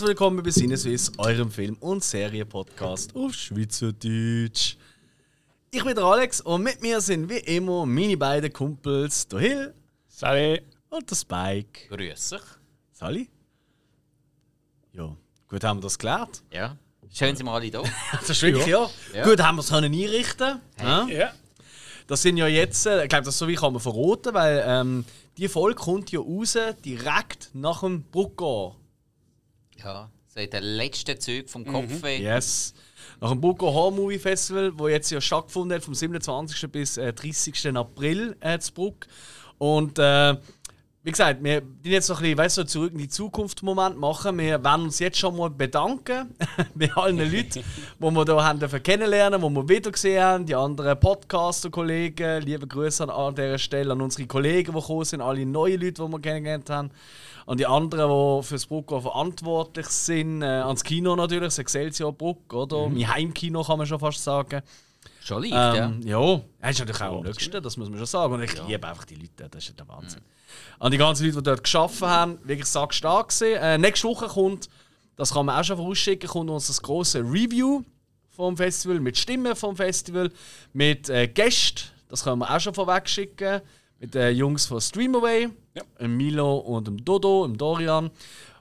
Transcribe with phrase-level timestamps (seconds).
[0.00, 4.78] Herzlich willkommen bei Sinneswiss, eurem Film- und Serienpodcast auf Schweizerdeutsch.
[5.70, 9.74] Ich bin der Alex und mit mir sind wie immer meine beiden Kumpels, der Hill
[10.08, 10.62] Salut.
[10.88, 11.94] und der Spike.
[11.94, 12.40] Grüß dich.
[12.92, 13.28] Sali?
[14.94, 15.14] Ja,
[15.46, 16.44] gut haben wir das geklärt.
[16.50, 16.78] Ja.
[17.12, 17.82] Schön sind wir alle da.
[18.12, 18.88] Das ist wirklich, ja.
[19.12, 19.24] Ja.
[19.24, 21.06] Gut haben wir es können einrichten ja?
[21.08, 21.32] Ja.
[22.06, 25.04] Das sind ja jetzt, äh, ich glaube, das so wie kann man verraten, weil ähm,
[25.36, 28.79] die Folge kommt ja raus direkt nach dem Bruckgau.
[29.84, 30.10] Ja.
[30.32, 32.02] So in den letzten Zügen vom Kopf.
[32.02, 32.20] weg.
[32.20, 32.72] Yes.
[33.20, 36.70] Nach dem Bruckgau Horror Movie Festival, wo jetzt ja stattgefunden hat, vom 27.
[36.70, 37.76] bis äh, 30.
[37.76, 39.06] April äh, zu Bruck.
[39.58, 40.36] Und äh,
[41.02, 43.98] wie gesagt, wir die jetzt noch ein bisschen weißt, du, zurück in die Zukunft Moment
[43.98, 44.38] machen.
[44.38, 46.34] Wir werden uns jetzt schon mal bedanken
[46.74, 47.64] bei allen Leuten,
[47.98, 52.42] die wir hier haben kennenlernen, die wir wieder gesehen haben, die anderen Podcaster-Kollegen.
[52.42, 56.08] Liebe Grüße an dieser Stelle an unsere Kollegen, die gekommen sind, alle neuen Leute, die
[56.08, 56.90] wir kennengelernt haben.
[57.46, 60.42] An die anderen, die für das Bruck verantwortlich sind.
[60.42, 62.88] Äh, ans Kino natürlich, das Excelsior Bruck, oder?
[62.88, 64.62] Mein Heimkino kann man schon fast sagen.
[65.22, 65.86] Schon leicht, ja.
[65.86, 68.34] Ähm, ja, er ist natürlich auch am nächsten, das muss man schon sagen.
[68.34, 70.22] Und ich liebe einfach die Leute, das ist ja der Wahnsinn.
[70.78, 73.60] An die ganzen Leute, die dort geschaffen haben, wirklich sackstark gesehen.
[73.62, 74.68] Äh, nächste Woche kommt,
[75.16, 77.82] das kann man auch schon vorausschicken, kommt uns das große Review
[78.30, 80.30] vom Festival mit Stimmen vom Festival,
[80.72, 83.60] mit äh, Gästen, das können wir auch schon vorweg schicken,
[84.00, 85.82] mit den Jungs von Streamaway, Ja.
[86.00, 88.10] dem Milo und dem Dodo, dem Dorian.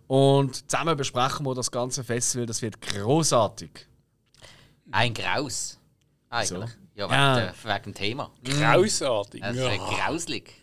[0.07, 3.87] Und zusammen besprechen wir das ganze Festival, das wird großartig.
[4.91, 5.79] Ein Graus.
[6.29, 6.49] Eigentlich.
[6.69, 6.75] So.
[6.95, 7.35] Ja, wegen, Ja.
[7.35, 8.31] Der, wegen dem Thema.
[8.43, 9.41] Grausartig.
[9.43, 9.69] Es Ja.
[9.71, 10.53] ist grauslig.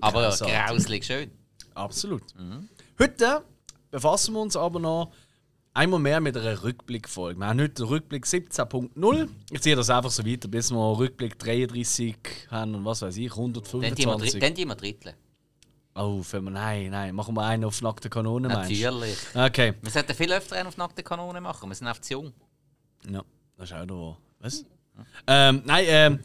[0.00, 1.30] Aber grauslig schön.
[1.74, 2.22] Absolut.
[2.98, 3.44] Heute
[3.90, 5.12] befassen wir uns aber noch
[5.78, 7.38] einmal mehr mit einer Rückblickfolge.
[7.38, 9.28] Wir haben heute den Rückblick 17.0.
[9.52, 12.16] Ich ziehe das einfach so weiter, bis wir Rückblick 33
[12.50, 14.40] haben und was weiß ich, Dann tun wir, 125.
[14.40, 15.14] dann tun wir.
[15.94, 18.70] Oh, für wir, nein, nein, machen wir einen auf nackte Kanone, meinst?
[18.70, 19.18] Natürlich.
[19.34, 19.74] Okay.
[19.80, 21.68] Wir sollten viel öfter einen auf nackte Kanone machen.
[21.68, 22.32] Wir sind einfach zu jung.
[23.08, 23.22] Ja,
[23.56, 24.18] das ist auch noch.
[24.40, 24.64] Was?
[25.26, 26.18] Ähm, nein, ähm,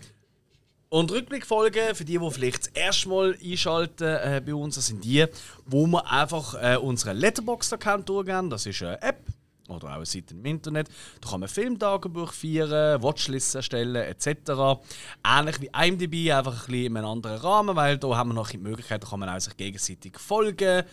[0.90, 5.04] und Rückblickfolgen, für die, die vielleicht das erste Mal einschalten äh, bei uns, das sind
[5.04, 5.26] die,
[5.66, 8.52] wo wir einfach äh, unseren Letterboxd-Account durchgehen.
[8.52, 9.33] Das ist eine App
[9.70, 10.90] oder auch eine Seite im Internet.
[11.22, 14.82] Da kann man Filmtagebuch feiern, Watchlists erstellen etc.
[15.26, 18.50] Ähnlich wie IMDb, einfach ein bisschen in einem anderen Rahmen, weil da haben wir noch
[18.50, 20.84] die Möglichkeit, da kann man auch sich gegenseitig folgen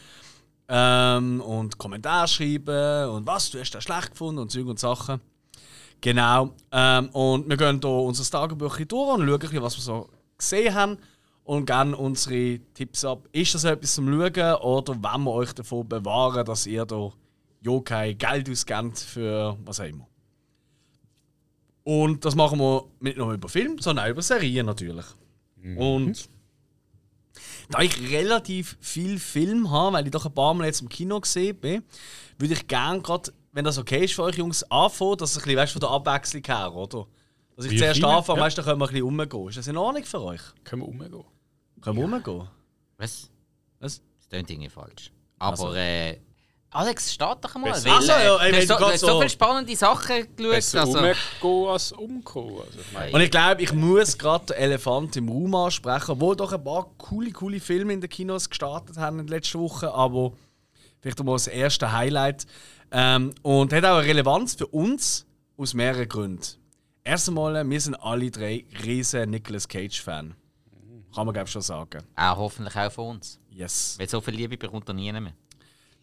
[0.68, 5.20] ähm, und Kommentare schreiben und was, du hast das schlecht gefunden und Zeug und Sachen.
[6.00, 6.54] Genau.
[6.72, 10.98] Ähm, und wir gehen hier unser Tagebuch durch und schauen, was wir so gesehen haben
[11.44, 13.28] und geben unsere Tipps ab.
[13.32, 17.12] Ist das etwas zum Schauen oder wollen wir euch davon bewahren, dass ihr da
[17.62, 20.06] ja kein Geld ausgebt für was auch immer?
[21.84, 25.06] Und das machen wir nicht nur über Film, sondern auch über Serien natürlich.
[25.76, 26.28] Und
[27.70, 31.20] da ich relativ viel Film habe, weil ich doch ein paar Mal jetzt im Kino
[31.20, 31.82] gesehen bin,
[32.38, 35.44] würde ich gerne gerade, wenn das okay ist für euch Jungs, anfangen, dass ich ein
[35.44, 37.06] bisschen weißt, von der Abwechslung her, oder?
[37.56, 38.14] Dass ich Wie zuerst Filme?
[38.16, 38.44] anfange, Ja.
[38.46, 39.48] weißt du, dann können wir ein bisschen rumgehen.
[39.48, 40.40] Ist das in Ordnung für euch?
[40.64, 41.24] Können wir umgehen?
[41.80, 42.48] Können wir rumgehen?
[42.96, 43.30] Was?
[43.78, 44.00] Was?
[44.18, 45.12] Das klingt irgendwie falsch.
[45.38, 45.74] Aber Also.
[45.74, 46.18] äh,
[46.72, 47.72] Alex, start doch mal.
[47.72, 50.06] Weil, Ach so, ja, ey, du hast so, du hast so so- viele spannende Sachen
[50.36, 50.36] geschaut.
[50.36, 52.60] Besser Also, umgehen als umkommen.
[52.60, 56.52] Also, ich Und ich glaube, ich muss gerade den Elefant im Raum ansprechen, obwohl doch
[56.52, 60.32] ein paar coole, coole Filme in den Kinos gestartet haben in der letzten Woche, aber
[61.00, 62.46] vielleicht mal das erste Highlight.
[62.92, 65.26] Ähm, und hat auch eine Relevanz für uns
[65.56, 66.44] aus mehreren Gründen.
[67.02, 70.34] Erst einmal, wir sind alle drei riesen Nicolas Cage-Fan.
[71.14, 72.04] Kann man, glaube ich, schon sagen.
[72.14, 73.40] auch hoffentlich auch von uns.
[73.50, 73.96] Yes.
[73.98, 75.32] Weil so viel Liebe bekommt er nie mehr.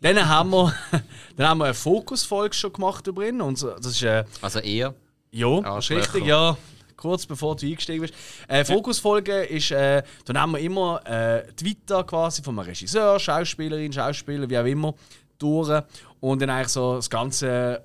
[0.01, 0.73] Dann haben wir,
[1.35, 3.41] dann haben wir eine Fokus-Folge schon gemacht über ihn.
[3.41, 4.93] Und das ist äh, Also eher.
[5.31, 6.57] Ja, das ist richtig, ja.
[6.95, 8.13] Kurz bevor du eingestiegen bist.
[8.47, 13.94] Äh, Fokusfolge ist, äh, dann haben wir immer äh, Vita quasi von einem Regisseur, Schauspielerin,
[13.94, 14.95] Schauspieler, wie auch immer,
[15.38, 15.83] durch.
[16.19, 17.83] Und dann eigentlich so das ganze,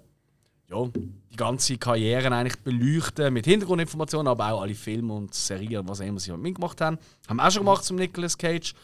[0.70, 0.88] ja,
[1.30, 6.06] die ganze Karriere eigentlich beleuchten mit Hintergrundinformationen, aber auch alle Filme und Serien, was auch
[6.06, 6.98] immer sie mitgemacht haben.
[7.28, 8.74] Haben wir auch schon gemacht zum Nicolas Cage.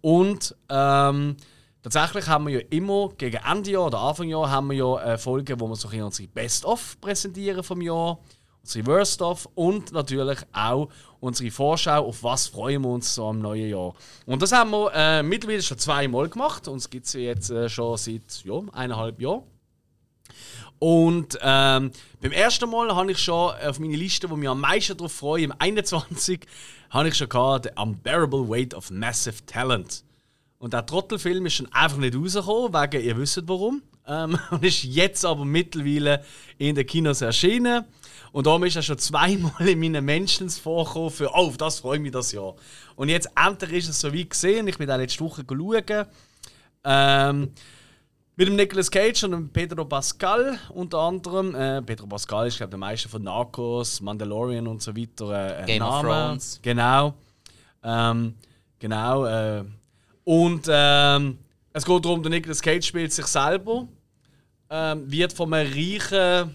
[0.00, 1.36] Und ähm,
[1.82, 5.18] tatsächlich haben wir ja immer gegen Ende Jahr oder Anfang Jahr haben wir ja äh,
[5.18, 8.18] Folgen, wo wir so ein unsere Best-of präsentieren vom Jahr,
[8.62, 10.88] unsere Worst-of und natürlich auch
[11.20, 13.94] unsere Vorschau, auf was freuen wir uns so im neuen Jahr.
[14.26, 16.68] Und das haben wir äh, mittlerweile schon zweimal gemacht.
[16.68, 19.42] Uns gibt es jetzt äh, schon seit ja, eineinhalb Jahren.
[20.78, 21.90] Und ähm,
[22.20, 25.44] beim ersten Mal habe ich schon auf meine Liste, wo mich am meisten darauf freue,
[25.44, 26.46] im 21,
[26.90, 30.04] habe ich schon gehabt, The Unbearable Weight of Massive Talent.
[30.58, 33.82] Und der Trottelfilm ist schon einfach nicht rausgekommen, wegen, ihr wisst warum.
[34.06, 36.24] Ähm, und ist jetzt aber mittlerweile
[36.58, 37.84] in den Kinos erschienen.
[38.32, 41.96] Und darum ist er schon zweimal in meinen Mentions vorgekommen für, oh, auf das freue
[41.96, 42.54] ich mich das Jahr.
[42.96, 46.06] Und jetzt endlich ist es so wie gesehen, ich bin da letzte Woche schauen.
[46.84, 47.52] Ähm,
[48.36, 51.54] Mit dem Nicolas Cage und dem Pedro Pascal unter anderem.
[51.54, 55.30] Äh, Pedro Pascal ist, glaube ich, der Meister von Narcos, Mandalorian und so weiter.
[55.30, 56.08] Äh, ein Game of Name.
[56.08, 56.60] Thrones.
[56.62, 57.14] Genau.
[57.82, 58.34] Ähm,
[58.78, 59.24] genau.
[59.24, 59.64] Äh,
[60.28, 61.38] und ähm,
[61.72, 63.88] es geht darum, der Nicolas Cage spielt sich selber,
[64.68, 66.54] ähm, wird von einem reichen,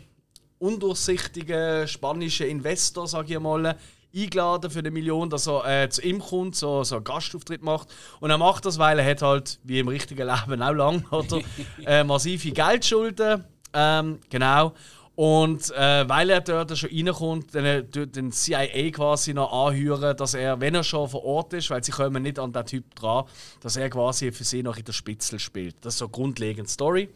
[0.60, 3.76] undurchsichtigen spanischen Investor, sage ich mal,
[4.16, 7.88] eingeladen für eine Million, dass er äh, zu ihm kommt, so, so einen Gastauftritt macht.
[8.20, 11.42] Und er macht das, weil er hat halt, wie im richtigen Leben auch lang, oder,
[11.84, 13.44] äh, massive Geldschulden.
[13.74, 14.74] Ähm, genau.
[15.16, 20.18] Und äh, weil er dort schon reinkommt, dann äh, tut den CIA quasi noch anhören,
[20.18, 22.96] dass er, wenn er schon vor Ort ist, weil sie kommen nicht an den Typ
[22.96, 23.26] dran,
[23.60, 25.76] dass er quasi für sie noch in der Spitzel spielt.
[25.82, 27.10] Das ist so eine grundlegende Story.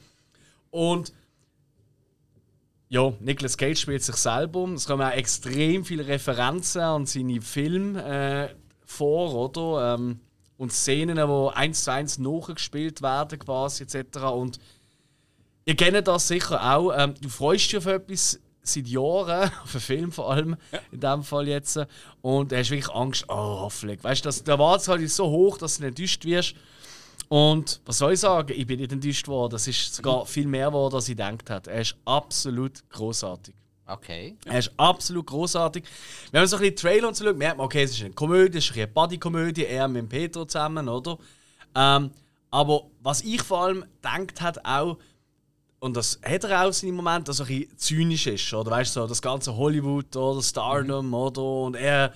[0.70, 1.12] Und
[2.90, 4.70] ja, Nicolas Cage spielt sich selber.
[4.76, 8.04] Es kommen auch extrem viele Referenzen an seine Filme
[8.52, 8.56] äh,
[8.86, 9.96] vor, oder?
[9.96, 10.20] Ähm,
[10.58, 14.18] und Szenen, die eins zu eins nachgespielt werden, quasi, etc.
[14.34, 14.60] Und
[15.68, 16.92] ihr kennt das sicher auch.
[16.98, 20.56] Ähm, du freust dich auf etwas seit Jahren, auf einen Film vor allem,
[20.92, 21.80] in dem Fall jetzt.
[22.22, 24.04] Und du hast wirklich Angst, oh, hoffentlich.
[24.04, 26.56] Weißt du, der Erwartungshaltung ist so hoch, dass du nicht enttäuscht wirst.
[27.30, 28.54] Und was soll ich sagen?
[28.56, 29.52] Ich bin nicht enttäuscht worden.
[29.52, 31.70] Das ist sogar viel mehr geworden, als ich gedacht habe.
[31.70, 33.54] Er ist absolut großartig.
[33.86, 34.38] Okay.
[34.46, 35.84] Er ist absolut großartig.
[36.32, 38.14] Wenn man so ein bisschen Trailer und so schaut, merkt man, okay, es ist eine
[38.14, 41.18] Komödie, es ist eine Buddy-Komödie, er mit dem Petro zusammen, oder?
[41.76, 42.12] Ähm,
[42.50, 44.98] aber was ich vor allem gedacht hat auch,
[45.80, 48.96] und das hat er auch seine Momente, dass er ein bisschen zynisch ist, oder weißt
[48.96, 51.42] du, so, das ganze Hollywood oder Stardom, oder?
[51.42, 52.14] Und er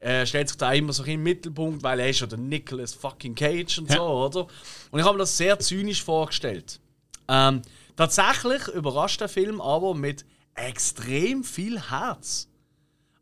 [0.00, 2.94] äh, stellt sich da immer so in den Mittelpunkt, weil er ist ja der Nicolas
[2.94, 4.46] fucking Cage und so, oder?
[4.90, 6.80] Und ich habe mir das sehr zynisch vorgestellt.
[7.28, 7.62] Ähm,
[7.96, 10.24] tatsächlich überrascht der Film aber mit
[10.54, 12.48] extrem viel Herz.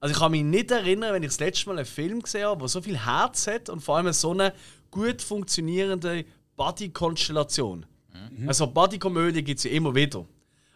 [0.00, 2.60] Also ich kann mich nicht erinnern, wenn ich das letzte Mal einen Film gesehen habe,
[2.60, 4.54] der so viel Herz hat und vor allem so eine
[4.90, 6.25] gut funktionierende
[8.12, 8.48] Buddy-Konstellation.
[8.48, 10.24] Also Buddy-Komödie gibt es ja immer wieder.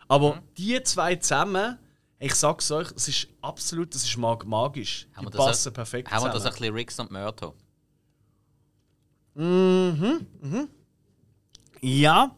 [0.08, 1.78] Aber die zwei zusammen,
[2.18, 5.06] ich sag's euch, es ist absolut, das ist mag magisch.
[5.14, 6.74] Haben die wir das, passen perfekt haben wir das ein zusammen.
[6.74, 7.54] bisschen Ricks und Murto?
[11.80, 12.36] Ja.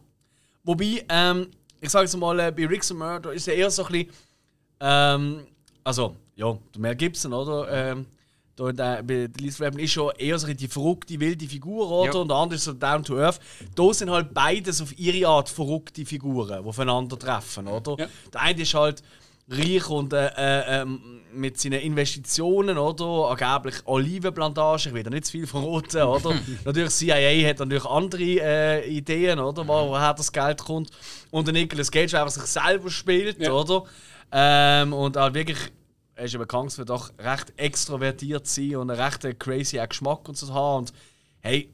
[0.63, 3.85] Wobei, ähm, ich sage jetzt mal, äh, bei Ricks and Murder ist er eher so
[3.85, 4.11] ein bisschen.
[4.79, 5.47] Ähm,
[5.83, 7.69] also, ja, der Mel Gibson, oder?
[7.71, 8.05] Ähm,
[8.59, 12.13] der, bei Lisa Raven ist schon eher so die verrückte, wilde Figur, oder?
[12.13, 12.19] Ja.
[12.19, 13.39] Und der andere ist so down to earth.
[13.75, 17.95] Da sind halt beides auf ihre Art verrückte Figuren, die aufeinandertreffen, oder?
[17.99, 18.07] Ja.
[18.33, 19.03] Der eine ist halt
[19.49, 23.29] reich und äh, äh, ähm, mit seinen Investitionen, oder?
[23.29, 26.33] Angeblich Olivenplantage, ich will da nicht zu viel verraten, oder?
[26.65, 29.67] natürlich, CIA hat natürlich andere äh, Ideen, oder?
[29.67, 30.89] Wo, woher das Geld kommt.
[31.31, 33.51] Und der Nicolas Cage, der einfach sich selber spielt, Ja.
[33.51, 33.83] oder?
[34.31, 35.57] Ähm, und halt wirklich,
[36.17, 40.37] er ist ja bekannt für doch recht extrovertiert sein und einen recht crazy Geschmack und
[40.37, 40.79] so haben.
[40.79, 40.93] Und
[41.41, 41.71] hey,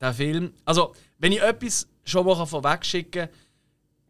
[0.00, 3.34] der Film, also, wenn ich etwas schon mal vorwegschicken kann,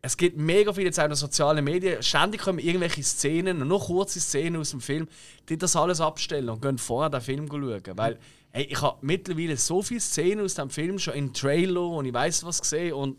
[0.02, 2.02] es gibt mega viele jetzt auch in den sozialen Medien.
[2.02, 5.08] Ständig kommen irgendwelche Szenen, nur kurze Szenen aus dem Film,
[5.48, 7.82] die das alles abstellen und gehen vorher den Film schauen.
[7.96, 8.18] Weil
[8.50, 12.14] hey, ich habe mittlerweile so viele Szenen aus dem Film schon im Trailer und ich
[12.14, 13.19] weiß was gesehen und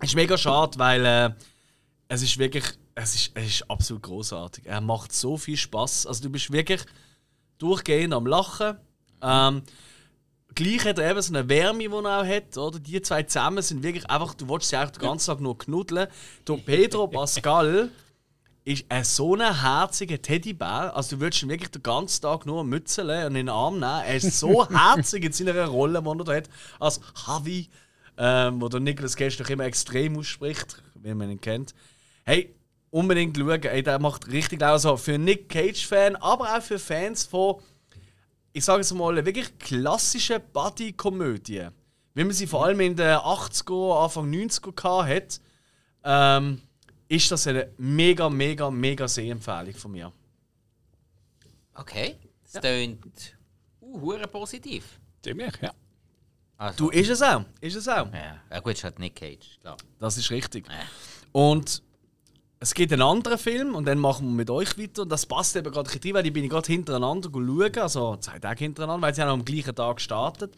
[0.00, 1.30] es ist mega schade, weil äh,
[2.08, 4.66] es ist wirklich, es ist, es ist absolut großartig.
[4.66, 6.06] Er macht so viel Spaß.
[6.06, 6.84] Also du bist wirklich
[7.58, 8.76] durchgehend am Lachen.
[9.22, 9.62] Ähm,
[10.54, 12.56] gleich hat er eben so eine Wärme, die er auch hat.
[12.56, 12.78] Oder?
[12.78, 16.08] Die zwei zusammen sind wirklich einfach, du willst sie auch den ganzen Tag nur knuddeln.
[16.46, 17.90] Der Pedro Pascal
[18.64, 20.94] ist ein so ein herziger Teddybär.
[20.94, 24.02] Also du würdest ihn wirklich den ganzen Tag nur mützeln und in den Arm nehmen.
[24.06, 27.68] Er ist so herzig in seiner Rolle, die er da hat, als Javi,
[28.18, 31.74] ähm, wo der Nicolas Cage doch immer extrem ausspricht, wie man ihn kennt.
[32.24, 32.54] Hey,
[32.92, 33.62] unbedingt schauen.
[33.64, 34.72] Ey, der macht richtig laut.
[34.72, 37.60] Also für Nick Cage-Fan, aber auch für Fans von
[38.52, 41.68] ich sage es mal, wirklich klassische Buddy-Komödie.
[42.14, 45.40] Wie man sie vor allem in den 80er, Anfang 90er gehabt hat,
[46.04, 46.60] ähm,
[47.08, 50.12] ist das eine mega, mega, mega Sehempfehlung von mir.
[51.74, 52.16] Okay.
[52.52, 53.36] Das tönt
[53.80, 55.00] uh, hure positiv.
[55.22, 55.72] Ziemlich, ja.
[56.58, 57.44] Also, Du, ist es auch.
[57.60, 58.12] Ist es auch.
[58.12, 58.42] ja.
[58.50, 59.78] ja, gut, ist halt Nick Cage, klar.
[59.98, 60.68] Das ist richtig.
[60.68, 60.80] Ja.
[61.32, 61.82] Und
[62.62, 65.02] es gibt einen anderen Film und dann machen wir mit euch weiter.
[65.02, 68.38] Und das passt eben gerade rein, weil die bin ich gerade hintereinander schauen, also zwei
[68.38, 70.54] Tage hintereinander, weil sie haben am gleichen Tag gestartet.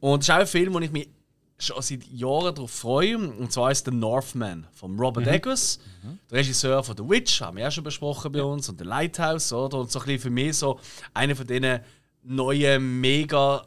[0.00, 1.08] Und es ist auch ein Film, wo ich mich
[1.58, 3.16] schon seit Jahren darauf freue.
[3.16, 5.80] Und zwar ist The Northman von Robert Eggers,
[6.30, 9.54] der Regisseur von The Witch, haben wir ja schon besprochen bei uns, und The Lighthouse,
[9.54, 9.78] oder?
[9.78, 10.80] Und so ein bisschen für mich so
[11.14, 11.80] einer von diesen
[12.24, 13.64] neuen mega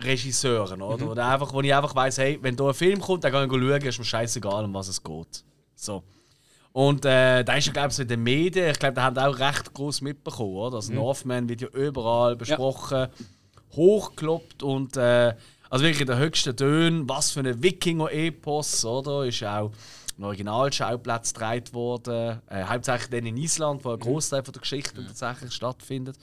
[0.00, 1.10] Regisseuren, oder?
[1.10, 3.50] Oder einfach, wo ich einfach weiss, hey, wenn da ein Film kommt, dann kann ich
[3.50, 5.44] schauen, ist mir scheißegal, um was es geht.
[5.74, 6.02] So.
[6.72, 9.18] Und äh, da ist ja, glaube ich, so in den Medien, ich glaube, da haben
[9.18, 10.76] auch recht groß mitbekommen, oder?
[10.76, 13.08] Also Northman wird ja überall besprochen,
[13.76, 15.34] hochgelobt und äh,
[15.70, 19.24] Also wirklich der höchsten Töne, was für ein Wikinger-Epos, oder?
[19.26, 19.70] Ist auch
[20.18, 22.40] ein Originalschauplatz gedreht worden.
[22.48, 26.16] Äh, hauptsächlich dann in Island, wo ein Großteil von der Geschichte tatsächlich stattfindet.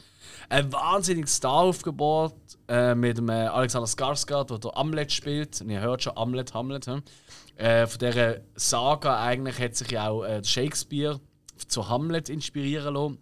[0.48, 2.36] Ein wahnsinniges Star-Aufgebot
[2.67, 5.62] äh, mit dem äh, Alexander Skarsgård, der Hamlet spielt.
[5.62, 6.88] Und ihr hört schon Hamlet, Hamlet.
[6.88, 7.03] Hm?
[7.55, 11.19] Äh, von dieser Saga eigentlich hat sich ja auch äh, Shakespeare
[11.67, 13.17] zu Hamlet inspirieren lassen.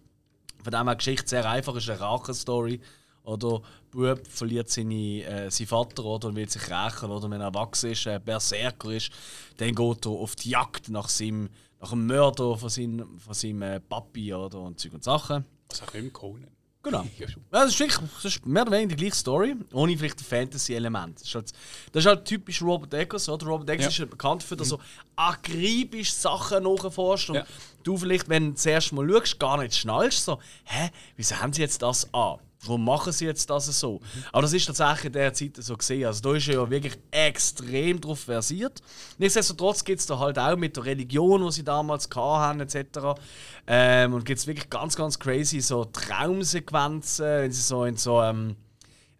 [0.62, 2.80] Von dem her die Geschichte sehr einfach ist eine Rache-Story.
[3.24, 7.10] Oder Bub verliert seine, äh, seinen Vater oder, und will sich rächen.
[7.10, 9.10] Oder wenn er erwachsen ist, äh, Berserker ist,
[9.56, 11.48] dann geht er auf die Jagd nach, seinem,
[11.80, 15.44] nach dem Mörder von seinem, von seinem äh, Papi oder, und Zeug und Sachen.
[15.68, 16.48] Das ist auch im Conan.
[16.80, 17.04] Genau.
[17.50, 21.20] Das, ist wirklich, das ist mehr oder weniger die gleiche Story, ohne vielleicht ein Fantasy-Element.
[21.20, 21.52] Das, ist halt-
[21.92, 23.28] das ist halt typisch Robert Eggers.
[23.28, 23.46] Oder?
[23.46, 23.88] Robert Eggers Ja.
[23.90, 24.80] ist ja bekannt dafür, dass er so
[25.16, 27.46] akribisch Sachen nachforscht und Ja.
[27.82, 31.52] du vielleicht, wenn du das erste Mal schaust, gar nicht schnallst, so, hä, wieso haben
[31.52, 32.38] sie jetzt das an?
[32.68, 34.00] Warum machen sie jetzt das so?
[34.32, 36.06] Aber das ist tatsächlich in dieser Zeit so gesehen.
[36.06, 38.80] Also da ist er ja wirklich extrem drauf versiert.
[39.18, 43.18] Nichtsdestotrotz gibt es da halt auch mit der Religion, die sie damals hatten, etc.
[43.66, 48.22] Ähm, und gibt es wirklich ganz, ganz crazy so Traumsequenzen, wenn sie so in so
[48.22, 48.56] ähm,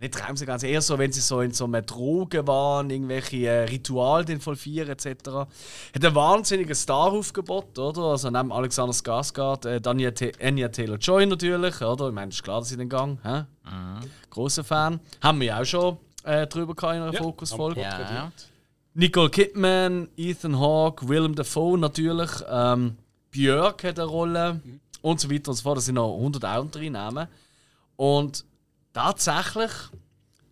[0.00, 4.24] nicht Traumsequenzen, eher so, wenn sie so in so einem Drogen waren, irgendwelche äh, Rituale
[4.24, 5.06] den vollführen etc.
[5.28, 5.48] Hat
[6.04, 8.02] einen wahnsinnigen Star-Aufgebot, oder?
[8.02, 9.90] Also neben Alexander Skarsgård, äh, Ta-
[10.40, 12.08] Anya Taylor-Joy natürlich, oder?
[12.08, 13.44] Ich meine, ist klar, dass sie den Gang, hä?
[14.30, 15.00] Großer Fan.
[15.20, 17.80] Haben wir ja auch schon äh, drüber gehabt in einer Ja, Fokusfolge.
[17.80, 18.30] Ja.
[18.94, 22.96] Nicole Kidman, Ethan Hawke, Willem Dafoe natürlich, ähm,
[23.32, 24.60] Björk hat eine Rolle
[25.02, 25.78] und so weiter und so fort.
[25.78, 27.28] Das sind noch 100 andere Namen.
[27.96, 28.44] Und
[28.98, 29.70] tatsächlich,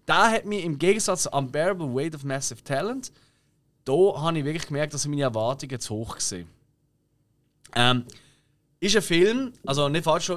[0.05, 3.13] da hat mich im Gegensatz zu Unbearable Weight of Massive Talent,
[3.85, 6.49] da habe ich wirklich gemerkt, dass meine Erwartungen zu hoch waren.
[7.75, 8.05] Ähm,
[8.79, 10.31] ist ein Film, also nicht falsch,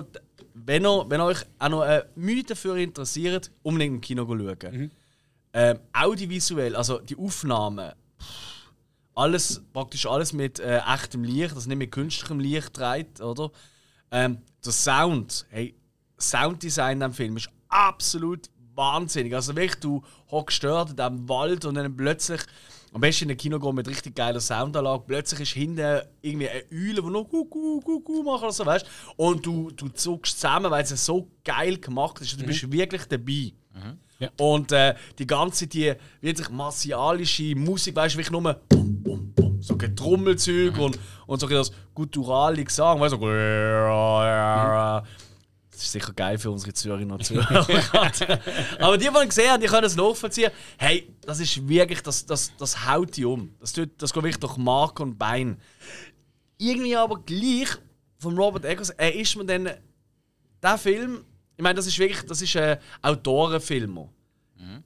[0.56, 4.92] wenn, ihr, wenn euch auch noch eine Mühe dafür interessiert, unbedingt im Kino schauen.
[5.54, 7.92] Ähm, audiovisuell, also die Aufnahmen,
[9.14, 13.52] alles, praktisch alles mit äh, echtem Licht, also nicht mit künstlichem Licht dreht, oder?
[14.12, 15.76] Ähm, der Sound, hey,
[16.20, 19.34] Sounddesign in diesem Film ist absolut wahnsinnig.
[19.34, 22.42] Also wirklich, du hockst dort in diesem Wald und dann plötzlich,
[22.94, 26.64] am besten in ein Kino gehen mit richtig geiler Soundanlage, plötzlich ist hinten irgendwie eine
[26.72, 28.86] Eule, die noch gu, gu, gu, gu macht oder so, weißt
[29.18, 32.40] Und du, du zuckst zusammen, weil es so geil gemacht ist.
[32.40, 33.54] Du bist wirklich dabei.
[34.20, 34.30] Ja.
[34.38, 39.62] Und äh, die ganze, die wirklich martialische Musik, weißt du, wirklich nur bum, bum, bum,
[39.62, 43.28] so Getrommelzeug und, und so das gutturale Gesang, weißt du, so.
[45.80, 47.66] Das ist sicher geil für unsere Zürcher und Zuhörer.
[48.80, 50.52] Aber die, die ihn gesehen haben, die können es nachvollziehen.
[50.78, 53.56] Hey, das ist wirklich, das, das, das haut die um.
[53.62, 55.58] Das, tut, das geht wirklich durch Mark und Bein.
[56.58, 57.70] Irgendwie aber gleich
[58.18, 59.70] von Robert Eggers, er ist mir dann
[60.62, 61.24] der Film,
[61.56, 64.10] ich meine, das ist wirklich, das ist ein Autorenfilm.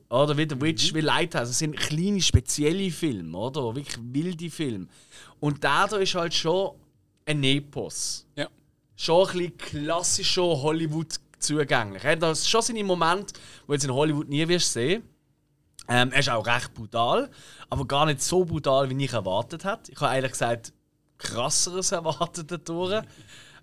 [0.09, 1.47] Oder wie The Witch, wie Lighthouse.
[1.47, 3.75] Das sind kleine, spezielle Filme, oder?
[3.75, 4.85] Wirklich wilde Filme.
[5.39, 6.75] Und der da ist halt schon
[7.25, 8.27] ein Epos.
[8.35, 8.47] Ja.
[8.95, 12.03] Schon ein bisschen klassischer Hollywood zugänglich.
[12.03, 13.33] Er hat schon seine Momente,
[13.67, 15.03] wo du in Hollywood nie wirst sehen.
[15.87, 17.29] Ähm, er ist auch recht brutal,
[17.69, 19.91] aber gar nicht so brutal, wie ich erwartet hätte.
[19.91, 20.71] Ich habe ehrlich gesagt
[21.17, 22.51] krasseres erwartet.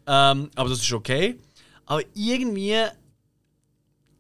[0.07, 1.39] Ähm, aber das ist okay.
[1.87, 2.85] Aber irgendwie,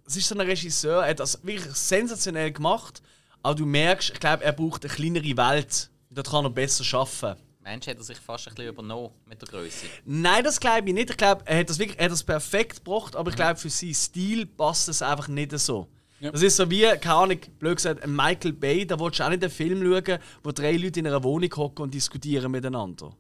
[0.06, 3.02] es ist so ein Regisseur, er hat das wirklich sensationell gemacht,
[3.42, 5.90] aber du merkst, ich glaube, er braucht eine kleinere Welt.
[6.10, 7.40] Dort kann er besser arbeiten.
[7.62, 9.86] Mensch, hat er sich fast ein bisschen übernommen mit der Größe.
[10.06, 11.10] Nein, das glaube ich nicht.
[11.10, 13.68] Ich glaube, er hat das wirklich er hat das perfekt gebracht, aber ich glaube, für
[13.68, 15.86] seinen Stil passt es einfach nicht so.
[16.20, 16.30] Ja.
[16.30, 19.30] Das ist so wie, keine Ahnung, blöd gesagt, ein Michael Bay, da willst du auch
[19.30, 23.14] nicht einen Film schauen, wo drei Leute in einer Wohnung hocken und diskutieren miteinander.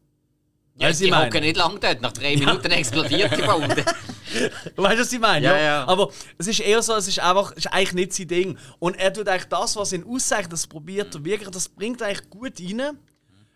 [0.76, 2.00] Ja, Weißt die hocken nicht lang dort.
[2.00, 3.84] Nach drei Minuten explodiert die Bunde.
[4.76, 5.46] Weißt du, was ich meine?
[5.46, 5.88] Ja, ja.
[5.88, 8.58] Aber es ist eher so, es ist einfach, es ist eigentlich nicht sein Ding.
[8.78, 12.30] Und er tut eigentlich das, was ihn auszeichnet, das probiert er wirklich, das bringt eigentlich
[12.30, 12.98] gut rein.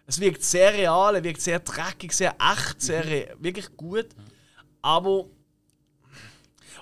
[0.06, 4.08] Es wirkt sehr real, er wirkt sehr dreckig, sehr echt, sehr re- wirklich gut.
[4.82, 5.26] Aber.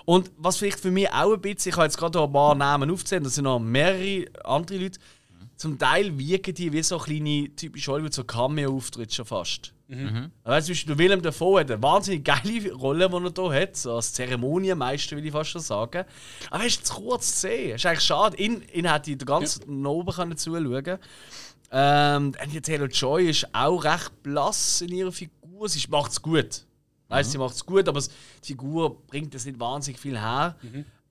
[0.05, 2.91] Und was vielleicht für mich auch ein bisschen, ich habe jetzt gerade ein paar Namen
[2.91, 4.99] aufgezählt, das sind noch mehrere andere Leute.
[5.55, 9.73] Zum Teil wirken die wie so kleine, typisch Hollywood, so Cameo-Auftritte schon fast.
[10.43, 13.61] Weißt du, zum Beispiel der Willem Dafoe hat eine wahnsinnig geile Rolle, die er hier
[13.61, 16.03] hat, so als Zeremonienmeister, will ich fast schon sagen.
[16.49, 17.75] Aber er ist zu kurz zu sehen.
[17.75, 18.35] ist eigentlich schade.
[18.37, 19.89] Ihn, ihn hätte ich den ganzen ja.
[19.89, 20.99] oben können zuschauen
[21.73, 25.67] ähm, Anya Taylor-Joy ist auch recht blass in ihrer Figur.
[25.67, 26.65] Sie macht es gut.
[27.09, 30.55] Weißt, Sie macht es gut, aber die Figur bringt es nicht wahnsinnig viel her.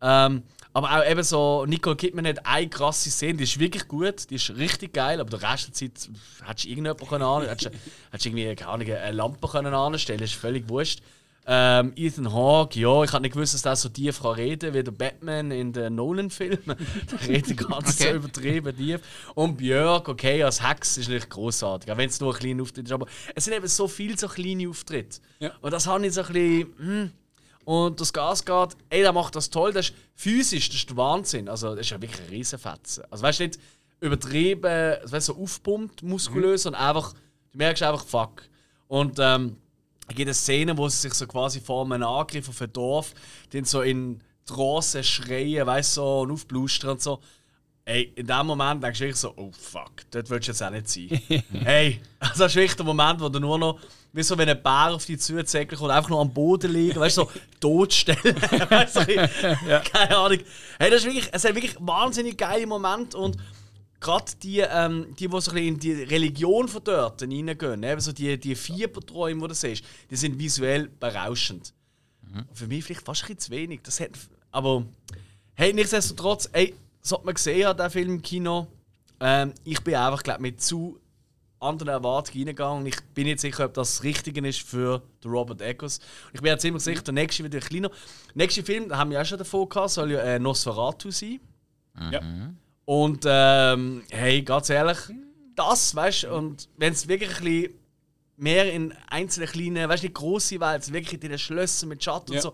[0.00, 0.42] Ähm,
[0.72, 4.34] aber auch eben so, Nicole Kidman hat eine krasse Szene, die ist wirklich gut, die
[4.36, 6.08] ist richtig geil, aber den Rest der Zeit
[6.44, 7.78] hättest du irgendjemanden können an, hättest, du-
[8.10, 11.02] hättest du irgendwie keine Ahnung, eine Lampe können anstellen, ist völlig wurscht.
[11.44, 14.84] Ähm, Ethan Hawke, ja, ich habe nicht gewusst, dass der so tief kann reden wie
[14.84, 16.60] der Batman in den Nolan-Filmen.
[16.66, 18.10] der redet ganz Okay.
[18.10, 19.00] so übertrieben tief.
[19.34, 22.86] Und Björk, okay, als Hex ist natürlich großartig, auch wenn es nur ein kleiner Auftritt
[22.86, 22.92] ist.
[22.92, 25.20] Aber es sind eben so viele so kleine Auftritte.
[25.40, 25.50] Ja.
[25.60, 26.74] Und das habe ich so ein bisschen.
[26.78, 27.12] Hm.
[27.64, 29.72] Und das Gasgard, ey, der macht das toll.
[29.72, 31.48] Das ist physisch, das ist der Wahnsinn.
[31.48, 33.04] Also, das ist ja wirklich ein Riesenfetzen.
[33.10, 33.60] Also, weißt du, nicht
[34.00, 37.12] übertrieben, weißt, so aufpumpt, muskulös, sondern einfach,
[37.52, 38.42] du merkst einfach, fuck.
[38.88, 39.56] Und ähm,
[40.08, 43.14] es gibt eine Szene, wo sie sich so quasi vor einem Angriff auf ein Dorf,
[43.52, 47.20] den so in Trance schreien, weißt so, und aufblustern und so.
[47.84, 50.70] Ey, in dem Moment denkst du wirklich so, oh fuck, dort willst du jetzt auch
[50.70, 51.42] nicht sein.
[51.64, 53.80] hey, also das ist wirklich der Moment, wo du nur noch,
[54.12, 57.18] wie so wenn ein Bär auf dich zuzäckelt und einfach nur am Boden liegen, weißt
[57.18, 57.30] du, so
[57.60, 58.36] totstellen.
[58.70, 59.06] weißt du,
[59.90, 60.38] keine Ahnung.
[60.78, 63.36] Hey, das ist wirklich, es hat wirklich wahnsinnig geile Momente und
[64.02, 68.00] gerade die, ähm, die, die so ein bisschen in die Religion von dort reingehen, eben
[68.00, 71.72] so die, die Fieberträume, die du siehst, die sind visuell berauschend.
[72.34, 73.80] Und Für mich vielleicht fast ein bisschen zu wenig.
[73.82, 74.10] Das hat,
[74.50, 74.84] aber
[75.54, 78.66] hey, nichtsdestotrotz, ey, das hat man gesehen hat, der Film im Kino.
[79.20, 80.98] Ähm, ich bin einfach, glaube mit zu
[81.60, 82.86] anderen Erwartungen reingegangen.
[82.86, 86.00] Ich bin nicht sicher, ob das das Richtige ist für den Robert Eggers.
[86.32, 87.88] Ich bin ja ziemlich sicher, der nächste wird ein kleiner.
[87.88, 87.98] Der
[88.34, 91.40] nächste Film, da haben wir ja schon davon gehabt, soll ja äh, Nosferatu sein.
[92.10, 92.20] Ja.
[92.84, 94.98] Und ähm, hey, ganz ehrlich,
[95.54, 97.74] das, weißt du, und wenn es wirklich ein bisschen
[98.36, 102.32] mehr in einzelnen kleinen, weißt du, nicht grosse Welt, wirklich in den Schlössern mit Schatten
[102.32, 102.38] Ja.
[102.38, 102.50] und so,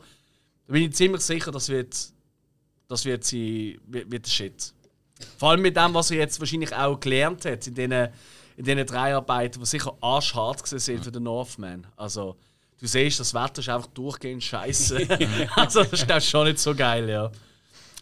[0.67, 1.97] da bin ich ziemlich sicher, das wird,
[2.89, 4.75] das wird, sie, wird, wird der Shit.
[5.39, 7.93] Vor allem mit dem, was er jetzt wahrscheinlich auch gelernt hat in diesen,
[8.57, 11.87] in diesen drei Arbeiten, die sicher arschhart gewesen sind für den Northman.
[11.97, 12.37] Also,
[12.79, 15.09] du siehst, das Wetter ist einfach durchgehend scheiße.
[15.57, 17.31] also, das ist schon nicht so geil, ja.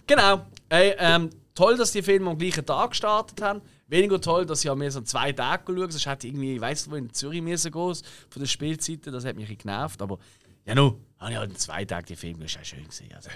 [0.06, 0.44] Genau.
[0.68, 3.60] Ey, ähm, toll, dass die Filme am gleichen Tag gestartet haben.
[3.88, 6.86] Weniger toll, dass ich mir so zwei Tage geschaut Sonst hätte ich irgendwie, ich weiss
[6.86, 7.94] nicht, wo in Zürich müssen gehen
[8.30, 9.12] von der Spielzeiten.
[9.12, 10.00] Das hat mich genervt.
[10.00, 10.18] Aber
[10.64, 12.40] ja, nu, habe ich halt in zwei Tagen die Filme.
[12.40, 13.12] Das ist ja schön gesehen.
[13.14, 13.30] Also,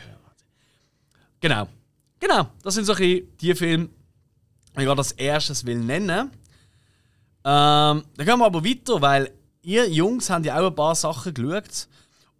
[1.40, 1.66] genau.
[2.20, 2.50] Genau.
[2.62, 3.88] Das sind so ein die Filme,
[4.76, 6.30] die ich gerade als erstes will nennen.
[7.42, 11.32] Ähm, dann gehen wir aber weiter, weil ihr Jungs habt ja auch ein paar Sachen
[11.32, 11.88] geschaut.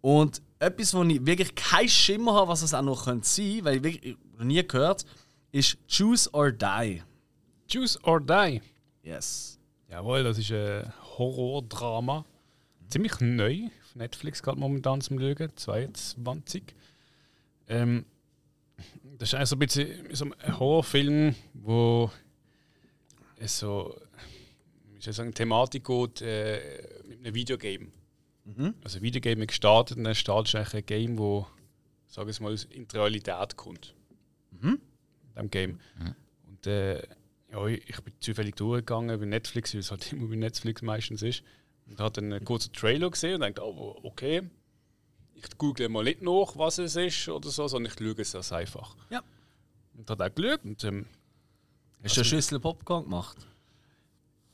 [0.01, 3.77] Und etwas, wo ich wirklich keinen Schimmer habe, was es auch noch sein könnte, weil
[3.77, 5.05] ich wirklich noch nie gehört
[5.51, 7.01] ist Choose or Die.
[7.71, 8.61] Choose or Die.
[9.03, 9.59] Yes.
[9.89, 12.25] Jawohl, das ist ein Horrordrama.
[12.89, 13.67] Ziemlich neu.
[13.83, 15.51] Auf Netflix gerade momentan zum Schauen.
[15.55, 16.63] 22.
[17.67, 18.05] Ähm,
[19.17, 22.11] das ist eigentlich so ein bisschen so ein Horrorfilm, wo
[23.37, 23.95] es so
[25.01, 27.87] wie soll ich sagen, Thematik geht äh, mit einem Videogame.
[28.83, 31.47] Also ein Videogame gestartet und dann startet eigentlich ein Game, wo,
[32.07, 33.95] sag ich mal, in die Realität kommt.
[34.61, 34.79] In
[35.35, 35.79] dem Game.
[36.47, 37.01] Und äh,
[37.51, 41.21] ja, ich ich bin zufällig durchgegangen bei Netflix, weil es halt immer bei Netflix meistens
[41.21, 41.43] ist.
[41.87, 44.43] Und habe dann einen kurzen Trailer gesehen und dachte, oh, okay,
[45.33, 48.51] ich google mal nicht nach, was es ist oder so, sondern ich schaue es das
[48.51, 48.95] einfach.
[49.09, 49.21] Ja.
[49.95, 51.05] Und hat auch geschaut und ähm,
[52.03, 53.47] Hast du eine Schüssel Popcorn gemacht?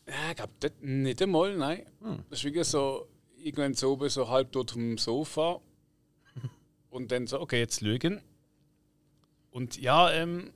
[0.08, 1.86] ja, ich glaube, nicht einmal, nein.
[2.30, 5.60] Das ist wirklich so, irgendwann so oben, so halb dort am Sofa.
[6.90, 8.22] und dann so, okay, jetzt lügen.
[9.52, 10.52] Und ja, ähm,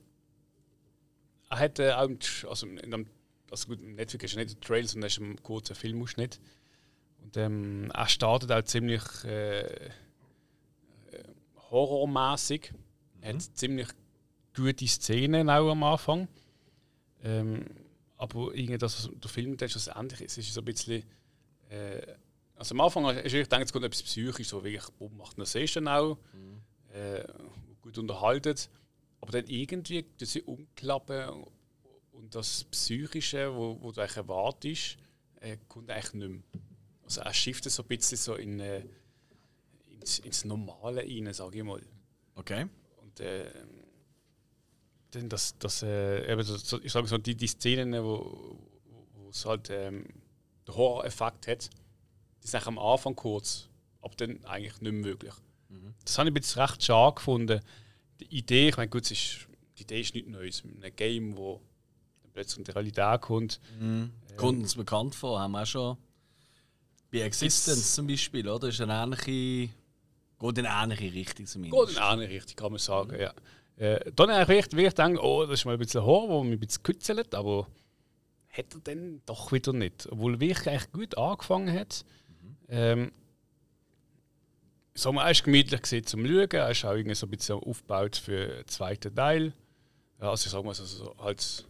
[1.52, 3.06] er hat äh, auch, im also, in einem,
[3.50, 6.40] also gut, im Netflix ist ja nicht der Trail, sondern es ist ein kurzer Filmausschnitt.
[7.22, 9.90] Und ähm, er startet auch ziemlich äh, äh,
[11.70, 12.72] horrormäßig.
[13.20, 13.88] Er hat ziemlich
[14.56, 16.26] gute Szenen auch am Anfang.
[17.22, 17.66] Ähm,
[18.16, 21.04] aber irgendwie das, was der Film das ist, was ähnlich ist, ist so ein bisschen.
[21.68, 22.00] Äh,
[22.56, 25.46] also am Anfang ist ich denke, es kommt etwas psychisch, so wirklich, boom, macht eine
[25.46, 26.16] Session auch,
[26.92, 27.24] äh,
[27.82, 28.56] gut unterhalten.
[29.22, 31.44] Aber dann irgendwie das umklappen
[32.10, 34.96] und das Psychische, wo, wo du eigentlich erwartest,
[35.40, 36.42] äh, kommt eigentlich nicht mehr.
[37.04, 38.84] Also er shiftet so ein bisschen so in, äh,
[40.00, 41.80] ins, ins Normale rein, sage ich mal.
[42.34, 42.66] Okay.
[42.96, 43.50] Und äh,
[45.12, 48.58] dann das, das, äh, eben so, ich sage so, die, die Szenen, wo,
[49.14, 50.04] wo, es halt ähm,
[50.66, 51.70] den Horror-Effekt hat,
[52.42, 53.68] die sind am Anfang kurz,
[54.00, 55.34] aber dann eigentlich nicht mehr möglich.
[56.04, 57.60] Das habe ich jetzt recht schade gefunden.
[58.20, 59.48] Die Idee, ich meine, gut, ist,
[59.78, 60.64] die Idee ist nichts Neues.
[60.64, 61.60] Mit einem Game, wo
[62.32, 63.60] plötzlich in die Realität kommt.
[64.36, 65.96] Kommt uns bekannt vor, haben wir auch schon.
[67.10, 68.68] Bei Existence zum Beispiel, oder?
[68.68, 69.72] Ist eine ähnliche.
[70.40, 71.88] Geht in eine ähnliche Richtung zumindest.
[71.88, 73.32] Geht in eine Richtung, kann man sagen, ja.
[73.76, 76.54] Äh, dann habe ich wirklich, gedacht, oh, das ist mal ein bisschen Horror, wo mich
[76.54, 77.68] ein bisschen gekützelt, aber
[78.50, 80.08] hat er dann doch wieder nicht.
[80.10, 82.04] Obwohl wirklich eigentlich gut angefangen hat.
[82.68, 83.12] Ähm,
[84.94, 88.16] so, er ist gemütlich gewesen zum Schauen, er ist auch irgendwie so ein bisschen aufgebaut
[88.16, 89.52] für den zweiten Teil.
[90.18, 91.64] Also ich sage mal so, halt,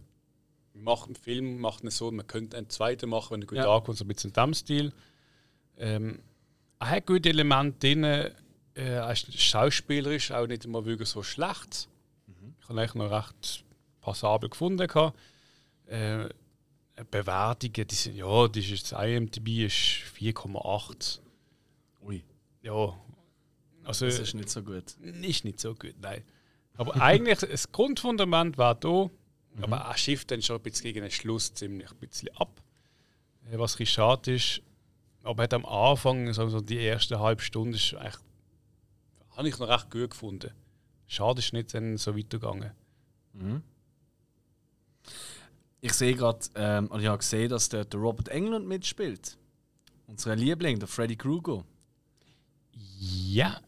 [0.74, 3.58] wir machen einen Film, machen es so, man könnte einen zweiten machen, wenn er gut
[3.58, 3.74] Ja.
[3.74, 4.92] ankommt, so ein bisschen in diesem Stil.
[5.78, 6.20] Ähm,
[6.80, 8.04] er hat gute Elemente drin.
[8.04, 8.32] Äh,
[8.74, 11.88] er ist schauspielerisch auch nicht immer wirklich so schlecht.
[12.60, 13.64] Ich habe eigentlich noch recht
[14.00, 14.88] passabel gefunden.
[15.86, 16.28] Äh,
[17.10, 19.74] Bewertungen, die sind, ja, das ist, das IMDb ist
[20.18, 21.20] 4,8.
[22.02, 22.22] Ui,
[22.62, 22.94] Ja,
[23.84, 24.96] also das ist nicht so gut.
[25.00, 26.22] ist nicht so gut, nein.
[26.74, 29.10] Aber eigentlich, das Grundfundament war da,
[29.60, 32.62] aber er schifft dann schon ein bisschen gegen den Schluss ziemlich ein bisschen ab.
[33.50, 34.62] Äh, Was ein schade ist,
[35.22, 38.22] aber hat am Anfang, sagen wir so die erste halbe Stunde, ist eigentlich,
[39.36, 40.50] habe ich noch recht gut gefunden.
[41.06, 42.72] Schade ist nicht dann so weitergegangen.
[45.80, 49.36] Ich sehe gerade, ähm, ich habe gesehen, dass der, der Robert Englund mitspielt.
[50.06, 51.64] Unser Liebling, der Freddy Krueger.
[52.98, 53.60] Ja,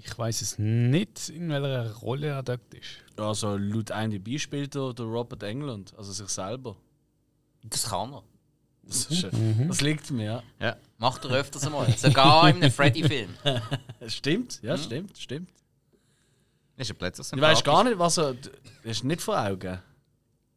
[0.00, 3.04] ich weiß es nicht, in welcher Rolle er dort ist.
[3.16, 6.76] Also laut IMDb spielt er der Robert Englund, also sich selber.
[7.64, 8.22] Das kann er.
[8.84, 9.30] Das, ist, äh,
[9.66, 10.42] das liegt mir, ja.
[10.60, 10.76] Ja.
[10.96, 11.92] Macht er öfters einmal.
[11.98, 13.34] Sogar in einem Freddy-Film.
[14.06, 15.50] Stimmt, ja, stimmt, stimmt.
[16.76, 18.34] Ist ja plötzlich Ich weiß gar nicht, was er.
[18.34, 18.52] Das
[18.84, 19.82] ist nicht vor Augen.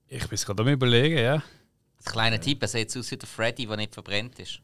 [0.07, 1.43] Ich bin es gerade am überlegen, ja.
[1.97, 4.61] Das kleine Typ, er sieht aus wie der Freddy, der nicht verbrennt ist.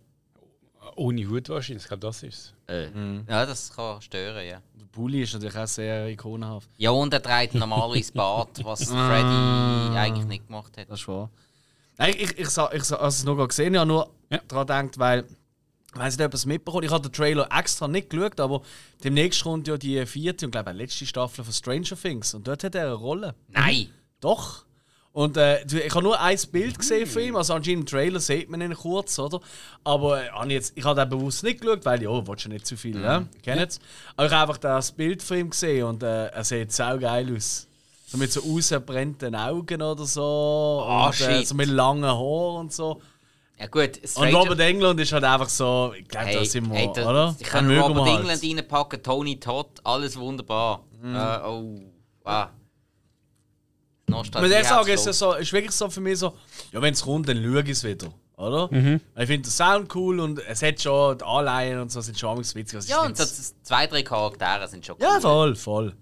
[0.95, 2.73] Ohne Hut wahrscheinlich, ich glaube, das ist es.
[2.73, 2.89] Äh.
[3.29, 4.61] Ja, das kann stören, ja.
[4.79, 6.69] Der Bully ist natürlich auch sehr ikonenhaft.
[6.77, 10.89] Ja, und er trägt normalerweise Bart, was Freddy eigentlich nicht gemacht hat.
[10.89, 11.29] Das ist wahr.
[11.97, 14.39] Nein, ich, ich, ich, ich, sa- also es noch gerade gesehen, ich habe nur Ja.
[14.47, 15.25] daran gedacht, weil.
[15.93, 18.61] Ich weiß nicht, ob es mitbekommen Ich habe den Trailer extra nicht geschaut, aber
[19.03, 22.35] demnächst kommt ja die vierte und glaube ich letzte Staffel von Stranger Things.
[22.35, 23.33] Und dort hat er eine Rolle.
[23.47, 23.87] Nein!
[24.19, 24.65] Doch.
[25.17, 28.51] Und äh, ich habe nur ein Bild gesehen von ihm, also anscheinend im Trailer sieht
[28.51, 29.39] man ihn kurz, oder?
[29.83, 32.67] Aber äh, ich jetzt, ich habe den bewusst nicht geschaut, weil ja, willst du nicht
[32.67, 33.25] zu viel, ja?
[33.41, 33.79] Kennt's?
[34.15, 37.35] Aber ich habe einfach das Bild von ihm gesehen und äh, er sieht sau geil
[37.35, 37.67] aus.
[38.05, 40.85] So mit so ausgebrannten Augen oder so.
[40.87, 43.01] Ah, und, äh, so mit langen Haaren und so.
[43.59, 46.77] Ja gut, Und Robert England ist halt einfach so, ich glaube, Hey, da sind wir,
[46.77, 47.35] hey, da, oder?
[47.39, 48.19] Ich kann Robert halt.
[48.19, 50.83] England reinpacken, Tony Todd, alles wunderbar.
[51.01, 51.15] Mhm.
[51.15, 51.81] Äh, oh,
[52.23, 52.49] wow.
[54.07, 54.45] Nostalgie.
[54.45, 56.33] Ich muss ehrlich sagen, hat's es ist, so, ist wirklich so für mich so,
[56.71, 58.09] ja, wenn es kommt, dann schaue ich es wieder.
[58.37, 58.69] Oder?
[58.71, 59.01] Mhm.
[59.15, 62.37] Ich finde den Sound cool und es hat schon die Anleihen und so sind schon
[62.37, 62.75] witzig.
[62.75, 65.21] Also Ja, und das, zwei, drei Charaktere sind schon ja, cool.
[65.21, 65.95] voll, voll.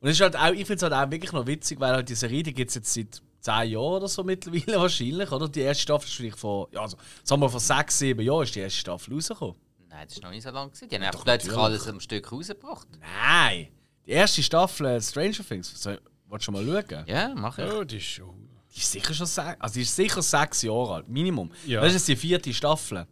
[0.00, 2.08] Und es ist halt auch, ich finde es halt auch wirklich noch witzig, weil halt
[2.08, 5.48] die Serie, die gibt es jetzt seit 10 Jahren oder so mittlerweile wahrscheinlich, oder?
[5.48, 8.54] Die erste Staffel ist vielleicht vor, ja, also, sagen wir vor 6, 7 Jahren ist
[8.54, 9.54] die erste Staffel rausgekommen.
[9.88, 10.88] Nein, das ist noch nicht so lange gewesen.
[10.88, 12.88] Die haben einfach plötzlich alles am Stück rausgebracht.
[13.00, 13.68] Nein!
[14.04, 15.94] Die erste Staffel äh, Stranger Things, so,
[16.36, 17.04] willst du schon mal schauen?
[17.06, 17.64] Ja, mach ich.
[17.66, 18.48] Ja, das ist schon.
[18.74, 21.50] Die ist sicher schon sechs, also die ist sicher sechs Jahre alt, Minimum.
[21.66, 21.80] Ja.
[21.80, 23.06] Das ist die vierte Staffel.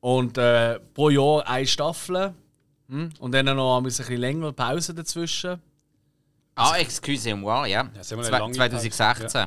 [0.00, 2.34] Und äh, pro Jahr eine Staffel.
[2.88, 3.10] Hm?
[3.18, 5.60] Und dann noch ein bisschen länger Pause dazwischen.
[6.54, 6.84] Ah, ja.
[6.86, 9.46] Ja, sind wir eine Zwei- lange 2016.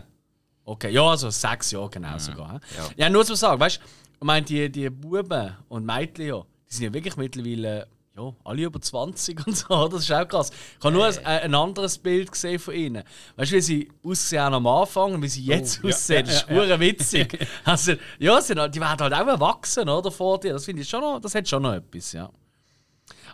[0.65, 2.54] Okay, ja, also sechs Jahre genau sogar.
[2.54, 2.60] hä?
[2.78, 2.89] Ja.
[2.97, 3.10] Ja.
[3.10, 3.82] nur zu sagen, weißt du,
[4.19, 7.88] ich meine, die, die Buben und Mädchen, ja, die sind ja wirklich mittlerweile
[8.19, 10.51] ja, alle über 20 und so, das ist auch krass.
[10.77, 13.03] Ich habe nur ein, äh, ein anderes Bild gesehen von ihnen.
[13.36, 16.36] Weißt du, wie sie aussehen am Anfang und wie sie jetzt Oh, ja, aussehen, das
[16.36, 17.47] ist ja, ja, witzig.
[17.63, 20.53] Also, ja, sie sind, die werden halt auch erwachsen, oder, vor dir.
[20.53, 22.29] Das finde ich schon noch, das hat schon noch etwas, ja.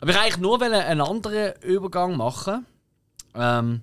[0.01, 2.65] Aber ich eigentlich nur einen anderen Übergang machen.
[3.33, 3.81] Ähm,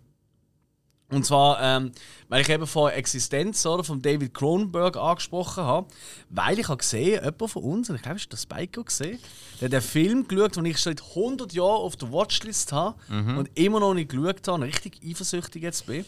[1.13, 1.93] und zwar, ähm,
[2.29, 5.89] weil ich eben von Existenz oder, von David Cronenberg angesprochen habe.
[6.31, 9.19] Weil ich habe gesehen, jemand von uns, und ich glaube, ist der Spike gesehen,
[9.61, 12.97] der hat einen Film geschaut, den ich seit 100 Jahren auf der Watchlist habe
[13.37, 16.05] und immer noch nicht geschaut habe und richtig eifersüchtig jetzt bin.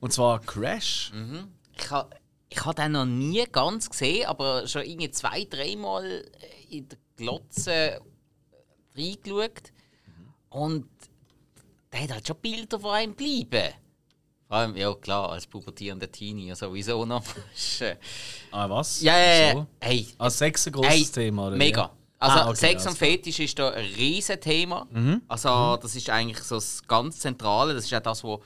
[0.00, 1.12] Und zwar Crash.
[1.76, 2.10] Ich habe
[2.50, 6.24] ich ha den noch nie ganz gesehen, aber schon irgendwie zwei, dreimal
[6.70, 8.00] in der Glotze
[8.96, 9.72] reingeschaut.
[10.48, 10.86] Und
[11.92, 13.74] der hat halt schon Bilder von einem bleiben.
[14.48, 17.22] Vor allem, ja klar, als pubertierender Teenie sowieso noch.
[17.80, 17.96] Äh,
[18.50, 19.02] Ah, was?
[19.02, 19.66] ja, ja, ja.
[19.80, 21.56] Hey, Ah, Sex ein grosses hey, Thema, oder?
[21.56, 21.90] mega.
[22.18, 22.88] Also Ah, okay, Sex also.
[22.90, 24.86] und Fetisch ist da ein riesen Thema.
[25.28, 27.74] Also das ist eigentlich so das ganz Zentrale.
[27.74, 28.40] Das ist auch das, was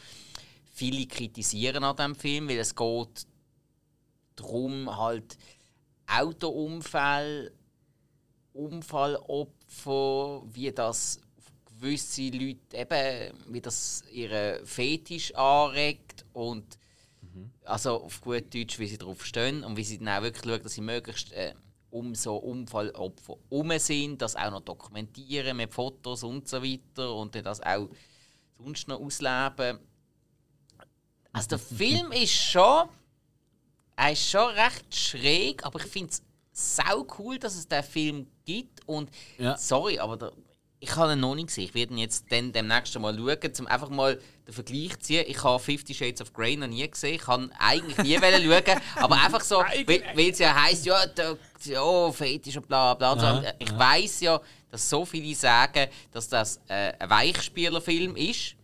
[0.74, 3.26] viele kritisieren an dem Film, weil es geht
[4.36, 5.38] darum, halt
[6.06, 7.52] Autounfälle,
[8.52, 11.20] Unfallopfer, wie das
[11.82, 16.78] gewisse Leute eben, wie das ihre Fetisch anregt und
[17.64, 20.62] also auf gut Deutsch, wie sie darauf stehen und wie sie dann auch wirklich schauen,
[20.62, 21.54] dass sie möglichst äh,
[21.90, 27.34] um so Unfallopfer herum sind, das auch noch dokumentieren mit Fotos und so weiter und
[27.34, 27.88] dann das auch
[28.56, 29.78] sonst noch ausleben.
[31.32, 32.88] Also der Film ist schon,
[33.96, 38.26] er ist schon recht schräg, aber ich finde es sau cool, dass es den Film
[38.44, 39.56] gibt und Ja.
[39.56, 40.32] sorry, aber der,
[40.82, 41.64] ich habe ihn noch nicht gesehen.
[41.64, 45.24] Ich werde ihn jetzt dann demnächst mal schauen, um einfach mal den Vergleich zu ziehen.
[45.28, 47.14] Ich habe Fifty Shades of Grey noch nie gesehen.
[47.14, 52.10] Ich kann eigentlich nie schauen, aber einfach so, weil es ja heisst, ja, da, ja,
[52.10, 53.14] Fetisch und bla bla.
[53.14, 53.38] bla.
[53.38, 54.40] Aha, ich weiß ja,
[54.72, 58.56] dass so viele sagen, dass das äh, ein Weichspielerfilm ist.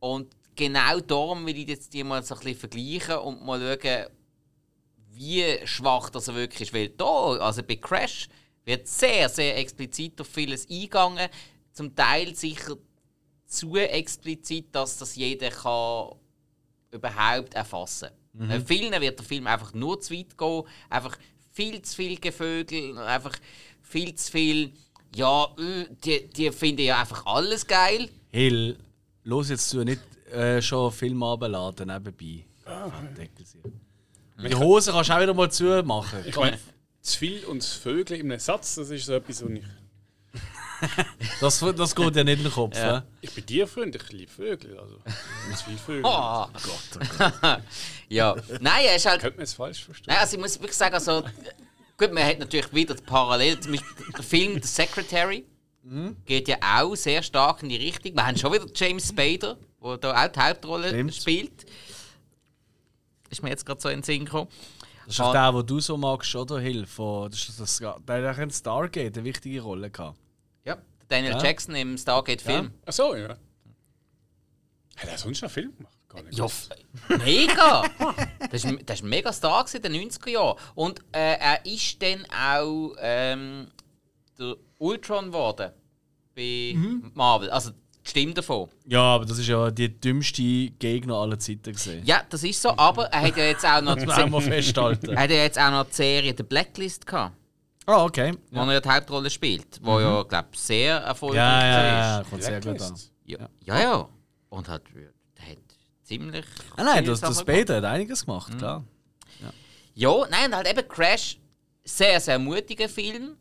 [0.00, 4.06] Und genau darum will ich jetzt die mal so ein bisschen vergleichen und mal schauen,
[5.12, 6.74] wie schwach das er wirklich ist.
[6.74, 8.30] Weil da, also bei Crash,
[8.68, 11.28] wird sehr, sehr explizit auf vieles eingegangen.
[11.72, 12.76] Zum Teil sicher
[13.46, 16.10] zu explizit, dass das jeder kann
[16.90, 18.48] überhaupt erfassen kann.
[18.48, 18.66] Mhm.
[18.66, 21.16] Vielen wird der Film einfach nur zu weit gehen, einfach
[21.50, 23.36] viel zu viel Gevögel, einfach
[23.80, 24.72] viel zu viel.
[25.16, 28.10] Ja, äh, die, die finden ja einfach alles geil.
[28.30, 28.76] Hill,
[29.24, 32.44] los jetzt zu nicht äh, schon Film abladen nebenbei.
[33.16, 33.62] Deckel sie.
[34.46, 36.20] Die Hose kannst du auch wieder mal zumachen.
[36.26, 36.58] Ich meine,
[37.12, 39.64] zu viel und das Vögel in einem Satz, das ist so etwas, was ich.
[41.40, 42.76] Das, das geht ja nicht in den Kopf.
[42.76, 43.04] Ja.
[43.20, 44.78] Ich bin tierfreundlich, ich liebe Vögel.
[44.78, 44.98] Also,
[45.56, 46.06] zu viel Vögel.
[46.06, 46.48] Ah,
[48.08, 48.36] ja.
[48.60, 49.20] Nein, er ist halt.
[49.20, 50.06] Könnte man es falsch verstehen?
[50.08, 51.24] Nein, also ich muss wirklich sagen, also,
[51.96, 53.58] gut, man hat natürlich wieder die Parallel.
[53.58, 55.44] Zum Beispiel Der Film The Secretary
[56.26, 58.14] geht ja auch sehr stark in die Richtung.
[58.14, 61.14] Wir haben schon wieder James Spader, der da auch die Hauptrolle Stimmt.
[61.14, 61.66] spielt.
[63.30, 64.48] Ist mir jetzt gerade so in den Sinn gekommen.
[65.08, 66.60] Das ist auch der, den du so magst, oder?
[66.60, 66.84] Hill.
[66.86, 70.18] Von, das ist das, der hat in Stargate eine wichtige Rolle gehabt.
[70.64, 70.76] Ja,
[71.08, 71.42] Daniel Ja.
[71.42, 72.72] Jackson im Stargate-Film.
[72.84, 73.30] Ach so, ja.
[73.30, 75.96] Hat er sonst noch Film gemacht?
[76.08, 76.36] Gar nicht.
[76.36, 76.46] Ja,
[77.24, 77.84] mega!
[78.50, 80.58] Das war das ist ein mega Star in den 90er Jahren.
[80.74, 83.68] Und äh, er ist dann auch ähm,
[84.38, 85.72] der Ultron geworden
[86.34, 86.76] bei
[87.14, 87.48] Marvel.
[87.50, 87.70] Also
[88.08, 88.68] Stimme davon.
[88.86, 92.04] Ja, aber das ist ja die dümmste Gegner aller Zeiten gesehen.
[92.04, 95.10] Ja, das ist so, aber er hat ja jetzt auch noch, Das auch mal festhalten.
[95.10, 97.36] er hat ja jetzt auch noch die Serie The Blacklist gehabt,
[97.86, 98.34] Ah, okay.
[98.50, 102.18] wo er ja die Hauptrolle spielt, wo ja, glaube sehr erfolgreich Ja, ja, war.
[102.18, 102.94] ja, kommt sehr gut an.
[103.24, 104.08] Ja, ja, ja.
[104.50, 105.58] Und hat, der hat
[106.04, 106.44] ziemlich.
[106.76, 107.40] Ah, nein, das, das.
[107.40, 108.84] Spader hat einiges gemacht, klar.
[109.94, 111.38] Ja, nein, und halt eben Crash,
[111.84, 113.36] sehr, sehr mutiger Film.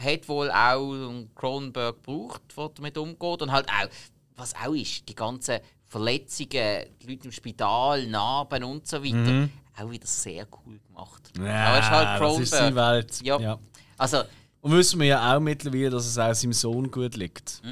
[0.00, 3.42] Hat wohl auch Cronenberg gebraucht, der damit umgeht.
[3.42, 3.88] Und halt auch,
[4.36, 9.48] was auch ist, die ganzen Verletzungen, die Leute im Spital, Narben und so weiter.
[9.78, 11.32] Auch wieder sehr cool gemacht.
[11.38, 12.94] Aber es ist halt das ist Cronenberg.
[12.94, 13.20] Welt.
[13.22, 13.40] Ja.
[13.40, 13.58] Ja.
[13.98, 14.22] Also,
[14.60, 17.62] Und wissen wir ja auch mittlerweile, dass es auch seinem Sohn gut liegt.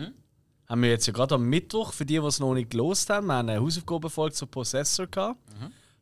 [0.68, 3.26] Haben wir jetzt ja gerade am Mittwoch, für die, die es noch nicht gelost haben,
[3.28, 5.40] wir haben eine Hausaufgabenfolge zu Possessor gehabt.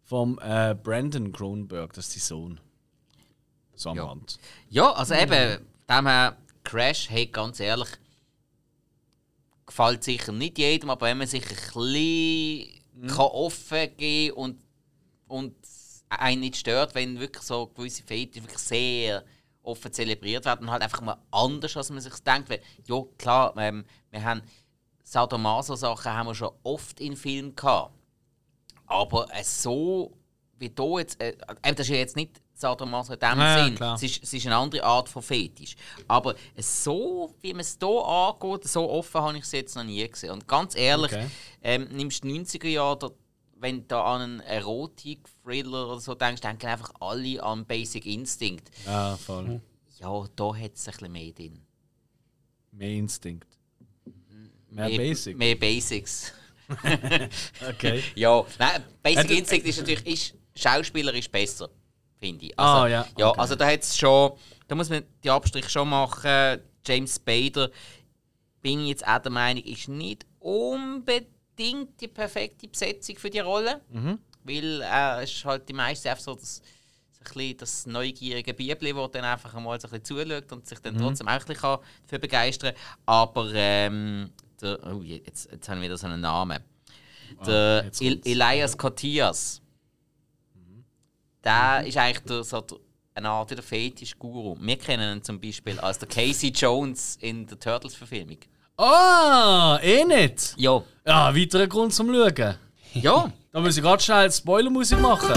[0.03, 2.61] Vom äh, Brandon Cronenberg, das ist sein Sohn.
[3.75, 4.05] So am Ja.
[4.05, 4.39] Rand.
[4.71, 7.89] ja, also eben, dem her, Crash, hey, ganz ehrlich,
[9.67, 14.63] gefällt sicher nicht jedem, aber wenn man sich ein bisschen kann offen geben und,
[15.29, 15.55] und
[16.09, 19.25] einen nicht stört, wenn wirklich so gewisse Fete wirklich sehr
[19.63, 22.49] offen zelebriert werden und halt einfach mal anders, als man sich denkt.
[22.49, 24.43] Weil, ja, klar, ähm, wir haben
[25.03, 27.93] Sadomaso-Sachen haben wir schon oft in Filmen gehabt.
[28.87, 30.17] Aber äh, so
[30.59, 33.75] wie hier jetzt, äh, eben, das ist ja jetzt nicht Sadomaso in dem Ja, Sinn,
[33.75, 33.95] klar.
[33.97, 35.77] es ist, es ist eine andere Art von Fetisch.
[36.09, 40.09] Aber so, wie man es hier angeht, so offen habe ich es jetzt noch nie
[40.09, 40.31] gesehen.
[40.31, 41.27] Und ganz ehrlich, Okay.
[41.63, 43.13] ähm, nimmst du die 90er Jahre,
[43.59, 48.71] wenn du da an einen Erotik-Thriller oder so denkst, denken einfach alle an Basic Instinct.
[48.85, 49.61] Ja, voll.
[49.99, 51.61] Ja, da hat es ein bisschen mehr drin.
[52.73, 53.49] Mehr Instinkt.
[54.71, 55.37] Mehr Basic.
[55.37, 56.33] Mehr Basics.
[57.71, 58.03] Okay.
[58.17, 61.71] Ja, nein, Basic Instinct ist natürlich ist, schauspielerisch besser,
[62.27, 62.59] finde ich.
[62.59, 63.41] Ah, ja, Ja, okay.
[63.41, 64.33] also da hat's schon,
[64.69, 66.61] da muss man die Abstriche schon machen.
[66.85, 67.71] James Spader,
[68.63, 73.81] bin ich jetzt auch der Meinung, ist nicht unbedingt die perfekte Besetzung für die Rolle.
[73.91, 74.19] Mhm.
[74.45, 76.63] Weil er ist halt die meiste einfach so das,
[77.13, 80.79] so ein das neugierige Bibli, das dann einfach einmal so ein bisschen zuschaut und sich
[80.79, 80.99] dann Mhm.
[81.01, 82.75] trotzdem auch ein bisschen kann dafür begeistern
[83.07, 86.63] Aber ähm, der, oh, jetzt, jetzt haben wir wieder so einen Namen.
[87.45, 88.27] Der Ah, El kommt's.
[88.27, 89.61] Elias Kotias.
[91.47, 92.79] Der ist eigentlich der, so der,
[93.15, 94.57] eine Art der Fetisch-Guru.
[94.59, 98.39] Wir kennen ihn zum Beispiel als der Casey Jones in der Turtles-Verfilmung.
[98.77, 100.55] Ah, eh nicht.
[100.57, 100.83] Ja.
[101.07, 102.57] Ja, weiterer Grund zum Schauen.
[102.95, 103.31] Ja.
[103.53, 105.35] Da muss ich gerade schnell Spoilermusik machen.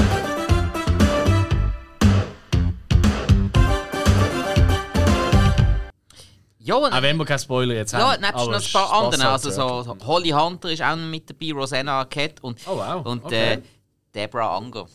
[6.60, 8.22] Ja, und Auch wenn wir keinen Spoiler jetzt Ja, haben.
[8.22, 9.24] nebst aber noch ein paar anderen.
[9.24, 13.06] halt Also so, so Holly Hunter ist auch mit dabei, Rosanna Arquette und, Oh, wow.
[13.06, 13.54] und Okay.
[13.54, 13.62] äh,
[14.14, 14.86] Deborah Unger,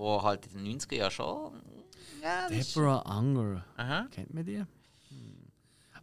[0.00, 1.52] wo halt in den 90er Jahren schon.
[2.22, 3.64] Ja, das ist- Deborah Unger.
[3.76, 4.06] Aha.
[4.10, 4.56] Kennt man die?
[4.56, 4.66] Hm.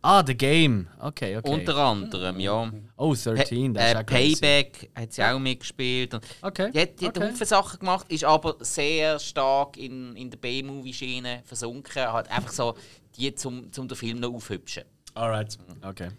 [0.01, 0.87] Ah, The Game.
[0.99, 1.49] Okay, okay.
[1.51, 2.71] Unter anderem, ja.
[2.95, 4.35] oh, 13, das ist äh, auch crazy.
[4.35, 6.13] Payback hat sie auch mitgespielt.
[6.13, 6.71] Und Okay.
[6.71, 7.31] Die hat, die hat okay.
[7.31, 12.03] Haufen Sachen gemacht, ist aber sehr stark in, in der B-Movie-Schiene versunken.
[12.13, 12.77] Hat einfach so
[13.15, 14.83] die zum, zum den Film noch aufhübschen.
[15.15, 16.09] Alright, okay.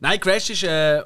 [0.00, 1.02] Nein, Crash ist, äh,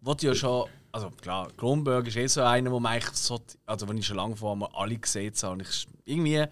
[0.00, 0.68] wollte ja schon.
[0.92, 4.16] Also klar, Kronberg ist eh so einer, wo man eigentlich so, also wenn ich schon
[4.18, 5.52] lange vor mir alle gesehen habe.
[5.54, 6.44] Und ich irgendwie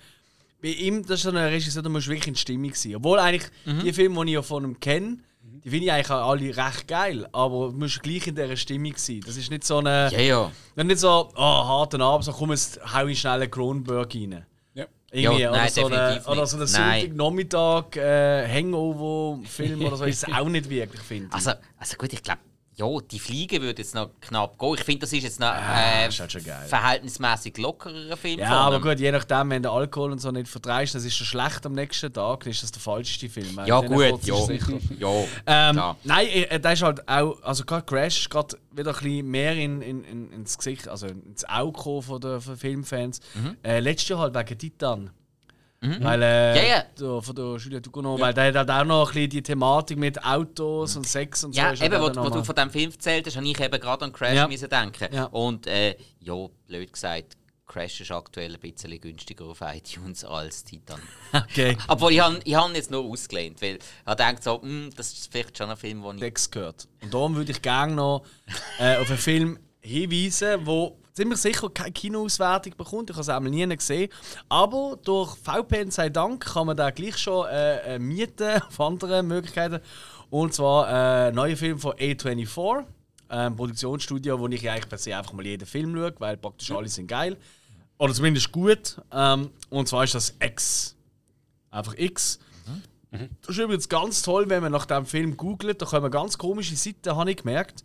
[0.63, 2.97] bei ihm, das ist so ein Regisseur, da musst du wirklich in Stimmung sein.
[2.97, 6.57] Obwohl eigentlich die Filme, die ich ja von ihm kenne, die finde ich eigentlich alle
[6.57, 7.29] recht geil.
[7.33, 9.21] Aber du musst gleich in dieser Stimmung sein.
[9.27, 10.11] Das ist nicht so eine.
[10.13, 10.53] Ja, ja.
[10.83, 14.47] Nicht so, oh, harten Abend, so komm, jetzt hau ich schnell einen Kronberg rein.
[14.75, 14.87] Ja.
[15.13, 17.01] Irgendwie, Ja, oder, nein, so eine, oder so einen Nein.
[17.01, 21.35] Sonntagnachmittag äh, Hangover-Film oder so ist es auch nicht wirklich, finde ich.
[21.35, 22.41] Also, also gut, ich glaube,
[22.81, 24.75] ja, die Fliege würde jetzt noch knapp gehen.
[24.75, 26.33] Ich finde, das ist jetzt noch Ah, äh, ist halt
[26.69, 28.39] verhältnismäßig lockerer Film.
[28.39, 31.27] ja, aber gut, je nachdem, wenn du Alkohol und so nicht vertreibst, das ist schon
[31.27, 33.61] schlecht am nächsten Tag, dann ist das der falscheste Film.
[33.67, 34.37] Ja, gut, ja.
[34.99, 35.09] ja
[35.47, 35.97] Ähm, klar.
[36.05, 39.83] nein, äh, der ist halt auch, also gerade Crash gerade wieder ein bisschen mehr in,
[39.83, 43.21] in, in, ins Gesicht, also ins Auge von den Filmfans.
[43.63, 45.11] Äh, letztes Jahr halt wegen Titan.
[45.83, 46.57] Weil, äh, Mhm.
[46.57, 46.85] Ja, ja.
[46.99, 49.97] Der, von der Julia Ducournau, weil der hat halt auch noch ein bisschen die Thematik
[49.99, 51.59] mit Autos und Sex und so.
[51.61, 53.81] Ja, halt eben, auch wo, wo du von diesem Film erzählt hast, habe ich eben
[53.81, 54.47] gerade an Crash Ja.
[54.47, 55.09] müssen denken.
[55.15, 55.25] Ja.
[55.27, 56.35] Und äh, ja,
[56.67, 61.01] blöd gesagt, Crash ist aktuell ein bisschen günstiger auf iTunes als Titan.
[61.33, 61.79] Okay.
[61.89, 65.13] Obwohl, ich habe ich hab ihn jetzt nur ausgelehnt, weil ich denke so, hm, das
[65.13, 66.19] ist vielleicht schon ein Film, wo ich...
[66.19, 66.89] Sex gehört.
[67.01, 68.25] Und darum würde ich gerne noch
[68.81, 73.11] äh, auf einen Film hinweisen, wo ziemlich sicher keine Kinoauswertung bekommt.
[73.11, 74.11] Ich habe es einmal nie gesehen.
[74.49, 79.23] Aber durch VPN sei Dank kann man da gleich schon äh, äh, mieten auf andere
[79.23, 79.81] Möglichkeiten.
[80.31, 82.85] Und zwar äh, ein neuer Film von A24,
[83.31, 86.89] ähm, Produktionsstudio, wo ich eigentlich per se einfach mal jeden Film schaue, weil praktisch alle
[86.89, 87.37] sind geil.
[87.99, 88.97] Oder zumindest gut.
[89.13, 90.97] Ähm, und zwar ist das X.
[91.71, 92.39] Einfach X.
[93.43, 95.83] Das ist übrigens ganz toll, wenn man nach dem Film googelt.
[95.83, 97.85] Da kommen ganz komische Seiten, habe ich gemerkt.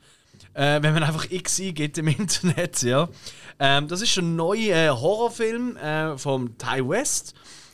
[0.56, 3.10] Äh, wenn man einfach X eingibt im Internet, ja.
[3.60, 7.34] Ähm, das ist ein neuer äh, Horrorfilm äh, vom Ty West.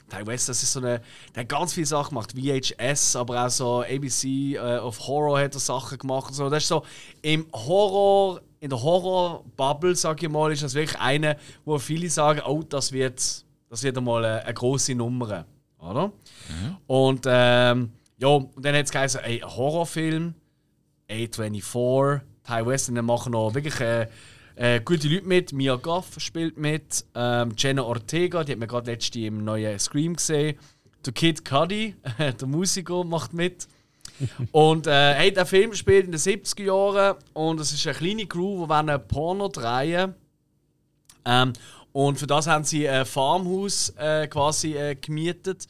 [0.10, 1.00] Ty West, das ist so eine,
[1.36, 5.54] der hat ganz viele Sachen gemacht, VHS, aber auch so ABC äh, of Horror hat
[5.54, 6.34] er Sachen gemacht.
[6.34, 6.84] So, das ist so
[7.22, 12.42] im Horror, in der Horror-Bubble, sag ich mal, ist das wirklich eine, wo viele sagen,
[12.46, 15.46] oh, das wird, das wird einmal eine, eine große Nummer,
[15.78, 16.12] oder?
[16.88, 20.34] Und ähm, ja, und dann hat es geheißen, ey, ein Horrorfilm,
[21.10, 24.08] A24, Ty West, und dann machen noch wirklich äh,
[24.56, 25.54] äh, gute Leute mit.
[25.54, 30.16] Mia Goff spielt mit, ähm, Jenna Ortega, die hat man gerade letztens im neuen Scream
[30.16, 30.58] gesehen.
[31.06, 33.68] Der Kid Cudi, der Musiker, macht mit.
[34.52, 38.28] und äh, hey, der Film spielt in den 70er Jahren und es ist eine kleine
[38.28, 40.14] Crew, die wollen Porno drehen.
[41.26, 41.54] Ähm,
[41.92, 45.68] und für das haben sie ein Farmhaus äh, quasi äh, gemietet,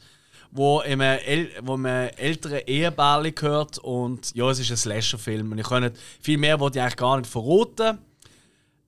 [0.52, 3.78] wo einem, El wo einem älteren Ehebärli gehört.
[3.78, 5.50] Und ja, es ist ein Slasher-Film.
[5.50, 7.98] Und ich kann viel mehr wollte ich eigentlich gar nicht verraten.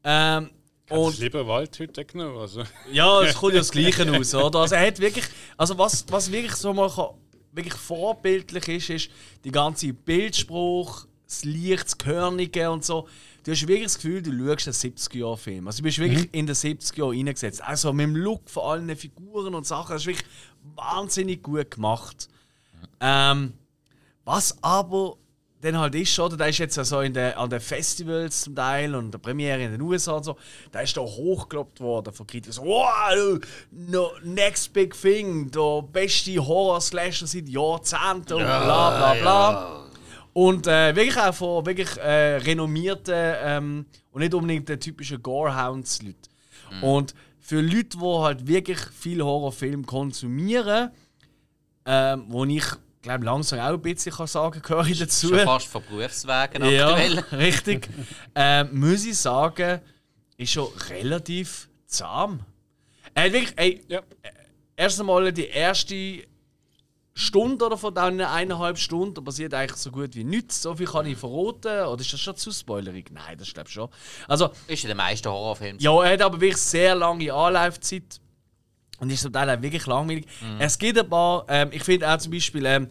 [0.05, 0.51] Ähm,
[0.91, 2.39] Und lieber Waldhütte genommen.
[2.39, 2.63] Also.
[2.93, 4.61] ja, es kommt ja das Gleiche aus, oder?
[4.61, 5.25] Also er hat wirklich,
[5.57, 7.15] also was, was wirklich so mal kann,
[7.53, 9.11] wirklich vorbildlich ist, ist
[9.45, 13.09] die ganze Bildspruch, das Licht, das Körnige und so.
[13.45, 15.67] Du hast wirklich das Gefühl, du schaust einen 70er-Jahr-Film.
[15.67, 17.63] Also du bist wirklich in den 70er Jahren reingesetzt.
[17.63, 20.27] Also mit dem Look von allen Figuren und Sachen, das ist wirklich
[20.75, 22.29] wahnsinnig gut gemacht.
[23.01, 23.53] Ähm,
[24.25, 25.19] was aber
[25.61, 26.39] dann halt ist, oder?
[26.39, 29.73] Der ist jetzt also in der, an den Festivals zum Teil und der Premiere in
[29.73, 30.37] den USA und so,
[30.73, 32.53] da ist da hochgelobt worden von Kritikern.
[32.53, 33.39] So, wow,
[33.71, 39.85] no, next big thing, der beste Horror-Slasher seit Jahrzehnten und bla bla bla.
[40.35, 46.83] Und äh, wirklich auch von wirklich äh, renommierten ähm, und nicht unbedingt den typischen Gorehounds-Leuten.
[46.83, 50.91] Und für Leute, die halt wirklich viel Horrorfilm konsumieren,
[51.87, 52.65] ähm, wo ich
[53.03, 55.29] glaube langsam auch ein bisschen kann sagen gehöre ich dazu.
[55.29, 57.19] Schon fast von Berufswegen Ja, aktuell.
[57.33, 57.89] richtig.
[58.35, 59.81] ähm, muss ich sagen,
[60.37, 62.41] ist schon relativ zahm.
[63.15, 64.01] Er hat wirklich, ey, Ja.
[64.75, 66.25] erst einmal die erste
[67.17, 70.61] Stunde oder von diesen eineinhalb Stunden passiert eigentlich so gut wie nichts.
[70.63, 71.87] So viel kann ich verraten.
[71.87, 73.11] Oder ist das schon zu spoilerig?
[73.13, 73.89] Nein, das glaube ich schon.
[74.27, 75.81] Also, Ist in den meisten Horrorfilmen.
[75.81, 78.21] ja, er hat aber wirklich sehr lange Anlaufzeit.
[78.99, 80.27] Und ist zum Teil auch wirklich langweilig.
[80.59, 82.89] Es gibt ein paar, ähm, ich finde auch zum Beispiel ähm,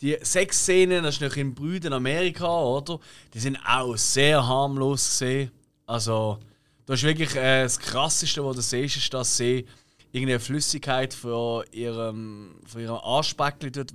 [0.00, 3.00] die Sexszenen, das ist noch in Brüden Amerika, oder?
[3.34, 5.50] Die sind auch sehr harmlos gesehen.
[5.86, 6.38] Also,
[6.86, 9.66] das ist wirklich äh, das Krasseste, was du siehst, ist, dass sie
[10.12, 13.94] irgendeine Flüssigkeit von ihrem, von ihrem Arschbäckchen dort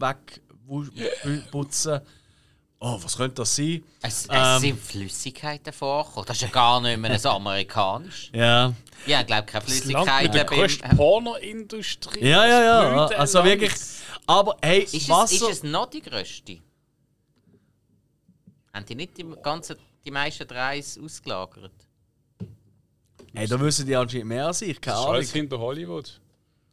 [0.68, 2.02] wegputzen.
[2.80, 3.82] Oh, was könnte das sein?
[4.02, 4.60] Es, es Ähm.
[4.60, 6.26] sind Flüssigkeiten vorgekommen.
[6.26, 8.30] Das ist ja gar nicht mehr so amerikanisch.
[8.36, 8.74] Ja.
[9.06, 10.98] Ja, ich glaube keine Das Land mit der Flüssigkeiten.
[10.98, 12.26] Pornoindustrie.
[12.26, 13.06] Ja, ja, ja.
[13.18, 13.72] Also wirklich.
[14.28, 15.36] Aber hey, Ist es, Wasser.
[15.50, 16.60] ist es noch die grösste?
[18.74, 21.72] Haben die nicht die, ganzen, die meisten Dreis ausgelagert?
[23.34, 25.16] Hey, da wissen die anscheinend mehr als ich, keine Das ist Ahnung.
[25.16, 26.22] alles hinter Hollywood.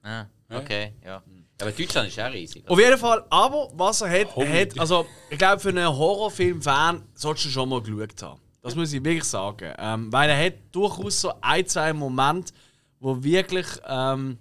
[0.03, 1.23] Ah, okay, ja.
[1.61, 2.69] Aber Deutschland ist auch riesig.
[2.69, 7.47] Auf jeden Fall, aber was er hat, hat also ich glaube für einen Horrorfilm-Fan solltest
[7.47, 8.41] du schon mal geschaut haben.
[8.63, 9.73] Das muss ich wirklich sagen.
[9.79, 12.53] Ähm, weil er hat durchaus so ein, zwei Momente,
[12.99, 14.39] wo wirklich, ähm,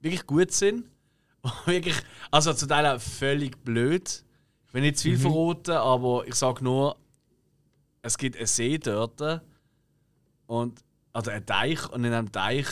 [0.00, 0.84] wirklich gut sind.
[1.64, 1.96] wirklich,
[2.30, 4.24] also zu Teilen völlig blöd.
[4.66, 6.96] Ich will nicht zu viel verraten, aber ich sage nur,
[8.02, 9.20] es gibt einen See dort
[10.46, 10.80] und
[11.12, 12.66] also einen Teich und in einem Teich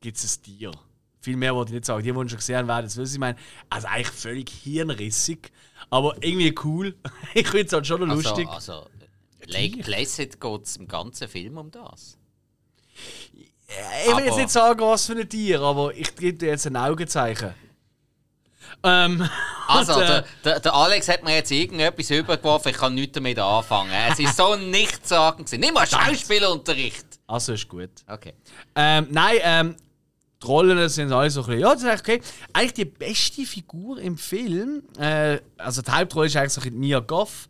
[0.00, 0.70] gibt es ein Tier.
[1.20, 2.02] Viel mehr wollte ich nicht sagen.
[2.02, 3.14] Die, die schon gesehen haben, werden es wissen.
[3.14, 5.50] Ich meine, also eigentlich völlig hirnrissig,
[5.90, 6.96] aber irgendwie cool.
[7.34, 8.48] ich finde es halt schon noch Also, lustig.
[8.48, 8.86] also
[9.46, 12.18] Lake Placid geht es im ganzen Film um das.
[13.34, 16.76] ich will jetzt nicht sagen, was für ein Tier, aber ich gebe dir jetzt ein
[16.76, 17.54] Augenzeichen.
[18.82, 19.28] Ähm,
[19.68, 23.12] Also, und, äh, der, der, der Alex hat mir jetzt irgendetwas übergeworfen, ich kann nichts
[23.12, 23.90] damit anfangen.
[24.10, 25.52] Es ist so nichtssagend.
[25.52, 27.07] Nimm mal Schauspielunterricht!
[27.28, 27.90] Also ist gut.
[28.06, 28.32] Okay.
[28.74, 29.76] Ähm, nein, ähm,
[30.42, 32.20] die Rollen sind alle so ein bisschen, ja, das ist eigentlich okay.
[32.52, 36.80] Eigentlich die beste Figur im Film, äh, also die Hauptrolle ist eigentlich so ein bisschen
[36.80, 37.48] Mia Goff.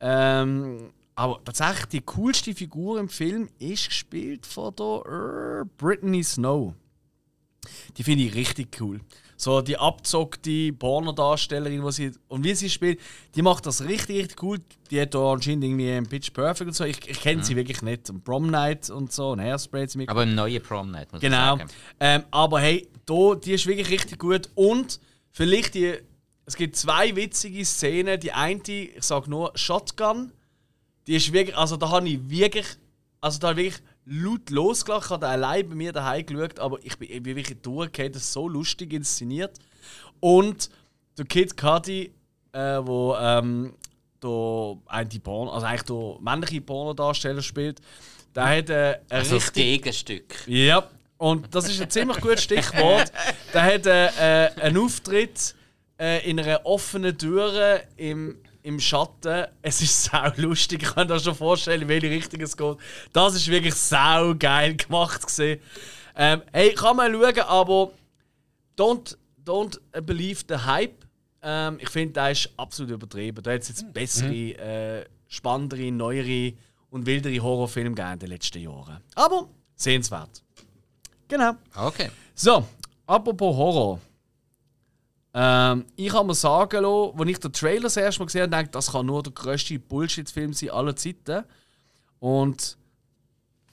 [0.00, 6.72] Ähm, aber tatsächlich die coolste Figur im Film ist gespielt von der äh, Brittany Snow.
[7.98, 9.00] Die finde ich richtig cool.
[9.40, 13.00] So die abzockte Pornodarstellerin, die sie und wie sie spielt,
[13.34, 14.58] die macht das richtig, richtig cool.
[14.90, 16.84] Die hat da anscheinend irgendwie ein Pitch Perfect und so.
[16.84, 18.10] Ich, ich kenne sie wirklich nicht.
[18.10, 21.54] Und Prom Night und so, und Hairspray mir Aber im neuen Prom Night, muss Genau.
[21.54, 21.70] ich sagen.
[22.00, 24.50] Ähm, aber hey, da, die ist wirklich richtig gut.
[24.54, 25.94] Und vielleicht die.
[26.44, 28.20] Es gibt zwei witzige Szenen.
[28.20, 30.32] Die eine, ich sag nur Shotgun,
[31.06, 31.56] die ist wirklich.
[31.56, 32.66] Also da habe ich wirklich.
[33.22, 35.06] Also da habe ich wirklich laut losgelacht.
[35.06, 38.14] Ich habe allein bei mir daheim geschaut, aber ich bin, ich bin wirklich durchgehend.
[38.14, 39.58] Das ist so lustig inszeniert.
[40.20, 40.70] Und
[41.16, 42.12] der Kid Cudi,
[42.52, 43.74] äh, wo ähm,
[44.22, 47.80] der, ein Porno, also eigentlich der männliche Pornodarsteller spielt,
[48.34, 50.46] der hat äh, ein Also das richtig Gegenstück.
[50.46, 50.88] ja,
[51.18, 53.12] und das ist ein ziemlich gutes Stichwort.
[53.52, 55.54] Der hat äh, äh, einen Auftritt
[55.98, 59.46] äh, in einer offenen Tür im, im Schatten.
[59.62, 60.82] Es ist sau lustig.
[60.82, 62.76] Ich kann mir das schon vorstellen, in welche Richtung es geht.
[63.12, 65.26] Das ist wirklich sau geil gemacht.
[66.16, 67.92] Ähm, hey, kann man schauen, aber
[68.76, 71.04] don't, don't believe the hype.
[71.42, 73.42] Ähm, ich finde, der ist absolut übertrieben.
[73.42, 76.52] Da hat es jetzt bessere, äh, spannendere, neuere
[76.90, 78.98] und wildere Horrorfilme gegeben in den letzten Jahren.
[79.14, 80.42] Aber sehenswert.
[81.28, 81.52] Genau.
[81.74, 82.10] Okay.
[82.34, 82.66] So,
[83.06, 84.00] apropos Horror.
[85.32, 88.50] Ähm, ich habe mir sagen lassen, als ich den Trailer das erste Mal gesehen habe,
[88.50, 91.44] dachte, das kann nur der grösste Bullshit-Film sein aller Zeiten.
[92.18, 92.76] Und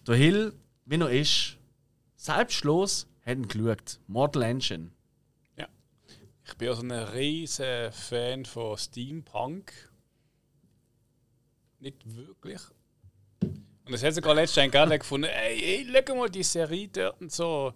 [0.05, 0.53] der Hill,
[0.85, 1.57] wie er ist,
[2.15, 3.99] selbstlos, hat ihn geschaut.
[4.07, 4.91] Mortal Engine.
[6.47, 9.73] Ich bin also ein riesen Fan von Steampunk.
[11.79, 12.61] Nicht wirklich.
[13.41, 17.31] Und es hat sogar letztens gerade gefunden, ey, ey, schau mal die Serie dort und
[17.31, 17.73] so.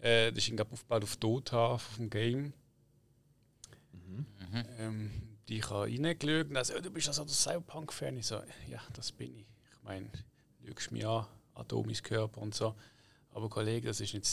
[0.00, 2.52] Äh, das ist glaube aufgebaut auf Dota, auf dem Game.
[4.78, 5.10] Ähm,
[5.48, 8.16] die ich habe reingeschaut und er oh, du bist also der Cyberpunk-Fan.
[8.16, 8.36] Ich so,
[8.68, 9.46] ja, das bin ich.
[9.72, 10.06] Ich meine,
[10.60, 12.74] du schaust mich an, Atom ist Körper und so.
[13.32, 14.28] Aber Kollege, das ist nicht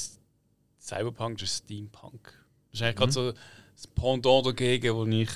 [0.80, 2.34] Cyberpunk, das ist Steampunk.
[2.72, 5.30] Das ist eigentlich gerade so das Pendant dagegen, wo ich.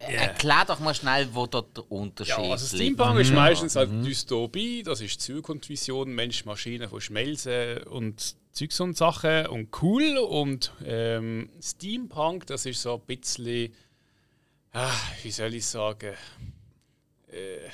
[0.00, 2.96] Erklär doch mal schnell, wo dort der Unterschied Ja, also liegt.
[2.96, 8.96] Steampunk ist meistens halt Dystopie, das ist Zukunftsvision, Mensch, Maschine von Schmelzen und Zeugs und
[8.96, 10.18] Sachen und cool.
[10.18, 13.72] Und ähm, Steampunk, das ist so ein bisschen,
[14.74, 16.14] ah, wie soll ich sagen,
[17.28, 17.68] äh,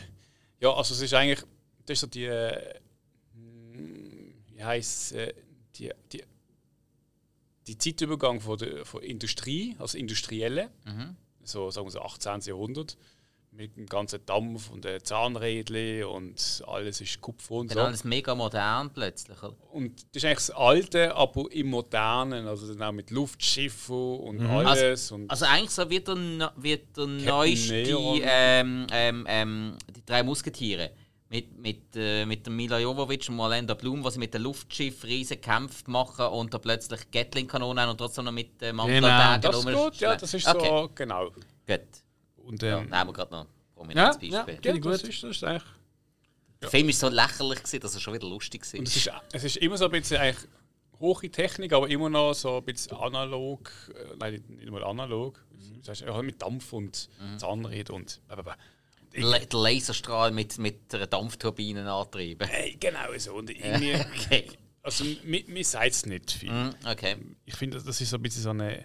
[0.61, 1.41] ja, also es ist eigentlich,
[1.87, 2.75] das ist so die, äh,
[3.35, 5.35] wie heisst äh,
[5.77, 6.23] die, die,
[7.67, 10.71] die Zeitübergang von der von Industrie, also Industrielle,
[11.43, 12.41] so sagen wir so 18.
[12.43, 12.97] Jahrhundert,
[13.61, 17.85] mit dem ganzen Dampf und den Zahnrädchen und alles ist Kupfer und Dann so.
[17.85, 19.41] alles mega modern plötzlich.
[19.43, 19.55] oder?
[19.73, 24.41] Und das ist eigentlich das Alte, aber im Modernen, also dann auch mit Luftschiffen und
[24.47, 25.13] alles.
[25.13, 27.75] und Also eigentlich so wie der, wie der neueste
[28.23, 30.91] ähm, ähm, ähm, die drei Musketiere.
[31.29, 35.05] Mit, mit, äh, mit dem Mila Jovovich und Orlando Bloom, was sie mit dem Luftschiff
[35.05, 39.65] riesen Kämpfe machen und da plötzlich Gatling-Kanonen haben und trotzdem noch mit äh, Mantelanlagen das
[39.65, 40.67] ist gut, ja, das ist okay.
[40.67, 41.31] so, genau.
[41.69, 41.81] Gut.
[42.51, 44.43] Und Ja, ähm, nehmen wir gerade noch ein prominentes Ja, ja.
[44.45, 44.61] Beispiel.
[44.65, 45.09] ja, ich das, gut.
[45.11, 45.63] ist, das ist eigentlich
[46.63, 48.79] Der Film war so lächerlich, gewesen, dass er schon wieder lustig war.
[48.81, 50.49] Und es ist, es ist immer so ein bisschen eigentlich
[50.99, 53.71] hohe Technik, aber immer noch so ein bisschen analog.
[53.95, 55.43] äh, Nein, nicht- mal analog.
[55.79, 58.21] Das heißt, ja, mit Dampf und Zahnräder und.
[58.27, 58.57] blablabla.
[59.15, 62.47] La- Der Laserstrahl mit, mit einer Dampfturbine antrieben.
[62.49, 63.35] Hey, genau so.
[63.35, 64.47] Und irgendwie, Okay.
[64.83, 66.51] Also, mir, mir sagt es nicht viel.
[66.53, 67.17] Mhm, Okay.
[67.45, 68.85] Ich finde, das ist so ein bisschen so eine.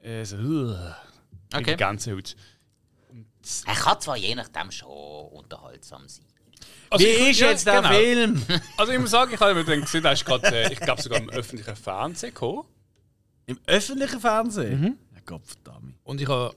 [0.00, 0.74] Äh, so, uh,
[1.54, 1.72] Okay.
[1.72, 2.34] Die ganze Haut.
[3.66, 4.88] Er kann zwar je nachdem schon
[5.32, 6.24] unterhaltsam sein.
[6.90, 7.94] Also Wie ich- ist ja, jetzt der genau.
[7.94, 8.42] Film?
[8.76, 11.18] Also ich muss sagen, ich habe mir gedacht, der ist gerade, äh, ich glaube sogar
[11.18, 12.64] im öffentlichen Fernsehen gekommen.
[13.46, 14.80] Im öffentlichen Fernsehen?
[14.80, 14.98] Mhm.
[15.14, 15.94] Ja, Gott verdammt.
[16.04, 16.54] Und ich habe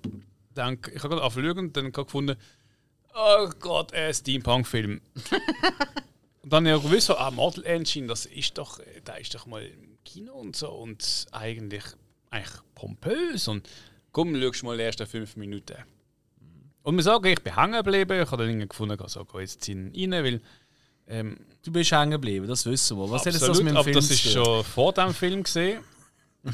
[0.50, 2.38] gedacht, ich habe gerade angeschaut und dann gefunden,
[3.16, 5.02] oh Gott, ein Steampunk-Film.
[6.44, 9.34] und dann habe ich auch gewusst, so, ah, Model Engine, das ist doch, da ist
[9.34, 11.84] doch mal im Kino und so und eigentlich,
[12.30, 13.68] eigentlich pompös und
[14.12, 15.76] komm, schau mal die ersten fünf Minuten.
[16.86, 19.40] Und wir sagen, ich bin hängen geblieben, ich habe dann irgendwie gefunden, ich so, geh
[19.40, 20.40] jetzt rein, weil
[21.08, 23.10] ähm, Du bist hängen geblieben, das wissen wir.
[23.10, 25.42] Was hat jetzt das Absolut, mit dem aber Film das ist schon vor dem Film
[25.42, 25.80] gesehen.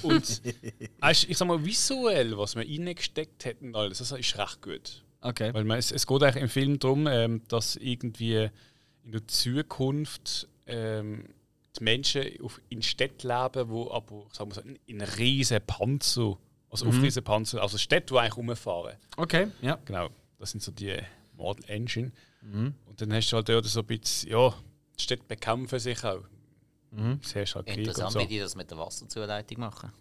[0.04, 0.42] Und
[1.28, 5.04] ich sag mal, visuell, was man reingesteckt und alles, das ist recht gut.
[5.20, 5.54] Okay.
[5.54, 8.50] Weil man, es, es geht eigentlich im Film darum, ähm, dass irgendwie
[9.04, 11.26] in der Zukunft ähm,
[11.78, 16.38] die Menschen auf, in Städten leben, wo aber sagen wir so, in, riesen Panzer,
[16.70, 18.96] also auf riesen Panzer, also Städte, die eigentlich rumfahren.
[19.18, 19.78] Okay, ja.
[19.84, 20.08] Genau,
[20.42, 20.98] das sind so die
[21.38, 22.12] Model Engine.
[22.42, 24.54] Und dann hast du halt dort so ein bisschen, ja,
[24.98, 26.24] die Städte bekämpfen sich auch.
[26.92, 28.20] Das hast halt Krieg Interessant, so.
[28.20, 29.94] wie die das mit der Wasserzuleitung machen.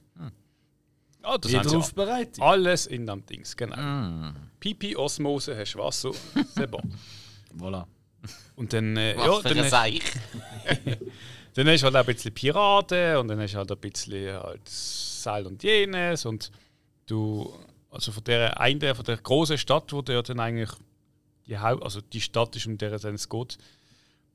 [1.22, 2.42] Ah, das Wieder sie auf Bereitung.
[2.42, 4.32] alles in dem Dings, genau.
[4.58, 6.10] Pipi-Osmose, hast du Wasser,
[6.54, 6.82] c'est bon.
[7.54, 7.86] Voilà.
[8.56, 10.00] Und dann, äh, ja, dann, ein hast, Seich.
[11.54, 14.32] dann hast du halt auch ein bisschen Piraten und dann hast du halt ein bisschen
[14.32, 16.50] halt Seil und jenes und
[17.06, 17.52] du,
[17.90, 20.70] also von der einen, von der großen Stadt, wo der dann eigentlich
[21.46, 23.58] die Haupt, also die Stadt ist, um der es eigentlich geht,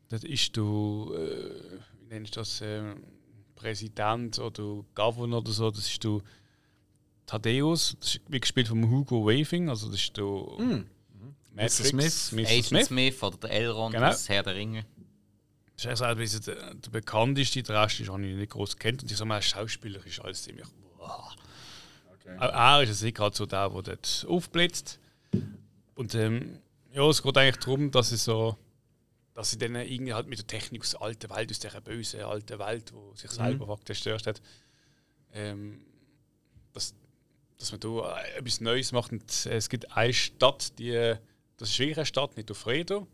[0.10, 2.96] dort ist du, äh, wie nennst du das, äh,
[3.56, 6.22] Präsident oder Governor oder so, das ist du
[7.26, 10.58] Thaddeus, das ist wie gespielt von Hugo Waving, also das ist du
[11.56, 11.86] Matrix, Mr.
[11.86, 12.32] Smith.
[12.34, 12.40] Mr.
[12.50, 12.88] Agent Smith.
[12.88, 13.24] Smith.
[13.24, 14.08] oder der Elrond, Genau.
[14.08, 14.86] das Herr der Ringe.
[15.78, 19.04] Das ist eigentlich so der, der bekannteste, der Rest ist, ich nicht groß kennt.
[19.04, 20.68] Und ich sage mal, Schauspieler ist alles ziemlich.
[20.98, 21.34] Wow.
[22.38, 25.00] Auch er ist also gerade so der, der dort aufblitzt.
[25.96, 26.60] Und ähm,
[26.92, 28.58] ja, es geht eigentlich darum, dass sie so.
[29.34, 32.22] Dass sie dann irgendwie halt mit der Technik aus der alten Welt, aus dieser bösen
[32.22, 34.42] alten Welt, wo sich selber faktisch zerstört hat,
[35.34, 35.82] ähm,
[36.72, 36.96] dass,
[37.58, 39.12] dass man da äh, etwas Neues macht.
[39.12, 41.16] Und es gibt eine Stadt, die.
[41.58, 43.08] Das ist wirklich eine Stadt, nicht auf Fredo.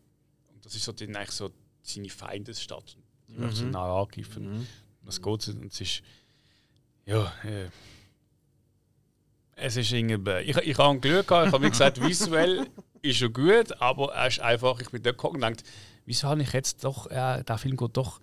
[0.53, 1.51] Und das ist so dann eigentlich so
[1.81, 2.97] seine Feindesstadt.
[3.27, 4.67] Die möchte so nah angreifen.
[5.03, 5.47] Das geht.
[5.47, 6.03] Und es ist.
[7.05, 7.69] Ja, äh,
[9.61, 10.39] es ist irgendwie.
[10.41, 12.67] Ich, ich habe Glück gehabt, ich habe mir gesagt, visuell
[13.01, 14.79] ist schon gut, aber er ist einfach.
[14.81, 15.63] Ich bin dort gekommen und gedacht,
[16.05, 17.07] wieso habe ich jetzt doch.
[17.07, 18.19] Äh, der Film geht doch.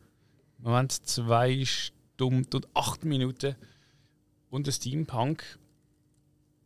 [0.59, 3.57] Moment, zwei Stunden und acht Minuten.
[4.51, 5.59] Und ein Steampunk.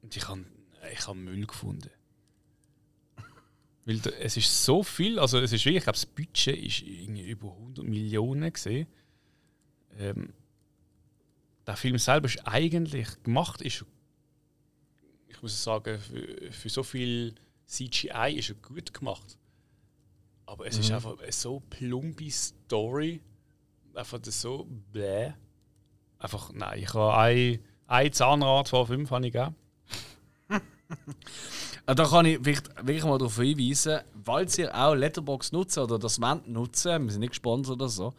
[0.02, 0.44] Und ich habe
[0.92, 1.90] ich hab Müll gefunden.
[3.84, 7.28] Weil es ist so viel, also es ist wirklich, ich glaube, das Budget ist irgendwie
[7.28, 8.86] über 100 Millionen gesehen.
[9.98, 10.32] Ähm,
[11.66, 13.86] der Film selber ist eigentlich gemacht, ist, ich
[15.42, 17.34] muss sagen, für, für so viel
[17.66, 19.38] CGI ist er gut gemacht.
[20.46, 23.20] Aber es ist einfach eine so plumpe Story,
[23.94, 25.32] einfach das so bläh.
[26.18, 29.56] Einfach, nein, ich habe ein, ein Zahnrad von fünf habe ich gegeben.
[31.84, 36.20] Ah, Da kann ich wirklich mal darauf hinweisen, falls ihr auch Letterbox nutzen oder das
[36.20, 38.14] wollt nutzen, wir sind nicht gesponsert oder so.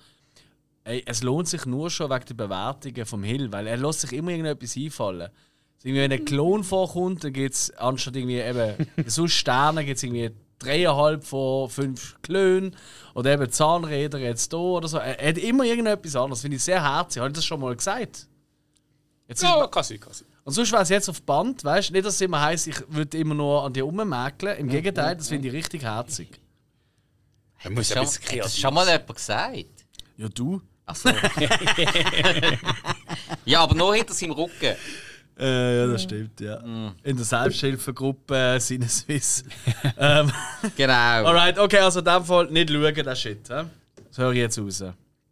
[0.84, 4.12] Ey, es lohnt sich nur schon wegen der Bewertungen vom Hill, weil er lässt sich
[4.12, 5.32] immer irgendetwas einfallen.
[5.76, 9.98] Also irgendwie, wenn ein Klon vorkommt, dann gibt es anstatt irgendwie eben sonst Sterne gibt
[9.98, 12.76] es irgendwie dreieinhalb von fünf Klönen
[13.16, 14.98] oder eben Zahnräder jetzt da oder so.
[14.98, 16.42] Er, er hat immer irgendetwas anderes.
[16.42, 17.20] Finde ich sehr herzig.
[17.20, 18.28] Habe ich das schon mal gesagt?
[19.28, 20.00] Jetzt Ja, kann sein.
[20.44, 21.94] und sonst wäre es jetzt auf Band, weißt du?
[21.94, 24.58] Nicht, dass es immer heisst, ich würde immer nur an dir rummäkeln.
[24.58, 26.40] Im Gegenteil, das finde ich richtig herzig.
[27.64, 29.66] Man muss Schon, ein bisschen hat das schon mal jemand gesagt?
[30.18, 30.62] Ja, du?
[30.86, 31.10] Achso.
[33.46, 34.76] ja, aber nur hinter seinem Rücken.
[35.38, 36.58] Äh, ja, das stimmt, ja.
[37.04, 39.44] In der Selbsthilfegruppe äh, Sinneswiss.
[39.98, 40.32] ähm,
[40.76, 40.94] Genau.
[40.94, 43.50] alright, okay, also in dem Fall nicht schauen, das Shit.
[43.50, 43.64] Hä?
[44.10, 44.82] Das höre ich jetzt raus.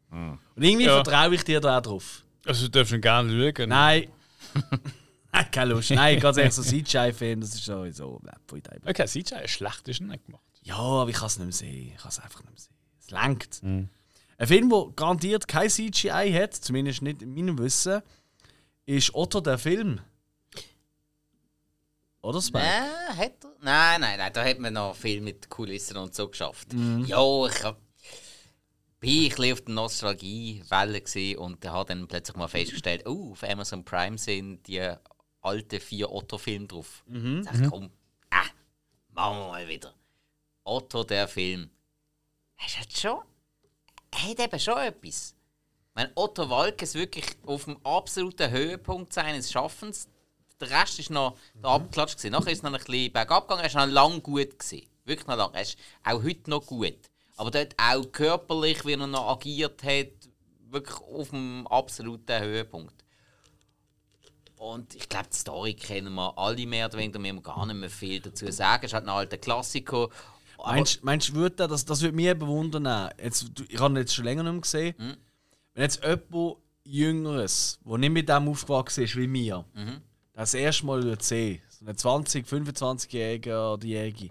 [0.09, 1.03] Und irgendwie Ja.
[1.03, 2.23] vertraue ich dir da auch drauf.
[2.45, 3.69] Also, du darfst ihn gerne schauen.
[3.69, 4.07] Nein.
[5.33, 5.91] Nein, keine Lust.
[5.91, 8.19] Nein, ganz ehrlich, so CGI-Film, das ist sowieso.
[8.85, 10.43] Okay, sieht ja schlecht ist nicht gemacht.
[10.63, 11.91] Ja, aber ich kann es nicht mehr sehen.
[11.95, 12.75] Ich kann es einfach nicht mehr sehen.
[12.99, 13.61] Es langt.
[13.63, 18.01] Ein Film, der garantiert kein CGI hat, zumindest nicht in meinem Wissen,
[18.85, 20.01] ist Otto der Film.
[22.21, 22.63] Oder Spike?
[22.63, 23.55] Nein, hat er?
[23.61, 26.73] Nein, nein, nein, da hat man noch viel mit Kulissen und so geschafft.
[26.73, 27.05] Mhm.
[27.05, 27.79] Ja, ich hab,
[28.99, 33.43] bin ich ein bisschen auf der Nostalgie-Welle und habe dann plötzlich mal festgestellt, oh, auf
[33.43, 34.93] Amazon Prime sind die
[35.41, 37.03] alten vier Otto-Filme drauf.
[37.07, 37.43] Mhm.
[37.43, 37.89] Sag komm,
[38.29, 38.45] ah,
[39.09, 39.93] machen wir mal wieder.
[40.63, 41.71] Otto, der Film.
[42.63, 43.19] Es hat schon,
[44.11, 45.35] er hat eben schon etwas.
[45.93, 50.07] Wenn Otto Walkes wirklich auf dem absoluten Höhepunkt seines Schaffens,
[50.59, 52.31] der Rest ist noch der Abklatsch gewesen.
[52.31, 54.87] Nachher ist es noch ein bisschen bergab gegangen, er ist noch lang gut gewesen.
[55.03, 55.53] Wirklich noch lang.
[55.53, 56.97] Er ist auch heute noch gut.
[57.35, 60.11] Aber dort auch körperlich, wie er noch agiert hat,
[60.69, 63.03] wirklich auf dem absoluten Höhepunkt.
[64.57, 67.75] und ich glaube, die Story kennen wir alle mehr oder weniger, wir haben gar nicht
[67.75, 68.85] mehr viel dazu sagen.
[68.85, 70.09] Es ist halt ein alter Klassiker.
[70.63, 73.09] Meinst meinst du, das, das würde mich bewundern?
[73.21, 74.95] Jetzt, ich habe ihn jetzt schon länger nicht mehr gesehen.
[74.99, 75.17] Mhm.
[75.73, 80.01] Wenn jetzt jemand Jüngeres, der nicht mit dem aufgewachsen ist wie mir, Mhm.
[80.33, 84.29] das erste Mal würde sehen, so ein 20-, 25-Jähriger oder Jährige,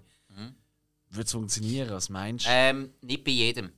[1.09, 1.89] würde es funktionieren?
[1.89, 2.49] Was meinst du?
[2.49, 2.55] Mhm.
[2.55, 3.71] Ähm, nicht bei jedem.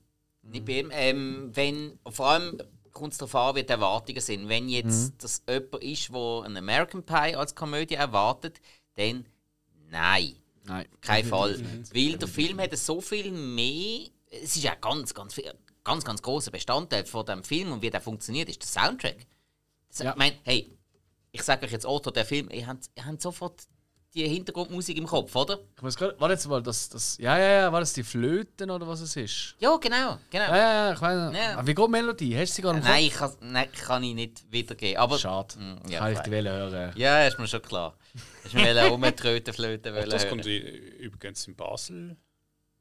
[0.43, 0.91] Nicht bei jedem.
[0.93, 2.57] Ähm, wenn, vor allem
[2.91, 4.47] kommt es darauf an, wie die Erwartungen sind.
[4.49, 8.61] Wenn jetzt das jemand ist, der einen American Pie als Komödie erwartet,
[8.95, 9.25] dann
[9.89, 10.35] nein.
[10.65, 10.85] Nein.
[11.01, 11.59] Kein Fall.
[11.93, 14.07] Weil der Film hat so viel mehr.
[14.29, 15.51] Es ist ja ganz, ganz viel,
[15.83, 19.25] ganz, ganz großer Bestandteil von dem Film und wie der funktioniert, ist der Soundtrack.
[19.89, 20.11] Das, Ja.
[20.11, 20.77] Ich meine, hey,
[21.31, 23.63] ich sage euch jetzt Otto, der Film, ihr habt, ihr habt sofort
[24.13, 25.59] die Hintergrundmusik im Kopf, oder?
[25.75, 28.69] Ich muss gerade, warte jetzt mal, das, das, ja, ja, ja, war das die Flöten
[28.69, 29.55] oder was es ist?
[29.59, 30.43] Ja, genau, genau.
[30.45, 31.57] Ja, ja, ja, ich weiß Ja.
[31.57, 32.37] Aber Wie geht die Melodie?
[32.37, 32.93] Hast du sie gerade im Kopf?
[32.93, 34.97] Nein, ich kann, nein, kann ich nicht wiedergeben.
[34.97, 35.57] Aber, Schade.
[35.57, 36.93] Mm, ja, kann ich ich die Welle hören.
[36.95, 37.97] Ja, ist mir schon klar.
[38.45, 40.29] Ich will auch mit Trötenflöten wollen Das hören.
[40.29, 42.15] kommt übrigens in Basel.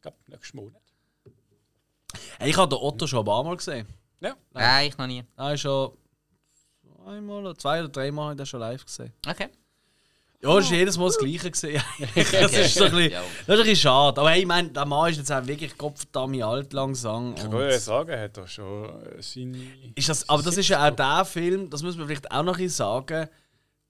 [0.02, 0.81] Glaub, nächsten Monat.
[2.38, 3.86] Hey, ich habe den Otto schon ein paar Mal gesehen.
[4.20, 4.34] Ja.
[4.52, 5.24] Nein, ich noch nie.
[5.36, 5.92] Nein, schon
[7.06, 9.12] einmal oder zwei oder dreimal habe ich den schon live gesehen.
[9.26, 9.48] Okay.
[10.44, 11.82] Ja, das ist jedes Mal das Gleiche gesehen.
[12.14, 14.20] das, ist so ein bisschen, das ist ein bisschen schade.
[14.20, 17.34] Aber hey, ich meine, der Mann ist jetzt auch wirklich gottverdammt alt langsam.
[17.36, 18.90] Ich wollte sagen, er hat doch schon
[19.20, 19.58] seine.
[19.94, 22.54] Ist das, aber das ist ja auch der Film, das muss man vielleicht auch noch
[22.54, 23.28] ein bisschen sagen.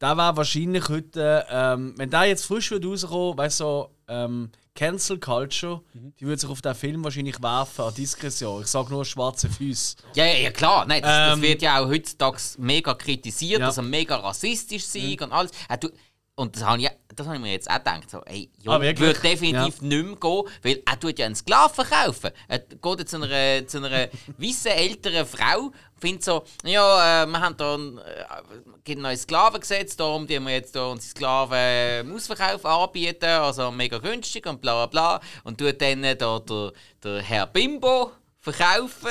[0.02, 4.50] Der wäre wahrscheinlich heute, ähm, wenn der jetzt frisch würde rauskommen, weißt du, so, ähm,
[4.74, 5.82] Cancel Culture,
[6.18, 8.62] die würde sich auf den Film wahrscheinlich werfen an Diskretion.
[8.62, 9.96] Ich sage nur schwarze Füße.
[10.14, 10.86] Ja, ja, ja, klar.
[10.86, 13.66] Nein, das, das Ähm, wird ja auch heutzutage mega kritisiert, Ja.
[13.66, 15.50] dass er mega rassistisch sei und alles.
[15.68, 15.90] Er tu-
[16.34, 18.10] und das habe ich, das habe ich mir jetzt auch gedacht.
[18.10, 19.06] So, ey, Ah, Jung, wirklich?
[19.08, 22.30] würde definitiv nicht mehr gehen, weil er tut ja einen Sklaven kaufen.
[22.48, 24.08] Er geht zu einer, zu einer
[24.38, 25.70] weißen älteren Frau
[26.00, 30.50] findet so, ja, äh, wir haben da ein, äh, ein neues Sklavengesetz, darum die wir
[30.52, 35.20] jetzt da unsere Sklaven im Ausverkauf anbieten, also mega günstig und bla bla bla.
[35.44, 36.72] Und tut dann äh, da der,
[37.04, 38.10] der Herr Bimbo
[38.40, 39.08] verkaufen.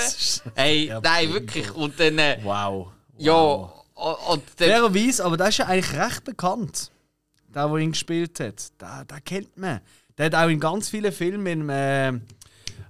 [0.56, 1.40] Ey, Herr nein, Bimbo.
[1.40, 1.72] wirklich.
[1.76, 2.88] Und dann, äh, Wow.
[3.18, 3.72] ja, Wow.
[3.96, 6.92] o- und dann, Fairerweise, aber der ist ja eigentlich recht bekannt.
[7.54, 8.82] Der, der ihn gespielt hat.
[8.82, 9.82] Der, der kennt man.
[10.18, 12.14] Der hat auch in ganz vielen Filmen, äh,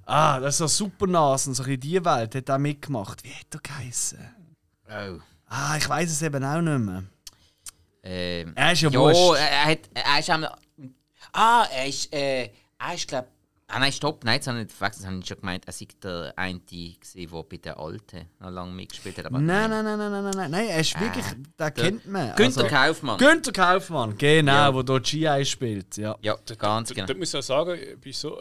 [0.05, 3.23] ah, das ist so Supernasen, so in die Welt, hat er mitgemacht.
[3.23, 4.19] Wie hat er geheißen?
[4.89, 5.19] oh.
[5.47, 7.03] Ah, ich weiß es eben auch nicht mehr.
[8.03, 9.37] Ähm, Er ist ja wurscht.
[9.37, 10.55] er, er, hat, er ist einmal.
[11.33, 12.49] Ah, er ist, äh,
[12.79, 13.27] er ist, glaub.
[13.73, 15.73] Ah nein, stopp, nein, das habe ich nicht verwechselt, das habe ich schon gemeint, er
[15.73, 19.25] sei der eine, der bei der Alten noch lange mitgespielt hat.
[19.27, 21.25] Aber Nein, nein, nein, nein, nein, nein, nein, nein, er ist wirklich,
[21.59, 22.35] den kennt man.
[22.35, 23.17] Günther Also- Kaufmann.
[23.17, 24.73] Günther Kaufmann, genau, Ja.
[24.73, 26.17] wo dort GI spielt, ja.
[26.21, 27.07] ja, ganz Da, genau.
[27.07, 27.79] da muss ich auch sagen,
[28.11, 28.37] so,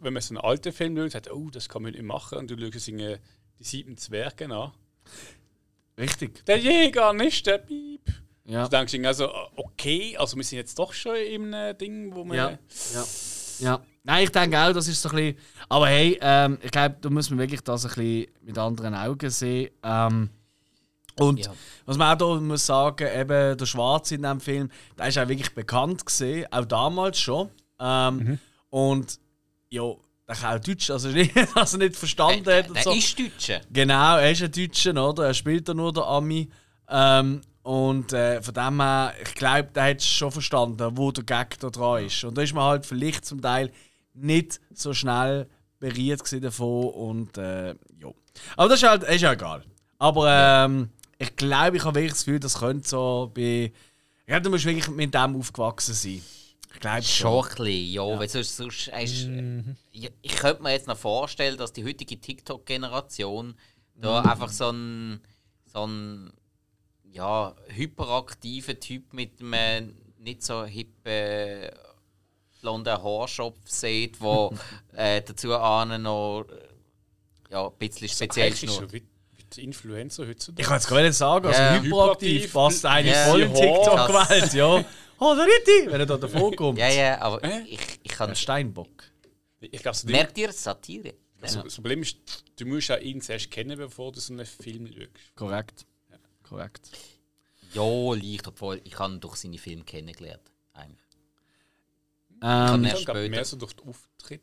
[0.00, 2.38] wenn man so einen alten Film schaut, sagt, oh, das kann man nicht machen.
[2.38, 3.16] Und du schaust irgendwie
[3.58, 4.72] die sieben Zwerge an.
[5.98, 6.44] Richtig.
[6.46, 8.02] Der Jäger, nicht der Piep.
[8.44, 8.64] Ja.
[8.64, 12.36] Du denkst also, okay, also wir sind jetzt doch schon in einem Ding, wo man.
[12.36, 12.50] Ja,
[12.94, 13.04] ja.
[13.60, 13.82] ja.
[14.08, 15.36] Nein, ich denke auch, das ist so ein bisschen.
[15.68, 19.28] Aber hey, ähm, ich glaube, da muss man wirklich das ein bisschen mit anderen Augen
[19.28, 19.68] sehen.
[19.82, 20.30] Ähm,
[21.18, 21.52] und Ja.
[21.84, 25.28] was man auch hier muss sagen, eben der Schwarze in diesem Film, der ist auch
[25.28, 27.50] wirklich bekannt gesehen, auch damals schon.
[27.78, 28.38] Ähm,
[28.70, 29.18] Und
[29.68, 29.82] ja,
[30.26, 32.68] der kann auch Deutsch, also nicht, dass er nicht verstanden Der, hat.
[32.68, 32.92] Und der so.
[32.92, 33.60] ist Deutscher.
[33.70, 35.26] Genau, er ist ein Deutscher, oder?
[35.26, 36.48] Er spielt da nur der Ami.
[36.88, 41.58] Ähm, und äh, von dem her, ich glaube, der hat schon verstanden, wo der Gag
[41.60, 42.24] da dran ist.
[42.24, 43.70] Und da ist man halt vielleicht zum Teil
[44.20, 45.48] nicht so schnell
[45.78, 46.90] berührt davon.
[46.90, 48.10] Und äh, ja.
[48.56, 49.64] Aber das ist halt ist ja egal.
[49.98, 53.72] Aber ähm, ich glaube, ich habe wirklich das Gefühl, das könnte so bei.
[54.26, 56.22] Ja, du musst wirklich mit dem aufgewachsen sein.
[56.74, 57.44] Ich glaube Schon schon.
[57.44, 58.18] ein bisschen, ja.
[58.18, 59.28] Weil sonst, sonst ist,
[59.92, 63.54] ja, ich könnte mir jetzt noch vorstellen, dass die heutige TikTok-Generation
[63.96, 65.20] da einfach so ein,
[65.64, 66.30] so ein
[67.10, 71.70] ja, hyperaktiver Typ mit einem nicht so hippen
[72.60, 74.52] blonden Haarschopf sieht, wo
[74.94, 78.90] äh, dazu ahnen noch äh, ja, ein bisschen speziell Eigentlich ist schnurrt.
[78.90, 79.02] so wie,
[79.36, 80.60] wie die Influencer heutzutage.
[80.62, 81.80] Ich kann jetzt gerade sagen, also Ja.
[81.80, 83.24] hyperaktiv passt eigentlich ja.
[83.30, 83.60] voll in Ja.
[83.60, 84.84] TikTok-Welt, ja.
[85.20, 86.78] Oh, der Ritti, wenn er da davor kommt.
[86.78, 87.62] Ja, ja, aber Äh?
[87.62, 88.28] ich, ich kann.
[88.28, 88.88] Der Steinbock.
[89.60, 91.14] Ich das, Ding- Merkt ihr Satire?
[91.40, 92.18] also, das Problem ist,
[92.56, 95.08] du musst ja ihn zuerst kennen, bevor du so einen Film schaust.
[95.34, 95.86] Korrekt.
[96.48, 96.90] Korrekt.
[97.74, 97.82] Ja,
[98.14, 100.52] leicht, obwohl ich habe ihn durch seine Filme kennengelernt.
[100.72, 101.00] Eigentlich.
[102.42, 103.28] Ähm, Ich später.
[103.30, 104.42] mehr so durch den Auftritt.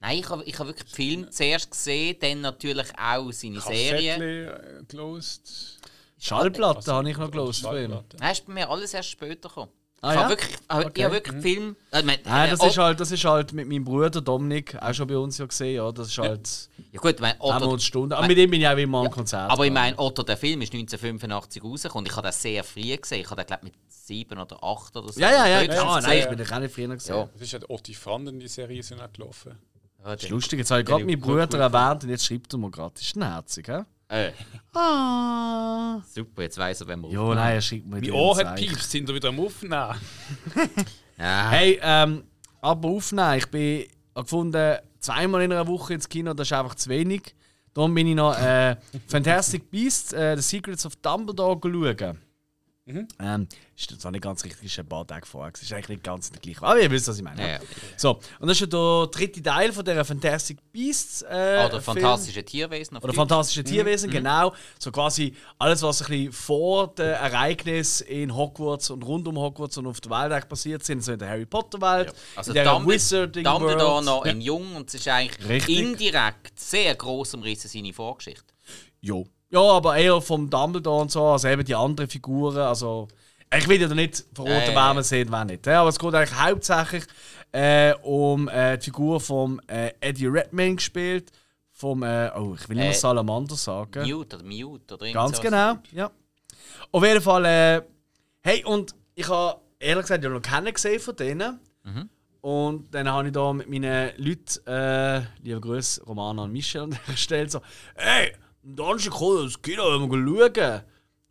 [0.00, 4.14] Nein, ich habe ich hab wirklich den Film zuerst gesehen, dann natürlich auch seine Serie.
[4.14, 5.22] Kassettchen äh.
[6.18, 7.62] Schallplatte Also, habe ich noch gelesen.
[8.18, 9.72] Nein, ist bei mir alles erst später gekommen.
[10.04, 10.22] Ah, ich ja?
[10.24, 11.04] habe wirklich, ich Okay.
[11.04, 11.76] habe wirklich Film.
[11.90, 14.92] Äh, mein- Nein, das äh, ist halt, das ist halt mit meinem Bruder Dominik auch
[14.92, 15.90] schon bei uns ja gesehen, ja.
[15.92, 18.12] Das ist halt Ja gut, mein haben wir Otto, uns Stunden.
[18.12, 19.50] Aber mit ihm bin ich auch immer am Konzert.
[19.50, 22.06] aber ich meine, Otto, der Film ist 1985 rausgekommen.
[22.06, 23.20] Ich habe das sehr früh gesehen.
[23.20, 25.18] Ich habe den, glaube mit sieben oder acht oder so.
[25.20, 25.94] Ja, ja, ja, klar.
[25.94, 27.16] habe Nein, ich bin ich auch nicht früher gesehen.
[27.16, 27.28] Ja.
[27.32, 29.58] Das ist ja die Otti Fanden, die Serie sind auch gelaufen.
[30.04, 32.58] Ja, Das ist lustig, jetzt habe ich gerade meinen Bruder erwähnt und jetzt schreibt er
[32.58, 32.92] mir gerade.
[32.94, 33.80] Das ist herzig, hä?
[34.14, 34.32] Äh,
[34.76, 36.00] Ah.
[36.12, 38.56] super, jetzt weiss er, wenn wir Ja, nein, er schreibt mir Mein die Ohr hat
[38.56, 39.94] piepst, sind wir wieder am Aufnehmen.
[41.16, 41.50] Ja.
[41.50, 42.24] Hey, ähm,
[42.60, 43.38] aber aufnehmen.
[43.38, 43.84] Ich bin
[44.16, 47.36] gefunden, zweimal in einer Woche ins Kino, das ist einfach zu wenig.
[47.72, 48.74] Darum bin ich noch äh,
[49.06, 52.18] Fantastic Beasts, äh, The Secrets of Dumbledore schauen.
[52.86, 55.50] Ähm, ist auch nicht ganz richtig, ist ein paar Tage vorher.
[55.54, 56.62] Ist eigentlich nicht ganz der gleiche.
[56.62, 57.40] Aber ihr wisst, was ich meine.
[57.40, 57.60] Ja, ja.
[57.96, 61.22] So, und das ist ja der dritte Teil von der Fantastic Beasts.
[61.22, 61.82] Äh, Oder Film.
[61.82, 62.98] fantastische Tierwesen.
[62.98, 63.16] Oder Deutsch.
[63.16, 64.52] fantastische Tierwesen, genau.
[64.78, 69.78] So quasi alles, was ein bisschen vor dem Ereignis in Hogwarts und rund um Hogwarts
[69.78, 72.56] und auf der Welt eigentlich passiert sind, so in der Harry Potter Welt, Also in
[72.56, 74.04] der Dumbledore, Wizarding Dumbledore World.
[74.04, 75.78] noch in Jung und es ist eigentlich Richtig.
[75.78, 78.44] indirekt sehr gross umrissen seine Vorgeschichte.
[79.00, 79.26] Jo.
[79.54, 82.56] Ja, aber eher vom Dumbledore und so, also eben die anderen Figuren.
[82.58, 83.06] Also,
[83.56, 84.74] ich will ja da nicht verraten, Äh.
[84.74, 85.68] wer man sieht, wer nicht.
[85.68, 87.04] Aber es geht eigentlich hauptsächlich
[87.52, 91.30] äh, um äh, die Figur von äh, Eddie Redmayne gespielt.
[91.70, 94.08] Vom, äh, oh, ich will nicht mehr Äh, Salamander sagen.
[94.10, 96.10] Mute oder Mute oder irgend Ganz genau, ja.
[96.90, 97.84] Auf jeden Fall,
[98.42, 101.60] hey, und ich habe ehrlich gesagt ja noch keinen gesehen von denen.
[102.40, 106.98] Und dann habe ich da mit meinen Leuten, äh, liebe Grüße, Romana und Michel, an
[107.08, 107.60] der Stelle so,
[107.94, 108.32] hey,
[108.64, 110.82] am Donnerstag kommt das Kino, wollen wir schauen?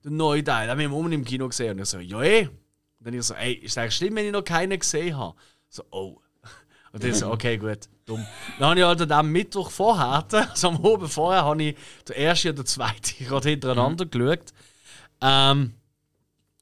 [0.04, 1.72] Den neuen Teil, den haben wir unten im Kino gesehen.
[1.72, 2.48] Und ich so, ja eh.
[2.48, 5.36] Und dann ich so, ey, ist eigentlich schlimm, wenn ich noch keinen gesehen habe?
[5.70, 6.20] So, oh.
[6.92, 8.26] Und dann so, okay, gut, dumm.
[8.60, 11.78] Dann habe ich halt am Mittwoch vorher, also am Abend vorher, habe ich
[12.08, 14.54] den ersten und den zweiten gerade hintereinander geschaut.
[15.22, 15.74] Ähm,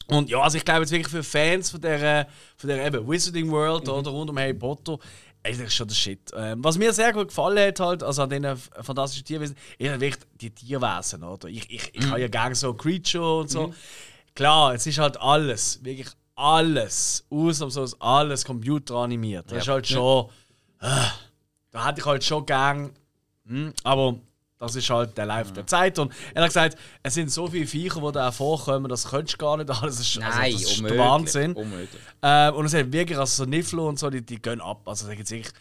[0.07, 3.49] und ja, also ich glaube jetzt wirklich für Fans von der, von der eben Wizarding
[3.49, 4.99] World oder rund um Harry Potter,
[5.43, 6.31] das ist schon der Shit.
[6.35, 10.01] Ähm, was mir sehr gut gefallen hat, halt, also an diesen fantastischen Tierwesen, ist halt
[10.01, 11.47] wirklich die Tierwesen, oder?
[11.47, 13.73] Ich, ich, ich habe ja gerne so Creature und so.
[14.35, 19.51] Klar, es ist halt alles, wirklich alles, ausnahmslos alles computeranimiert.
[19.51, 20.29] Das ist halt schon,
[20.79, 20.87] äh,
[21.71, 22.91] da hätte ich halt schon gern,
[23.45, 24.19] hm, aber
[24.61, 25.97] das ist halt der Lauf der Zeit.
[25.97, 29.45] Und er hat gesagt, es sind so viele Viecher, die da vorkommen, das könntest du
[29.45, 29.97] gar nicht alles.
[29.97, 30.97] Das ist, Nein, also, das ist der.
[30.99, 31.53] Wahnsinn.
[31.53, 32.01] unmöglich.
[32.21, 34.81] Ähm, und es hat wirklich, also so Niffler und so, die, die gehen ab.
[34.85, 35.51] Also da gibt's wirklich.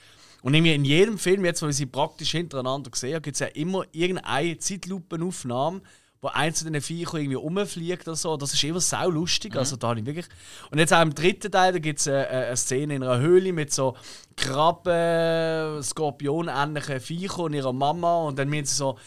[0.43, 3.47] Und irgendwie in jedem Film, jetzt, wo ich sie praktisch hintereinander habe, gibt es ja
[3.47, 5.81] immer irgendeine Zeitlupenaufnahme,
[6.21, 8.37] wo eins von diesen Viechern irgendwie rumfliegt oder so.
[8.37, 9.57] Das ist immer sau lustig.
[9.57, 10.27] Also da habe ich wirklich.
[10.71, 13.55] Und jetzt auch im dritten Teil, da gibt es eine, eine Szene in einer Höhle
[13.55, 13.97] mit so
[14.41, 18.23] Krabben, Skorpion-ähnlichen Viechern und ihrer Mama.
[18.23, 18.99] Und dann müssen sie so.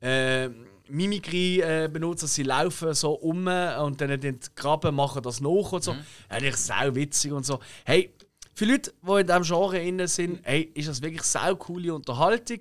[0.00, 0.48] Äh,
[0.90, 5.84] Mimikry äh, benutzen, sie laufen so um und dann die Krabben machen das nach und
[5.84, 5.92] so.
[5.92, 6.44] Mhm.
[6.44, 7.60] Ist sau witzig und so.
[7.84, 8.14] Hey,
[8.54, 12.58] für Leute, die in diesem Genre innen sind, hey, ist das wirklich sau coole Unterhaltung.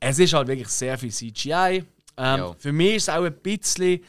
[0.00, 1.84] Es ist halt wirklich sehr viel CGI.
[2.16, 4.02] Ähm, für mich ist es auch ein bisschen.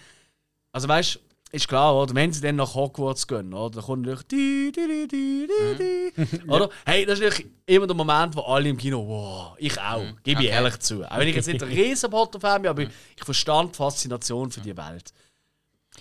[0.71, 1.19] Also weißt du,
[1.51, 2.13] ist klar, oder?
[2.13, 3.75] Wenn sie dann nach Hogwarts gehen, oder?
[3.75, 4.27] Dann kommt natürlich.
[4.27, 6.49] di, di, di, di, di, di.
[6.49, 6.69] Oder?
[6.85, 10.41] Hey, das ist natürlich immer der Moment, wo alle im Kino, wow, ich auch, gebe
[10.41, 10.55] ich Okay.
[10.57, 11.03] ehrlich zu.
[11.09, 14.51] Auch wenn ich jetzt nicht ein riesen Potter-Fan bin, aber ich, ich verstand die Faszination
[14.51, 15.13] für die Welt.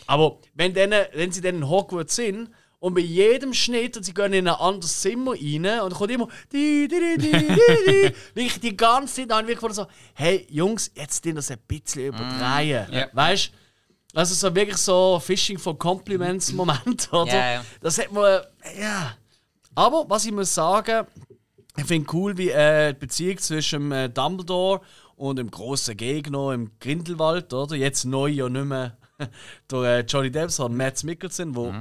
[0.07, 4.13] Aber wenn, dann, wenn sie dann in Hogwarts sind und bei jedem Schnitt und sie
[4.15, 7.47] gehen in ein anderes Zimmer rein und dann kommt immer di, di, di, di, di,
[7.49, 8.15] di.
[8.35, 12.93] wirklich die ganze Zeit dann wirklich so, hey Jungs, jetzt den das ein bisschen übertreiben.
[12.93, 13.09] Ja.
[13.13, 13.53] Weißt
[14.17, 17.27] also so wirklich so Fishing for Compliments Moment, oder?
[17.33, 17.65] Ja, ja.
[17.81, 18.41] Das hat man,
[18.81, 19.17] ja.
[19.75, 21.07] Aber was ich muss sagen,
[21.77, 24.81] ich finde cool, wie äh, die Beziehung zwischen äh, Dumbledore
[25.17, 27.77] und dem großen Gegner im Grindelwald, oder?
[27.77, 28.97] Jetzt neu ja nicht mehr
[29.71, 31.75] der äh, Johnny Depp, sondern Matt Mikkelsen, wo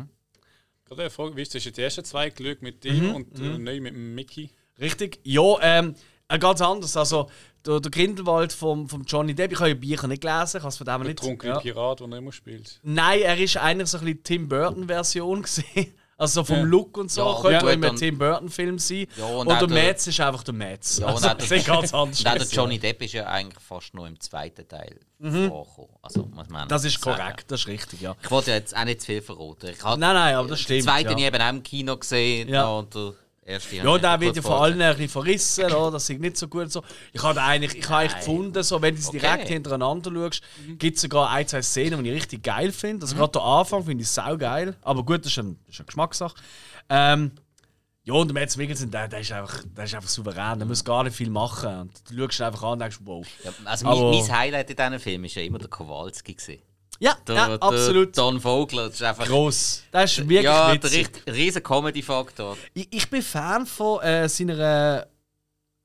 [0.88, 1.64] Gerade eine Frage, wie ist das?
[1.64, 4.52] Die ersten zwei geschaut mit ihm Mhm, und äh, neu mit Mickey?
[4.80, 5.20] Richtig.
[5.24, 5.96] Ja, ähm,
[6.28, 6.96] äh, ganz anders.
[6.96, 7.30] Also,
[7.66, 10.70] der, der Grindelwald vom, vom Johnny Depp, ich habe ja Bücher nicht gelesen, ich habe
[10.70, 11.20] es von dem Der nicht.
[11.20, 11.60] trunkene Ja.
[11.60, 12.80] Pirat, den er immer spielt.
[12.84, 15.94] Nein, er ist eigentlich so ein bisschen Tim Burton-Version gesehen.
[16.18, 16.64] Also vom Ja.
[16.64, 19.06] Look und so, Ja, könnte gut, auch immer ein und- Tim Burton-Film sein.
[19.18, 21.00] Ja, und der der- Metz ist einfach der Metz.
[21.00, 22.26] Ja, also, das der- ist ganz anders.
[22.26, 22.48] Auch der.
[22.48, 25.90] Johnny Depp ist ja eigentlich fast nur im zweiten Teil vorgekommen.
[26.02, 26.70] Also, muss man Mhm.
[26.70, 27.18] Das ist sagen.
[27.20, 28.16] korrekt, das ist richtig, ja.
[28.24, 29.72] Ich wollte jetzt auch nicht zu viel verraten.
[29.72, 30.84] Ich Nein, nein, aber das Den stimmt.
[30.84, 31.18] zweiten ja.
[31.18, 32.48] ich eben auch im Kino gesehen.
[32.48, 32.64] Ja.
[32.64, 33.14] noch, Und der
[33.46, 35.92] erste Ja, der wird ja von allen ein bisschen verrissen, oder?
[35.92, 36.72] das ist nicht so gut.
[36.72, 36.84] So.
[37.14, 39.20] Ich habe eigentlich, ich habe eigentlich gefunden, so, wenn du es Okay.
[39.20, 40.42] direkt hintereinander schaust,
[40.80, 42.98] gibt es sogar ein, zwei Szenen, die ich richtig geil finde.
[42.98, 43.02] Mhm.
[43.04, 44.76] Also gerade der Anfang finde ich sau geil.
[44.82, 46.36] Aber gut, das ist, ein, das ist eine Geschmackssache.
[46.90, 47.32] Ähm,
[48.04, 51.04] ja, und Mads Mikkelsen, der, der, ist einfach, der ist einfach souverän, der muss gar
[51.04, 51.80] nicht viel machen.
[51.82, 53.26] Und du schaust ihn einfach an und denkst, wow.
[53.44, 56.34] Ja, also Aber- mein, mein Highlight in diesem Film war ja immer der Kowalski.
[56.36, 56.62] Gewesen.
[57.00, 58.18] Ja, Der, ja der absolut.
[58.18, 59.26] Don Vogler, das ist einfach...
[59.26, 59.84] Gross.
[59.92, 61.00] Das ist wirklich ja, der witzig.
[61.08, 62.58] richt- riesen Comedy-Faktor.
[62.74, 65.08] Ich, ich bin Fan von äh, seiner.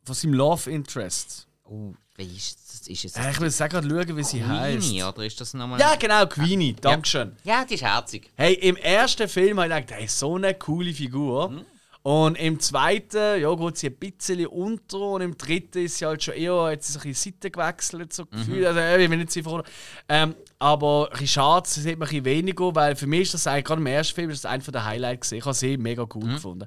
[0.04, 1.46] von seinem Love Interest.
[1.64, 2.86] Oh, wie ist das?
[2.88, 4.86] Ist es Äh, ich will jetzt gerade schauen, wie sie heißt.
[4.88, 5.78] Queenie, oder ist das nochmal...
[5.80, 6.74] Ja, genau, Queenie.
[6.74, 7.36] Dankeschön.
[7.44, 8.30] Ja, die ist herzig.
[8.36, 11.50] Hey, im ersten Film habe ich gedacht, hey, so eine coole Figur.
[11.50, 11.64] Mhm.
[12.02, 14.98] Und im zweiten, ja, geht sie ein bisschen unter.
[15.00, 18.12] Und im dritten ist sie halt schon eher, jetzt ist sie ein bisschen Seite gewechselt,
[18.14, 18.28] so Mhm.
[18.30, 18.66] gefühlt.
[18.66, 19.62] Also, äh, ich will nicht sie vor.
[20.08, 23.34] Ähm, aber ein bisschen schade, sie sieht man ein bisschen weniger, weil für mich ist
[23.34, 25.38] das eigentlich, gerade im ersten Film, ist das einer der Highlights gesehen.
[25.40, 26.32] Ich habe sie mega cool Mhm.
[26.34, 26.66] gefunden.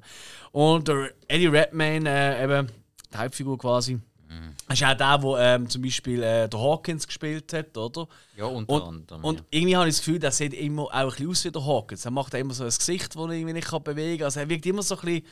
[0.52, 2.68] Und der Eddie Redmayne, äh, eben,
[3.12, 3.98] die Hauptfigur quasi,
[4.34, 4.72] Mhm.
[4.72, 8.08] ist auch der, der ähm, zum Beispiel äh, der Hawkins gespielt hat, oder?
[8.36, 9.24] Ja, unter Und, anderem.
[9.24, 9.44] und ja.
[9.50, 12.04] irgendwie habe ich das Gefühl, der sieht immer auch ein bisschen aus wie der Hawkins.
[12.04, 14.24] Er macht immer so ein Gesicht, das er irgendwie nicht kann bewegen kann.
[14.26, 15.26] Also er wirkt immer so ein bisschen.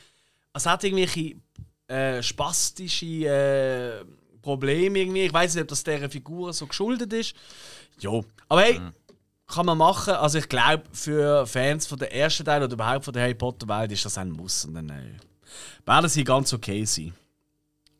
[0.53, 1.35] Also er hat irgendwelche
[1.87, 4.05] äh, spastische äh,
[4.41, 5.25] Probleme irgendwie.
[5.25, 7.35] Ich weiß nicht, ob das dieser Figur so geschuldet ist.
[7.99, 8.21] Ja.
[8.49, 8.79] Aber hey,
[9.47, 10.13] kann man machen.
[10.13, 13.67] Also ich glaube, für Fans von der ersten Teil oder überhaupt von der Harry Potter
[13.67, 14.65] Welt ist das ein Muss.
[14.65, 15.17] Und dann äh,
[15.85, 17.13] werden sie ganz okay sein.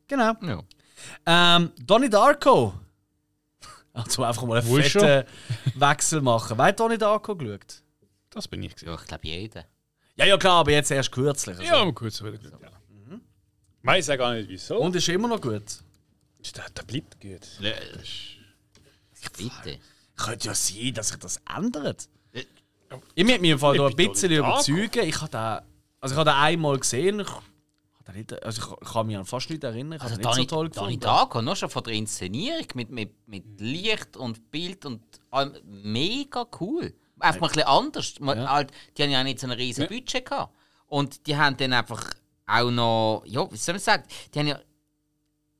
[0.07, 0.33] Genau.
[0.41, 0.61] ja.
[1.25, 2.73] Ähm, Donnie Darko.
[3.93, 5.29] Also einfach mal einen Wo ist fetten
[5.75, 6.57] Wechsel machen.
[6.57, 7.83] Wer hat Donnie Darko geschaut?
[8.31, 8.75] Das bin ich.
[8.75, 8.87] gewesen.
[8.87, 9.65] ja, ich glaube jeder.
[10.15, 11.57] Ja, ja klar, aber jetzt erst kürzlich.
[11.57, 11.71] Also.
[11.71, 12.61] Ja, aber kurz wieder geschaut.
[12.61, 12.69] Ja.
[13.83, 14.79] Weiß ja gar nicht wieso.
[14.79, 15.63] Und ist immer noch gut.
[16.55, 17.47] der, der bleibt gut.
[19.37, 19.79] Bitte.
[20.15, 22.07] Könnte ja sein, dass sich das ändert.
[23.15, 25.07] Ich möchte mich im Fall da ein Ich bin bisschen überzeugen.
[25.07, 25.67] Ich habe den,
[25.99, 27.19] also ich habe den einmal gesehen.
[27.21, 27.33] Ich, ich,
[28.11, 29.93] nicht, also ich, kann mich an fast nicht erinnern.
[29.93, 30.99] Ich Also nicht so toll gefunden.
[30.99, 35.01] Darko, nur schon von der Inszenierung mit, mit, mit Licht und Bild und
[35.31, 36.93] allem, mega cool.
[37.19, 38.15] Einfach mal ein bisschen anders.
[38.19, 38.51] Ja.
[38.51, 40.53] halt, die haben ja auch nicht so ein riesen Budget gehabt.
[40.87, 42.09] Und die haben dann einfach
[42.45, 44.59] auch noch, ja, wie soll man sagen, die haben ja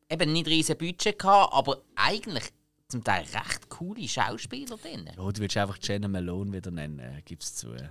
[0.10, 2.52] eben nicht riesen Budget gehabt, aber eigentlich
[2.90, 5.10] zum Teil recht coole Schauspieler drin.
[5.16, 7.74] Ja, du willst einfach Jenna Malone wieder nennen, äh, gib's zu.
[7.74, 7.90] äh.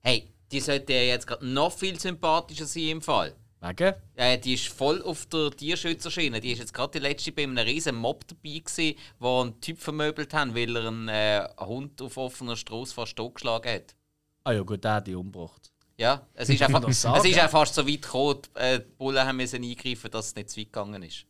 [0.00, 3.34] Hey, die sollte ja jetzt gerade noch viel sympathischer sein im Fall.
[3.62, 3.94] Wegen?
[4.16, 6.40] Ja, die ist voll auf der Tierschützerschiene.
[6.40, 9.78] Die ist jetzt gerade die letzte bei einem riesen Mob dabei gewesen, wo einen Typ
[9.78, 13.94] vermöbelt haben, weil er einen äh, Hund auf offener Straße fast totgeschlagen hat.
[14.44, 15.70] Ah ja, gut, der hat die umgebracht.
[15.96, 19.24] Ja, es ist einfach, es ist auch fast so weit gekommen, die, äh, die Bullen
[19.24, 21.24] haben müssen eingreifen, dass es nicht zu weit gegangen ist.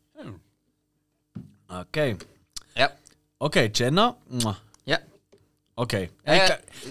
[1.69, 2.17] Okay.
[2.75, 2.91] Ja,
[3.43, 4.17] Okay, Jenna.
[4.85, 5.01] Ja.
[5.75, 6.11] Okay.
[6.23, 6.39] Äh,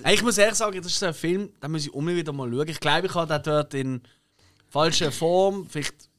[0.03, 2.33] ich, ich muss ehrlich sagen, das ist so ein Film, da muss ich unbedingt wieder
[2.33, 2.67] mal schauen.
[2.67, 4.01] Ich glaube, ich habe den dort in
[4.71, 6.09] falscher Form, vielleicht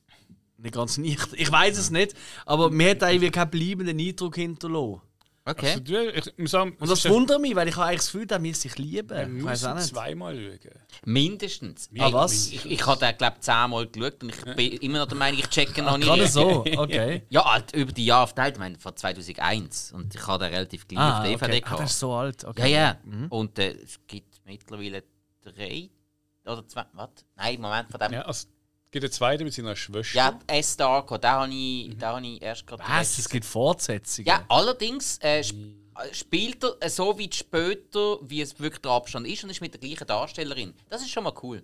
[0.58, 2.14] nicht ganz nicht, ich weiß es nicht,
[2.46, 5.00] aber mir hat irgendwie keinen bleibenden Eindruck hinterlassen.
[5.44, 5.70] Okay.
[5.70, 8.26] Also, du, ich muss sagen, Und das wundert mich, weil ich habe eigentlich das Gefühl,
[8.28, 9.38] der müsste sich lieben.
[9.38, 9.88] Ich weiß auch nicht.
[9.88, 10.70] zweimal schauen.
[11.04, 11.90] Mindestens.
[11.98, 12.52] Ah, was?
[12.52, 15.40] Ich, ich habe den, glaube ich, zehnmal geschaut und ich bin immer noch der Meinung,
[15.40, 16.06] ich checke noch nicht.
[16.06, 17.22] Gerade so, okay.
[17.28, 18.54] Ja, halt über die Jahre verteilt.
[18.54, 19.90] Ich meine, von 2001.
[19.96, 21.56] Und ich habe den relativ gleich Ah, auf DVD okay.
[21.56, 21.80] ah, gehabt.
[21.82, 22.42] das ist so alt.
[22.44, 22.72] Ja, Okay.
[22.72, 22.96] ja.
[23.28, 25.02] Und äh, es gibt mittlerweile
[25.42, 25.90] drei
[26.44, 26.84] oder zwei.
[26.92, 27.10] Was?
[27.36, 28.12] Nein, Moment, von dem.
[28.12, 28.46] Ja, also,
[28.86, 30.16] es gibt einen zweiten mit seiner Schwester.
[30.16, 30.76] Ja, S.
[30.76, 32.82] Darko, den habe ich, den habe ich erst gerade.
[32.86, 33.18] Was?
[33.18, 34.26] Es gibt Fortsetzungen?
[34.26, 35.56] Ja, allerdings äh, sp
[35.94, 39.60] äh, spielt er äh, so weit später, wie es wirklich der Abstand ist und ist
[39.60, 40.74] mit der gleichen Darstellerin.
[40.88, 41.62] Das ist schon mal cool.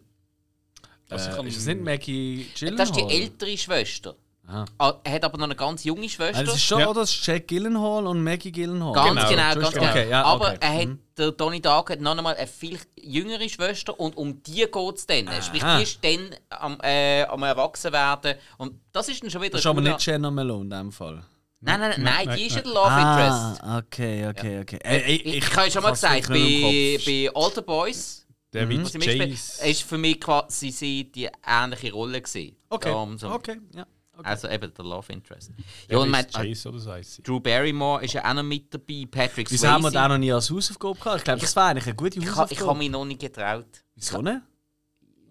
[1.10, 2.86] Also, Äh, ist das nicht Maggie Gyllenhaal?
[2.86, 4.16] Das ist die ältere Schwester.
[4.48, 4.64] Aha.
[4.78, 6.38] Ah, Er hat aber noch eine ganz junge Schwester.
[6.40, 6.88] Ah, das ist schon, Ja.
[6.88, 7.00] oder?
[7.00, 8.94] Das ist Jack Gyllenhaal und Maggie Gyllenhaal.
[8.94, 9.90] Ganz Genau, genau, ganz genau.
[9.90, 10.56] Okay, ja, Aber okay.
[10.60, 10.98] er hat, Mhm.
[11.18, 15.06] der Donnie Darko hat noch einmal eine viel jüngere Schwester und um die geht es
[15.06, 15.28] dann.
[15.42, 15.76] Sprich, Aha.
[15.76, 18.36] die ist dann am, äh, am Erwachsenwerden.
[18.56, 21.22] Und das ist dann schon wieder Das ist aber nicht Jenna Malone in dem Fall.
[21.60, 23.62] Nein, nein, nein, nein, die ist ja der Love Interest.
[23.64, 24.78] Ah, okay, okay, okay.
[24.82, 29.30] Äh, Ich, ich, ich habe ja schon mal gesagt, bei, bei Alter Boys, ich mitgespielt
[29.32, 29.68] Chase.
[29.68, 32.56] ist für mich quasi die ähnliche Rolle gewesen.
[32.70, 33.84] Okay, Darum so- okay, ja.
[34.18, 34.28] Okay.
[34.28, 35.52] Also eben der Love Interest.
[35.88, 37.22] Ja, und mein, Chase oder so heisst sie.
[37.22, 40.02] Drew Barrymore ist ja auch noch mit dabei, Patrick Wieso haben wir Swayze.
[40.04, 41.16] den noch nie als Hausaufgabe gehabt?
[41.18, 42.52] Ich glaube, das wäre eigentlich eine gute Ich, ha- Hausaufgabe.
[42.54, 43.66] ich habe mich noch nicht getraut.
[43.94, 44.40] Wieso nicht?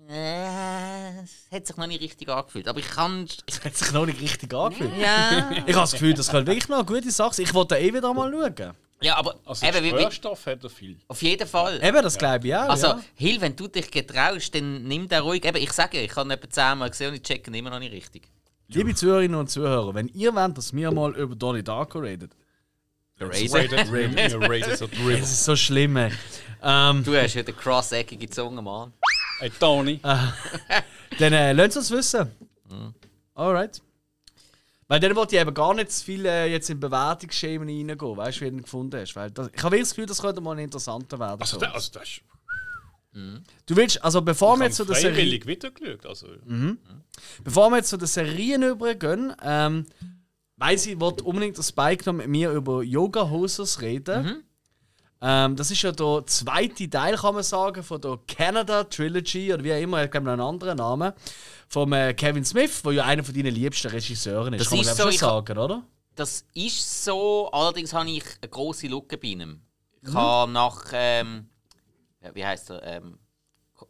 [0.10, 2.68] Äh, es hat sich noch nicht richtig angefühlt.
[2.68, 3.26] Aber ich kann.
[3.26, 4.98] Ich, Das hat sich noch nicht richtig angefühlt.
[4.98, 5.50] ja.
[5.52, 7.44] Ich habe das Gefühl, das könnte wirklich noch eine gute Sache sein.
[7.46, 8.74] Ich wollte eh wieder mal schauen.
[9.02, 10.98] ja, aber Also, eben, wie, wie, Gesprächsstoff hat er viel.
[11.10, 11.84] auf jeden Fall.
[11.84, 12.70] Eben, das glaube ich auch.
[12.70, 13.02] Also, ja.
[13.16, 15.44] Hill, wenn du dich getraust, dann nimm den ruhig.
[15.44, 17.80] Eben, ich sage, ich habe ihn etwa zehnmal gesehen und ich checke ihn immer noch
[17.80, 18.30] nicht richtig.
[18.70, 22.01] Liebe Zuhörerinnen und Zuhörer, wenn ihr wollt, dass wir mal über Donnie Darko
[24.88, 25.20] dribble.
[25.20, 25.95] das ist so schlimm.
[25.95, 26.11] ey.
[26.61, 28.91] Ähm, Du hast ja den crosseckige Zunge, Mann.
[29.39, 29.99] Hey, Tony.
[30.03, 32.30] dann äh, lasst uns wissen.
[33.34, 33.82] Alright.
[34.89, 38.38] Weil dann wollte ich eben gar nicht zu viel äh, jetzt in Bewertungsschemen reingehen, weißt
[38.38, 39.15] du, wie du ihn gefunden hast.
[39.15, 41.39] Weil das, ich habe wirklich das Gefühl, das könnte mal interessanter werden.
[41.41, 41.65] Also, so.
[41.65, 42.22] das, also, das ist
[43.65, 45.47] du willst, also bevor wir ich jetzt zu habe der Serie.
[45.47, 46.05] weitergeschaut.
[46.05, 46.28] Also,
[47.43, 49.86] Bevor wir jetzt zu den Serien übergehen, ähm,
[50.57, 54.43] weiss ich, wollte unbedingt der Spike noch mit mir über Yoga Hosers reden.
[55.20, 59.63] Ähm, das ist ja der zweite Teil, kann man sagen, von der Canada Trilogy oder
[59.63, 61.11] wie auch immer, ich glaube noch einen anderen Namen,
[61.68, 64.61] von äh, Kevin Smith, der ja einer von deinen liebsten Regisseuren ist.
[64.61, 65.84] Das kann man ist so, schon ich- sagen, oder?
[66.13, 69.61] Das ist so, allerdings habe ich eine grosse Lücke bei ihm.
[70.03, 70.13] Ich Mhm.
[70.13, 71.49] habe nach, ähm,
[72.34, 73.20] wie heißt er, ähm,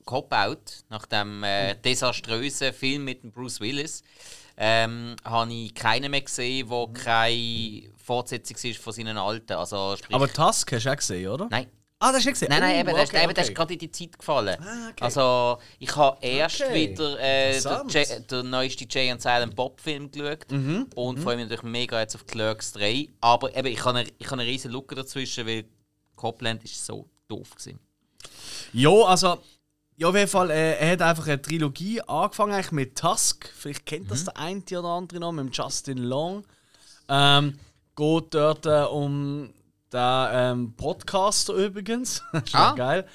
[0.05, 1.81] Cop Out, nach dem äh, Mhm.
[1.81, 4.03] desaströsen Film mit dem Bruce Willis,
[4.57, 9.53] ähm, habe ich keinen mehr gesehen, wo keine Fortsetzung ist von seinen alten.
[9.53, 11.47] Also, sprich, Aber Tusk hast du auch gesehen, oder?
[11.49, 11.67] nein.
[11.99, 12.49] Ah, das hast du gesehen?
[12.49, 13.51] Nein, nein, Oh, eben, das, ist- okay, eben, das okay.
[13.53, 14.57] ist gerade in die Zeit gefallen.
[14.61, 15.03] Ah, okay.
[15.03, 16.91] Also, ich habe erst Okay.
[16.91, 20.87] wieder äh, den, neuesten Jay and Silent Bob Film geschaut Mhm.
[20.93, 23.07] und freue mich natürlich mega jetzt auf Clerks 3.
[23.19, 25.65] Aber eben, ich habe eine, ich habe eine riesen Lücke dazwischen, weil
[26.15, 27.79] Copland ist so doof gewesen.
[28.73, 29.37] Ja, also.
[29.99, 33.49] Ja, auf jeden Fall, äh, er hat einfach eine Trilogie angefangen eigentlich mit Tusk.
[33.57, 36.43] Vielleicht kennt das der eine oder andere noch, mit Justin Long.
[37.09, 37.57] Ähm,
[37.95, 39.51] geht dort äh, um
[39.91, 42.21] den ähm, Podcaster übrigens.
[42.45, 42.73] ist Ah.
[42.73, 43.07] geil.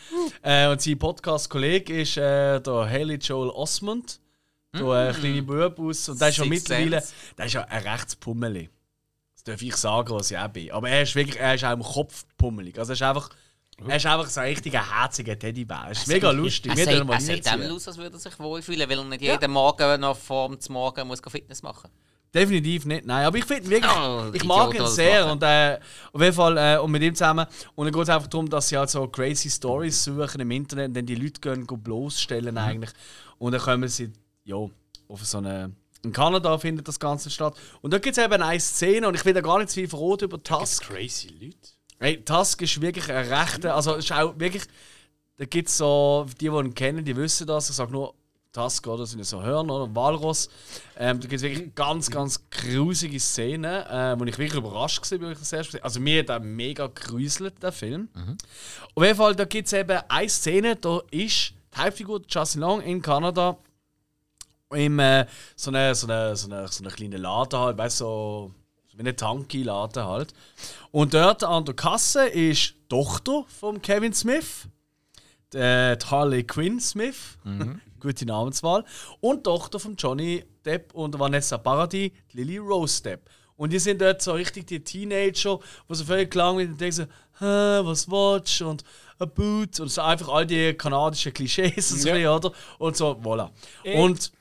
[0.43, 4.19] Äh, und sein Podcast-Kollege ist äh, der Haley Joel Osmond.
[4.75, 6.09] Der äh, kleine Bub aus.
[6.09, 7.03] Und der ist ja mittlerweile
[7.39, 8.71] der ist ja ein rechts Pummeli.
[9.35, 10.73] Das darf ich sagen, was ich auch bin.
[10.73, 12.79] Aber er ist wirklich, er ist auch im Kopf pummelig.
[12.79, 13.29] Also er ist einfach,
[13.87, 15.89] er ist einfach so ein richtiger herziger Teddybär.
[15.91, 16.73] Es ist mega lustig.
[16.77, 17.73] Er mal er sieht dem reinziehen.
[17.73, 21.09] aus, als würde er sich wohlfühlen, weil er nicht jeden Morgen noch vor dem Morgen
[21.09, 21.91] muss Fitness machen
[22.35, 23.27] Definitiv nicht, nein.
[23.27, 25.31] Aber ich finde wirklich, Oh, ich mag ihn sehr.
[25.31, 25.79] Und äh,
[26.13, 27.47] auf jeden Fall, äh, und mit ihm zusammen.
[27.75, 30.89] Und dann geht es einfach darum, dass sie halt so crazy Stories suchen im Internet
[30.89, 32.91] und dann die Leute gehen, gehen bloßstellen eigentlich.
[33.37, 34.13] Und dann kommen sie,
[34.45, 35.73] ja, auf so eine.
[36.05, 37.55] In Kanada findet das Ganze statt.
[37.83, 39.89] Und da gibt es eben eine Szene, und ich will da gar nicht zu viel
[39.89, 40.85] verraten über Tusk.
[40.85, 41.72] Crazy Leute.
[42.03, 44.65] Hey, Tusk ist wirklich ein rechter, also es ist auch wirklich,
[45.37, 48.15] da gibt es so, die, die ihn kennen, die wissen das, ich sage nur
[48.53, 50.51] Tusk, oder, das sind ja so Hörner, oder Walross.
[50.99, 55.29] Ähm, da gibt es wirklich ganz, ganz grusige Szenen, äh, wo ich wirklich überrascht war,
[55.29, 58.09] als ich das erste Mal- Also mir hat der mega gruselt, der Film.
[58.97, 62.81] Auf jeden Fall, da gibt es eben eine Szene, da ist die Hauptfigur Justin Long
[62.83, 63.57] in Kanada
[64.75, 65.25] im äh,
[65.55, 68.53] so eine so eine so eine, so eine kleine Laden halt, weißt so
[68.95, 70.33] wie eine Tanki-Laden halt.
[70.91, 74.69] Und dort an der Kasse ist die Tochter von Kevin Smith,
[75.53, 77.39] die, äh, die Harley Quinn Smith,
[78.01, 78.85] gute Namenswahl,
[79.21, 83.29] und die Tochter von Johnny Depp und Vanessa Paradis, Lily Rose Depp.
[83.57, 87.07] Und die sind dort so richtig die Teenager, die so völlig lang sind und denken
[87.39, 88.69] so, was du?
[88.69, 88.85] Und
[89.19, 92.35] a boot und so einfach all die kanadischen Klischees und so, Ja.
[92.37, 92.53] oder?
[92.79, 93.51] Und so, voilà.
[93.85, 94.33] Und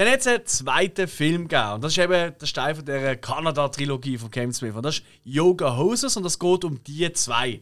[0.00, 1.72] dann hat es einen zweiten Film gegeben.
[1.74, 4.74] Und das ist eben der Stein von der Kanada-Trilogie von Kevin Smith.
[4.74, 7.60] Und das ist Yoga Hoses und das geht um die zwei.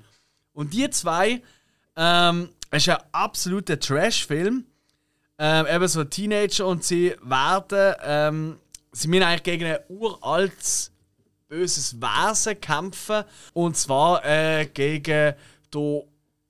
[0.52, 1.42] Und die zwei
[1.96, 4.66] ähm, ist ein absoluter Trash-Film.
[5.40, 8.60] Ähm, eben so Teenager und sie werden, ähm,
[8.92, 10.92] sie müssen eigentlich gegen ein uraltes,
[11.48, 13.24] böses Wesen kämpfen.
[13.52, 15.34] Und zwar äh, gegen
[15.74, 16.02] den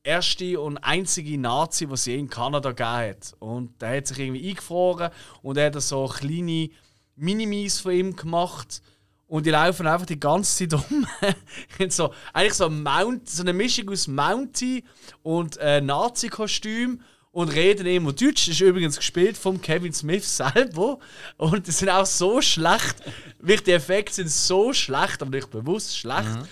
[0.09, 3.35] ersten und einzigen Nazi, es je in Kanada gegeben hat.
[3.39, 5.11] Und der hat sich irgendwie eingefroren
[5.43, 6.71] und er hat so kleine
[7.17, 8.83] Minimis von ihm gemacht.
[9.27, 11.07] Und die laufen einfach die ganze Zeit um.
[11.91, 14.85] so, eigentlich so, Mount, so eine Mischung aus Mountie
[15.23, 18.47] und äh, Nazi-Kostüm und reden immer Deutsch.
[18.47, 20.99] Das ist übrigens gespielt von Kevin Smith selber.
[21.37, 22.97] Und die sind auch so schlecht.
[23.39, 26.49] Wirklich, die Effekte sind so schlecht, aber nicht bewusst schlecht.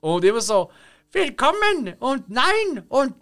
[0.00, 0.70] Und immer so,
[1.16, 3.14] willkommen und nein und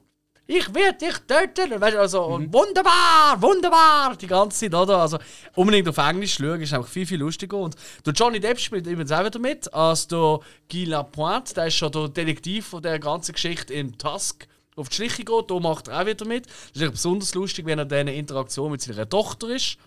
[0.49, 1.81] ich werde dich töten.
[1.81, 4.99] Weißt, also, und wunderbar, wunderbar, die ganze Zeit, oder?
[4.99, 5.19] Also
[5.55, 7.57] unbedingt auf Englisch schauen, ist einfach viel, viel lustiger.
[7.57, 10.41] Und der Johnny Depp spielt übrigens auch wieder mit, als der
[10.71, 14.97] Guy Lapointe, der ist schon der Detektiv von der ganzen Geschichte in Tusk auf die
[14.97, 16.47] Schliche geht, da macht er auch wieder mit.
[16.75, 19.79] Das ist besonders lustig, wenn er in Interaktion mit seiner Tochter ist.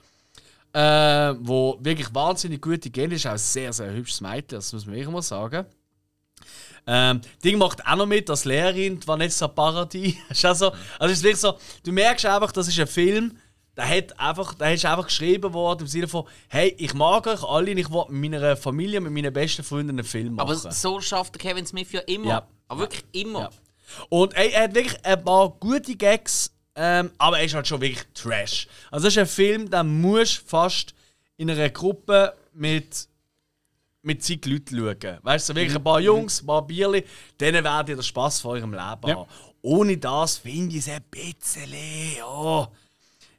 [0.71, 4.95] Äh, wo wirklich wahnsinnig gute Gene ist, auch sehr, sehr hübsches Mädchen, das muss man
[4.95, 5.65] wirklich mal sagen.
[6.87, 10.15] Ähm, Ding macht auch noch mit als Lehrerin, Vanessa Paradis.
[10.43, 13.37] also, also ist wirklich so, du merkst einfach, das ist ein Film,
[13.75, 17.43] der hat einfach, der ist einfach geschrieben worden im Sinne von, hey, ich mag euch
[17.43, 20.49] alle und ich will mit meiner Familie, mit meinen besten Freunden einen Film machen.
[20.49, 22.27] Aber so schafft Kevin Smith ja immer.
[22.27, 22.47] Ja.
[22.69, 23.41] Aber wirklich immer.
[23.41, 23.49] Ja.
[24.09, 27.81] Und ey, er hat wirklich ein paar gute Gags, ähm, aber er ist halt schon
[27.81, 28.67] wirklich Trash.
[28.91, 30.93] Also das ist ein Film, den musst du fast
[31.37, 33.07] in einer Gruppe mit
[34.07, 35.19] mit zig Leuten schauen.
[35.21, 37.03] Weißt du, wirklich ein paar Jungs, ein paar Bierli,
[37.39, 39.25] denen werdet ihr den Spass von eurem Leben haben.
[39.61, 41.71] Ohne das finde ich es ein bisschen,
[42.17, 42.69] ja,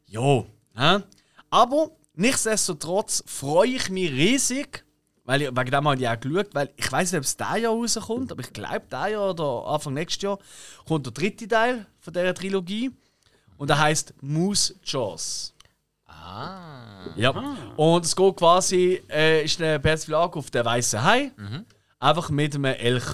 [0.06, 0.44] ja.
[0.76, 1.02] hä?
[1.50, 4.84] Aber nichtsdestotrotz freue ich mich riesig,
[5.24, 7.62] weil ich, wegen dem habe ich auch geschaut, weil ich weiß nicht, ob es dieses
[7.62, 10.38] Jahr rauskommt, aber ich glaube, dieses Jahr oder Anfang nächstes Jahr
[10.86, 12.90] kommt der dritte Teil von dieser Trilogie.
[13.56, 15.52] Und der heißt Moose Jaws.
[16.28, 17.06] Ah.
[17.16, 17.30] Ja.
[17.76, 21.32] Und es geht quasi, äh, ist eine Persiflage auf den weißen Hai.
[21.98, 23.04] Einfach mit einem Elch.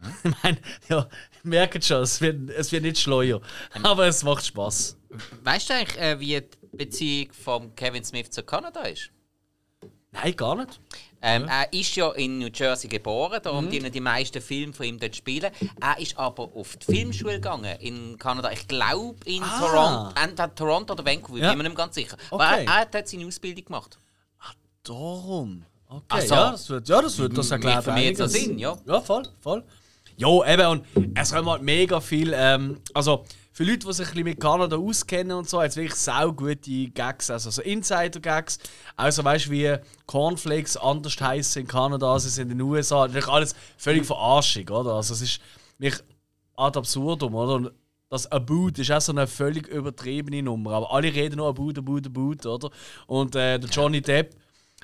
[0.22, 0.58] Ich meine,
[0.88, 1.08] ja,
[1.42, 3.40] merkt schon, es wird, es wird nicht schleuer.
[3.82, 4.96] Aber es macht Spaß.
[5.42, 9.10] Weißt du eigentlich, äh, wie die Beziehung von Kevin Smith zu Kanada ist?
[10.12, 10.80] Nein, gar nicht.
[11.20, 13.70] Ähm, Er ist ja in New Jersey geboren, darum Mhm.
[13.70, 15.50] die die meisten Filme von ihm dort spielen.
[15.80, 18.52] Er ist aber auf die Filmschule gegangen in Kanada.
[18.52, 19.58] Ich glaube in Ah.
[19.58, 21.48] Toronto, entweder Toronto oder Vancouver, Ja.
[21.50, 22.16] bin mir nicht ganz sicher.
[22.30, 22.64] Aber Okay.
[22.66, 23.98] er, er hat seine Ausbildung gemacht.
[24.84, 25.64] Darum.
[25.88, 26.34] Okay, Ach so.
[26.34, 27.84] ja, das wird, ja, das wird das erklärt.
[27.84, 28.30] für mich jetzt.
[28.32, 28.76] Sinn, ja.
[28.86, 29.64] Ja, voll, voll.
[30.16, 30.84] Ja, eben, und
[31.16, 33.24] es haben halt mega viel, ähm, also
[33.58, 36.32] für Leute, die sich ein bisschen mit Kanada auskennen und so, hat es wirklich sau
[36.32, 38.60] gute Gags, also so Insider-Gags.
[38.94, 43.08] Also weißt du, wie Cornflakes anders heißen in Kanada als es in den USA.
[43.08, 44.92] Natürlich alles völlig verarschig, oder?
[44.92, 45.40] Also es ist
[45.76, 46.04] wirklich
[46.56, 47.54] ad absurdum, oder?
[47.54, 47.72] Und
[48.08, 50.74] das Aboot ist auch so eine völlig übertriebene Nummer.
[50.74, 52.70] Aber alle reden nur Aboot, Aboot, Aboot, oder?
[53.08, 54.36] Und äh, der Johnny Depp.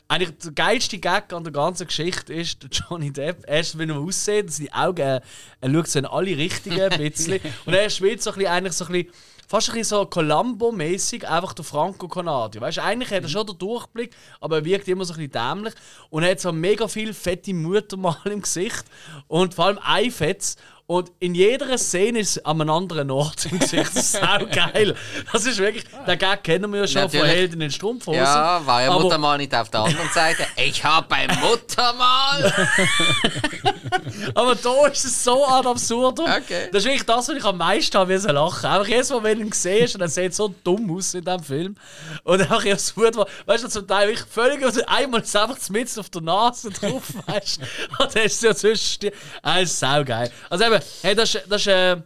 [0.06, 3.44] Eigentlich der geilste Gag an der ganzen Geschichte ist der Johnny Depp.
[3.46, 5.20] Erst wenn er aussieht, seine Augen, äh,
[5.60, 7.40] er schaut so in alle Richtungen ein bisschen.
[7.64, 9.12] Und er spielt so ein bisschen, eigentlich so ein bisschen,
[9.48, 12.60] fast ein bisschen so Columbo-mäßig, einfach der Franco-Kanadier.
[12.60, 15.74] Weißt eigentlich hat er schon den Durchblick, aber er wirkt immer so ein bisschen dämlich.
[16.10, 18.84] Und er hat so mega viel fette Muttermal im Gesicht.
[19.26, 20.56] Und vor allem ein Fetz.
[20.86, 23.86] Und in jeder Szene ist an einem anderen Ort im Gesicht.
[23.86, 24.94] Das ist sau geil.
[25.32, 27.36] Das ist wirklich, den Gag kennen wir ja schon von Natürlich.
[27.36, 28.20] Helden in Strumpfhosen.
[28.20, 30.46] Ja, war ja Muttermal nicht auf der anderen Seite.
[30.56, 32.68] Ich habe ein Muttermal!
[34.34, 36.26] Aber da ist es so ad absurdum.
[36.26, 36.68] Okay.
[36.70, 38.66] Das ist wirklich das, was ich am meisten habe müssen lachen.
[38.66, 41.42] Einfach jedes Mal, wenn du ihn siehst, und er sieht so dumm aus in diesem
[41.42, 41.76] Film.
[42.24, 43.16] Und einfach so gut.
[43.46, 44.62] Weißt du, zum Teil wirklich völlig.
[44.88, 48.02] Einmal ist einfach mitten auf der Nase drauf, weißt du.
[48.02, 49.10] Und dann ist es ja zwischen.
[49.42, 50.30] das ist saugeil.
[50.50, 51.44] Also eben, hey, das ist.
[51.48, 51.96] Das ist äh,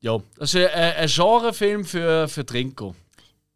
[0.00, 2.94] ja, das ist äh, ein Genrefilm für, für Trinker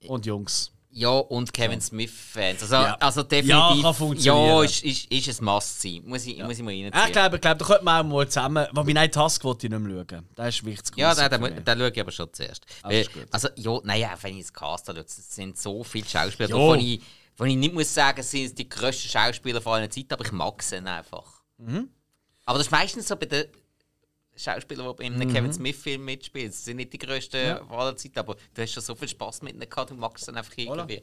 [0.06, 0.72] und Jungs.
[0.92, 2.62] Ja, und Kevin Smith-Fans.
[2.62, 2.96] Also, Ja.
[2.98, 3.82] also Ja, definitiv.
[3.84, 4.46] kann funktionieren.
[4.48, 6.02] Ja, ist, ist, ist ein Must-sein.
[6.04, 7.06] Muss ich, muss ich mal Ja, reinziehen.
[7.06, 8.66] ich glaube, ich glaube, da könnte man auch mal zusammen.
[8.72, 10.28] Wobei, nein, Task wollte ich nicht mehr schauen.
[10.34, 10.96] Das ist wichtig.
[10.96, 12.66] Ja, den, den, den schaue ich aber schon zuerst.
[12.82, 13.26] Ah, Weil, ist gut.
[13.30, 16.56] also, ja, naja, wenn ich das Cast anschaue, es sind so viele Schauspieler, Ja.
[16.56, 17.00] wo ich,
[17.36, 20.32] wo ich nicht muss sagen, es sind die grössten Schauspieler von aller Zeit, aber ich
[20.32, 21.42] mag sie einfach.
[21.58, 21.88] Mhm.
[22.46, 23.44] Aber das ist meistens so bei den
[24.36, 25.32] Schauspielern, die bei einem Mhm.
[25.32, 26.50] Kevin Smith-Film mitspielen.
[26.50, 29.42] Sie sind nicht die grössten von aller Zeit, aber du hast schon so viel Spaß
[29.42, 31.02] mit ihnen gehabt, du magst sie einfach irgendwie.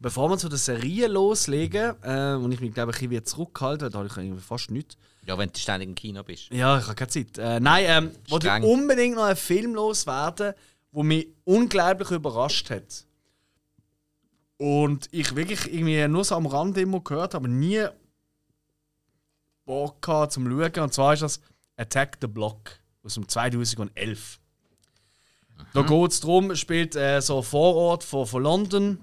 [0.00, 3.90] Bevor wir zu der Serie loslegen, äh, und ich mich glaube ich ein bisschen zurückhalten,
[3.90, 4.96] da habe ich irgendwie fast nichts.
[5.24, 6.50] Ja, wenn du ständig im Kino bist.
[6.50, 7.38] Ja, ich habe keine Zeit.
[7.38, 10.54] Äh, nein, ähm, wollte ich unbedingt noch einen Film loswerden,
[10.92, 13.06] der mich unglaublich überrascht hat.
[14.56, 17.86] Und ich wirklich irgendwie nur so am Rand immer gehört, aber nie
[19.64, 20.82] Bock gehabt zum Schauen.
[20.84, 21.40] Und zwar ist das
[21.76, 24.40] Attack the Block aus dem 2011.
[25.72, 28.98] Da geht es darum, spielt äh, so Vorort von, von London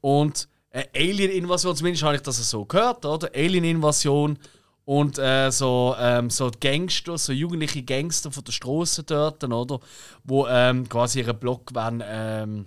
[0.00, 3.30] und eine Alien-Invasion, zumindest habe ich das so gehört, oder?
[3.34, 4.38] Alien-Invasion
[4.84, 9.80] und äh, so, ähm, so Gangster, so jugendliche Gangster von der Straße dort, oder?
[10.22, 12.66] Wo ähm, quasi ihren Block werden, ähm,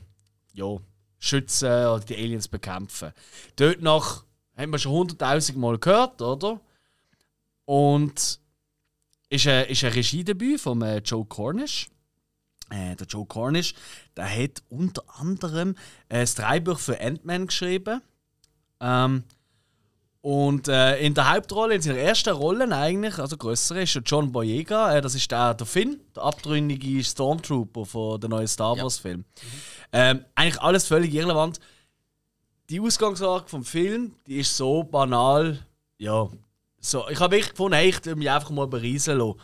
[0.53, 0.77] ja,
[1.19, 3.13] schützen oder die Aliens bekämpfen.
[3.55, 4.23] Dort nach
[4.57, 6.59] haben wir schon hunderttausend Mal gehört, oder?
[7.65, 8.39] Und
[9.29, 11.87] ist ein, ist ein Regiedebüt von äh, Joe Cornish.
[12.69, 13.73] Äh, der Joe Cornish,
[14.15, 15.75] der hat unter anderem
[16.09, 18.01] äh, das Drehbuch für Ant-Man geschrieben.
[18.79, 19.23] Ähm,
[20.21, 24.95] und äh, in der Hauptrolle, in seiner ersten Rolle eigentlich, also größere, ist John Boyega.
[24.97, 29.23] Äh, das ist der, der Finn, der abtrünnige Stormtrooper von der neuen Star Wars-Film.
[29.93, 31.59] Ähm, eigentlich alles völlig irrelevant.
[32.69, 35.59] Die Ausgangslage vom Film, die ist so banal.
[35.97, 36.29] Ja,
[36.79, 37.07] so.
[37.09, 39.39] Ich habe wirklich gefunden, ich will mich einfach mal berieseln lassen.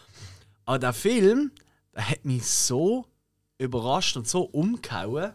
[0.66, 1.52] Aber der Film,
[1.94, 3.06] der hat mich so
[3.58, 5.34] überrascht und so umgehauen.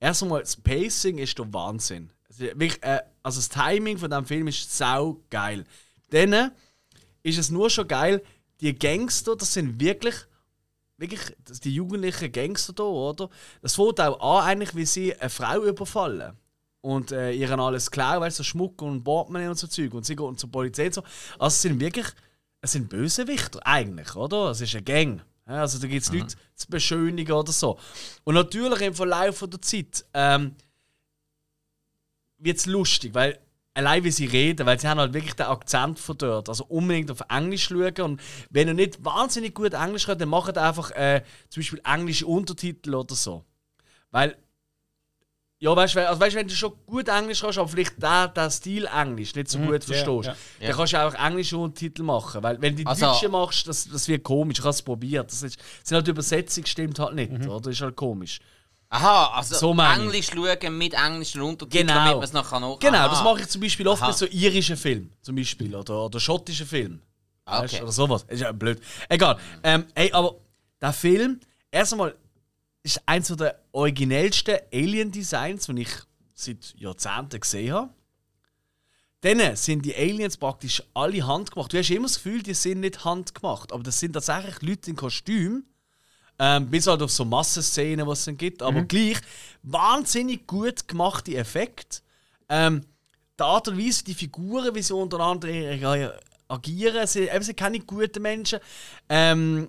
[0.00, 2.10] Erstmal, das Pacing ist der Wahnsinn.
[2.28, 5.64] Also, wirklich, äh, also das Timing von dem Film ist sau geil.
[6.10, 6.52] Dann
[7.22, 8.22] ist es nur schon geil,
[8.60, 10.14] die Gangster, das sind wirklich,
[10.96, 11.20] wirklich
[11.62, 13.30] die jugendlichen Gangster da, oder?
[13.62, 16.36] Das fängt auch an, eigentlich, wie sie eine Frau überfallen.
[16.84, 19.94] Und äh, ihren alles klauen, weißt du, so Schmuck und Portemonnaie und so Zeug.
[19.94, 21.02] Und sie gehen zur Polizei und so.
[21.38, 22.04] Also es sind wirklich,
[22.60, 24.50] es sind Bösewichter eigentlich, oder?
[24.50, 25.22] Es ist eine Gang.
[25.46, 27.78] Also da gibt es Leute zu beschönigen oder so.
[28.24, 30.56] Und natürlich im Verlauf der Zeit ähm,
[32.36, 33.38] wird es lustig, weil
[33.72, 36.50] allein wie sie reden, weil sie haben halt wirklich den Akzent von dort.
[36.50, 38.00] Also unbedingt auf Englisch schauen.
[38.02, 38.20] Und
[38.50, 42.94] wenn ihr nicht wahnsinnig gut Englisch könnt, dann macht einfach äh, zum Beispiel englische Untertitel
[42.94, 43.42] oder so.
[44.10, 44.36] Weil
[45.64, 48.50] ja, weißt du, also weißt, wenn du schon gut Englisch kannst, aber vielleicht der, der
[48.50, 50.26] Stil Englisch nicht so gut ja, verstehst,
[50.60, 50.68] ja.
[50.68, 52.42] dann kannst du auch englische Untertitel machen.
[52.42, 54.58] Weil wenn du die Also- Deutsche machst, das, das wird komisch.
[54.58, 55.30] Ich habe es probiert.
[55.30, 57.60] Das ist, sind halt die Übersetzung stimmt halt nicht, oder?
[57.62, 58.40] Das ist halt komisch.
[58.90, 59.72] Aha, also So.
[59.82, 61.98] Englisch schauen mit englischen Untertiteln, Genau.
[61.98, 63.08] damit man es nachher noch Genau, Aha.
[63.08, 64.08] das mache ich zum Beispiel oft Aha.
[64.10, 67.00] mit so irischen Filmen, zum Beispiel, oder, oder schottischen Filmen.
[67.46, 67.82] Ah, Weißt, okay.
[67.82, 68.24] Oder sowas.
[68.28, 68.80] Ist ja blöd.
[69.08, 69.38] Egal.
[69.62, 70.34] Ähm, ey, aber
[70.80, 72.14] der Film, erst einmal,
[72.84, 75.96] ist eins der originellsten Alien-Designs, die ich
[76.34, 77.90] seit Jahrzehnten gesehen habe.
[79.22, 81.72] Dann sind die Aliens praktisch alle handgemacht.
[81.72, 84.96] Du hast immer das Gefühl, die sind nicht handgemacht, aber das sind tatsächlich Leute in
[84.96, 85.64] Kostüm.
[86.38, 88.60] Ähm, bis halt auf so Massenszenen, was es dann gibt.
[88.60, 89.18] Aber gleich
[89.62, 92.00] wahnsinnig gut gemachte Effekte.
[92.48, 92.84] Ähm,
[93.38, 98.20] die Art und Weise, die Figuren, wie sie untereinander agieren, sie, eben, sind keine guten
[98.20, 98.58] Menschen.
[99.08, 99.68] Ähm,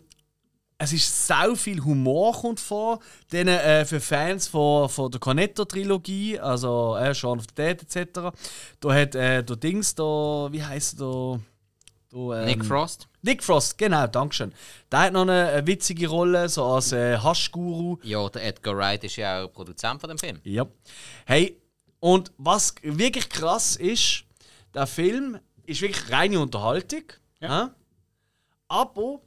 [0.78, 3.00] es ist sau viel Humor kommt vor.
[3.30, 8.36] Dann, äh, für Fans von, von der Cornetto-Trilogie, also äh, Shaun of the Dead etc.
[8.80, 11.40] Da hat äh, der Dings da, wie heißt der?
[12.16, 13.08] da ähm, Nick Frost?
[13.22, 14.54] Nick Frost, genau, Dankeschön.
[14.92, 17.98] Der hat noch eine, eine witzige Rolle, so als äh, Haschguru.
[18.04, 20.40] Ja, der Edgar Wright ist ja auch Produzent von dem Film.
[20.44, 20.66] Ja.
[21.26, 21.60] Hey,
[22.00, 24.26] und was wirklich krass ist,
[24.74, 27.04] der Film ist wirklich reine Unterhaltung.
[27.40, 27.74] Ja.
[28.68, 29.22] Aber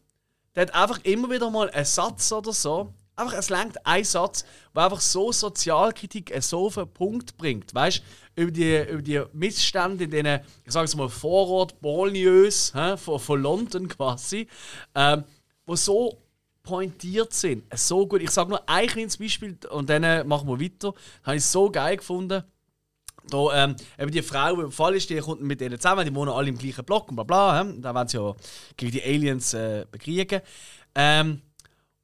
[0.58, 2.92] der hat einfach immer wieder mal einen Satz oder so.
[3.14, 4.44] Einfach, es lenkt ein Satz,
[4.74, 7.72] der einfach so Sozialkritik so auf den Punkt bringt.
[7.72, 8.02] Weißt
[8.34, 13.20] du, über die, über die Missstände in diesen, ich sage es mal, Vorort, Banlieues von,
[13.20, 14.48] von London quasi,
[14.96, 15.22] ähm,
[15.64, 16.18] wo so
[16.64, 17.62] pointiert sind.
[17.78, 18.20] So gut.
[18.22, 20.92] Ich sage nur ein kleines Beispiel und dann äh, machen wir weiter.
[20.92, 22.42] Das habe ich so geil gefunden.
[23.30, 26.14] Da, ähm, eben die Frau, die im Fall ist, die kommt mit denen zusammen, die
[26.14, 27.62] wohnen alle im gleichen Block und bla bla.
[27.62, 27.80] He?
[27.80, 28.34] Da wollen sie ja
[28.76, 30.40] gegen die Aliens äh, bekriegen.
[30.94, 31.42] Ähm,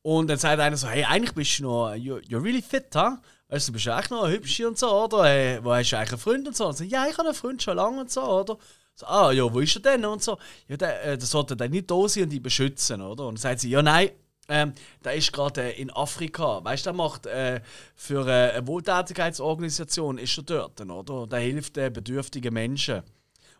[0.03, 3.21] und dann sagt einer so: Hey, eigentlich bist du noch, you're, you're really fit, ha?
[3.49, 5.25] Weißt du, du bist eigentlich noch eine hübsche und so, oder?
[5.25, 6.67] Hey, wo hast du eigentlich einen Freund und so?
[6.67, 8.59] Und so ja, ich habe einen Freund schon lange und so, oder?
[8.97, 10.05] So, ah, ja, wo ist er denn?
[10.05, 10.39] Und so,
[10.69, 13.27] ja, der, äh, der sollte dann nicht da sein und die beschützen, oder?
[13.27, 14.11] Und dann sagt sie: Ja, nein,
[14.49, 16.63] ähm, der ist gerade äh, in Afrika.
[16.63, 17.61] Weißt du, der macht äh,
[17.95, 21.27] für äh, eine Wohltätigkeitsorganisation ist er dort, oder?
[21.27, 22.99] Der hilft äh, bedürftigen Menschen.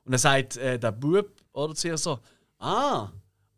[0.05, 2.19] Und dann sagt äh, der Bub oder zu ihr so:
[2.59, 3.09] Ah,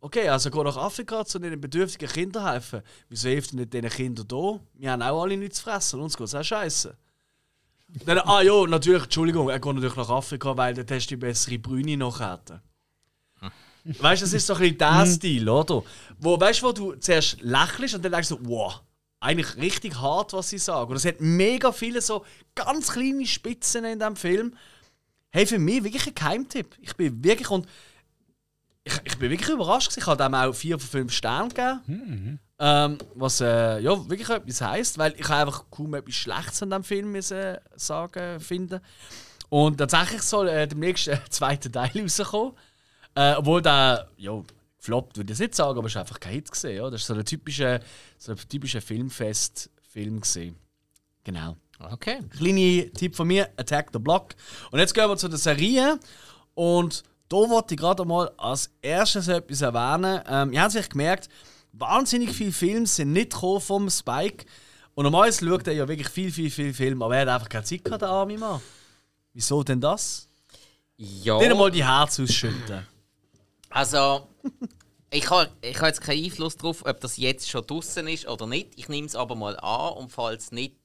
[0.00, 2.82] okay, also geh nach Afrika zu den bedürftigen Kindern helfen.
[3.08, 4.60] Wieso hilft er nicht diesen Kindern da?
[4.74, 6.96] Wir haben auch alle nichts zu fressen und uns geht es auch scheiße.
[8.04, 11.16] Dann, ah ja, natürlich, Entschuldigung, er geht natürlich nach Afrika, weil dort hast du die
[11.16, 12.60] bessere Brüne noch hätten.
[14.00, 15.82] Weißt du, das ist so ein bisschen der Stil, oder?
[16.18, 18.82] Wo, weißt wo du zuerst lächelst und dann denkst du, wow,
[19.20, 20.90] eigentlich richtig hart, was sie sagen.
[20.90, 22.24] Und es hat mega viele so
[22.54, 24.54] ganz kleine Spitzen in diesem Film.
[25.30, 26.76] Hey, für mich wirklich ein Geheimtipp.
[26.80, 27.66] Ich bin wirklich und
[28.84, 29.96] ich, ich bin wirklich überrascht.
[29.96, 31.80] Ich habe dem auch vier von fünf Sternen gegeben.
[32.58, 36.84] Ähm, was äh, ja wirklich etwas heisst, weil ich einfach kaum etwas Schlechtes an diesem
[36.84, 38.80] Film müssen sagen finden.
[39.48, 42.52] Und tatsächlich soll äh, demnächst ein zweiter Teil rauskommen.
[43.14, 44.42] Äh, obwohl der, ja,
[44.78, 46.76] gefloppt würde ich jetzt nicht sagen, aber es ist einfach kein Hit gesehen.
[46.76, 46.90] Ja?
[46.90, 47.80] Das ist so ein typischer,
[48.18, 50.56] so ein typischer Filmfest-Film gesehen.
[51.24, 51.56] Genau.
[51.78, 52.20] Okay.
[52.30, 54.34] Kleiner Tipp von mir: Attack the Block.
[54.70, 55.98] Und jetzt gehen wir zu der Serie.
[56.54, 60.22] Und da wollte ich gerade mal als erstes etwas erwähnen.
[60.28, 61.28] Ähm, ihr habt sich gemerkt,
[61.72, 64.46] wahnsinnig viele Filme sind nicht vom Spike.
[64.94, 67.64] Und normalerweise schaut er ja wirklich viel, viel, viel Film, aber er hat einfach keine
[67.64, 68.62] Zeit gehabt, der arme Mann.
[69.34, 70.28] Wieso denn das?
[70.96, 71.38] Ja.
[71.38, 72.86] Nicht einmal die Herzen ausschütten.
[73.68, 74.28] Also,
[75.10, 78.46] ich habe ich ha jetzt keinen Einfluss darauf, ob das jetzt schon draußen ist oder
[78.46, 78.72] nicht.
[78.76, 80.76] Ich nehme es aber mal an und falls nicht,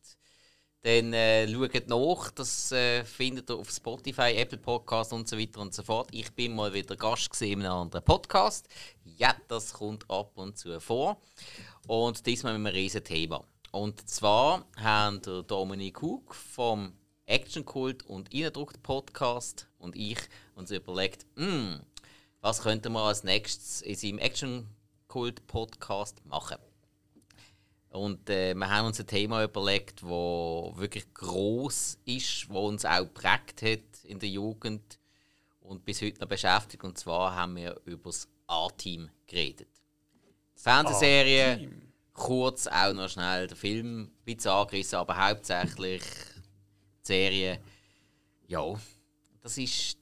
[0.83, 2.31] dann äh, schaut nach.
[2.31, 6.09] Das äh, findet ihr auf Spotify, Apple Podcast und so weiter und so fort.
[6.11, 8.67] Ich bin mal wieder Gast gewesen in einem anderen Podcast.
[9.03, 11.19] Ja, das kommt ab und zu vor.
[11.87, 13.43] Und diesmal mit einem riesen Thema.
[13.71, 16.93] Und zwar haben der Dominik Hug vom
[17.25, 20.17] Action Kult und Innendruckt Podcast und ich
[20.55, 21.79] uns überlegt, hm,
[22.41, 24.67] was könnte man als nächstes in seinem Action
[25.07, 26.57] Kult Podcast machen?
[27.89, 33.01] Und äh, wir haben uns ein Thema überlegt, wo wirklich groß ist, wo uns auch
[33.01, 34.97] geprägt hat in der Jugend
[35.59, 36.83] und bis heute noch beschäftigt.
[36.83, 39.67] Und zwar haben wir über das A-Team geredet.
[40.57, 41.69] Die Fernsehserie,
[42.13, 47.59] kurz auch noch schnell der Film, ein bisschen angerissen, aber hauptsächlich die Serie.
[48.47, 48.73] Ja,
[49.41, 49.97] das ist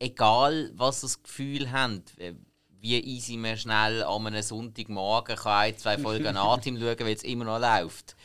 [0.00, 2.34] egal, was das Gefühl habt, äh,
[2.80, 7.22] wie easy man schnell an einem Sonntagmorgen kann ein, zwei Folgen A-Team schauen weil es
[7.22, 8.16] immer noch läuft.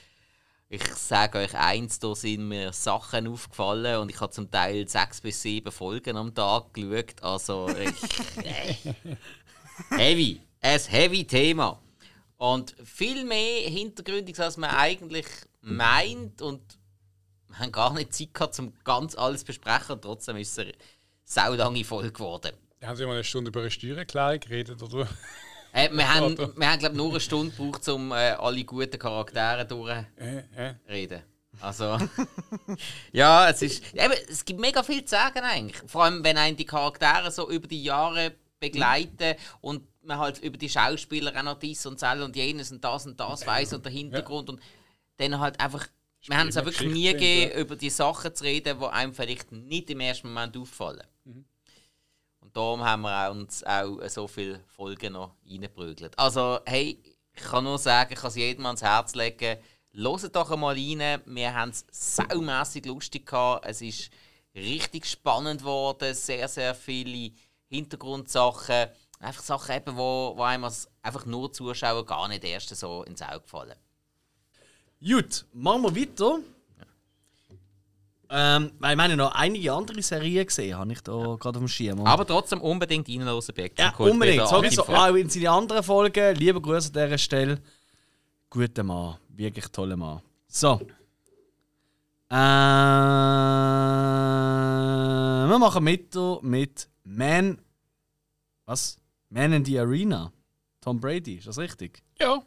[0.68, 5.22] Ich sage euch eins, da sind mir Sachen aufgefallen und ich habe zum Teil sechs
[5.22, 7.22] bis sieben Folgen am Tag geschaut.
[7.22, 8.76] Also ich, äh,
[9.92, 11.80] heavy, ein heavy Thema.
[12.38, 15.28] Und viel mehr hintergründig, als man eigentlich
[15.62, 16.62] meint und
[17.48, 20.02] wir haben gar nicht Zeit gehabt, um ganz alles zu besprechen.
[20.02, 20.66] Trotzdem ist es
[21.26, 22.52] saulange Folge geworden.
[22.82, 25.08] Haben Sie mal eine Stunde über eine Steuererklärung geredet, oder?
[25.74, 29.66] Äh, wir haben, wir haben glaube nur eine Stunde gebraucht, um äh, alle guten Charaktere
[29.66, 30.08] durchzureden.
[30.88, 31.22] Äh, äh.
[31.60, 31.98] Also,
[33.12, 33.94] ja, es ist.
[33.94, 35.82] Eben, es gibt mega viel zu sagen eigentlich.
[35.88, 40.58] Vor allem, wenn einem die Charaktere so über die Jahre begleiten und man halt über
[40.58, 43.84] die Schauspieler auch noch dies und das und jenes und das und das weiß und
[43.84, 44.62] der Hintergrund und
[45.18, 45.88] dann halt einfach
[46.28, 49.52] wir haben es auch wirklich nie gegeben, über die Sachen zu reden, die einem vielleicht
[49.52, 51.04] nicht im ersten Moment auffallen.
[52.56, 56.18] Darum haben wir uns auch so viele Folgen noch reingeprügelt.
[56.18, 56.98] Also, hey,
[57.34, 59.58] ich kann nur sagen, ich kann es jedem ans Herz legen.
[59.94, 61.22] Hört doch einmal rein.
[61.26, 63.66] Wir haben es saumässig lustig gehabt.
[63.66, 64.10] Es ist
[64.56, 66.14] richtig spannend geworden.
[66.14, 67.34] Sehr, sehr viele
[67.68, 68.88] Hintergrundsachen.
[69.20, 73.22] Einfach Sachen, eben, wo, wo einem als einfach nur Zuschauer gar nicht erst so ins
[73.22, 73.76] Auge fallen.
[75.06, 76.40] Gut, machen wir weiter.
[78.38, 81.68] Ähm, weil ich meine, noch einige andere Serien gesehen habe ich da gerade auf dem
[81.70, 82.00] Schirm.
[82.02, 83.80] Und- Aber trotzdem unbedingt reinhören, Back.
[83.80, 84.46] ja, unbedingt.
[84.50, 86.36] Sowieso auch in seine anderen Folgen.
[86.36, 87.62] Liebe Grüße an dieser Stelle.
[88.50, 89.16] Guter Mann.
[89.30, 90.22] Wirklich toller Mann.
[90.48, 90.82] So.
[92.30, 92.36] Äh,
[95.50, 97.60] wir machen mit mit Man.
[98.66, 98.98] Was?
[99.30, 100.32] Man in the Arena.
[100.82, 102.02] Tom Brady, ist das richtig?
[102.20, 102.42] Ja.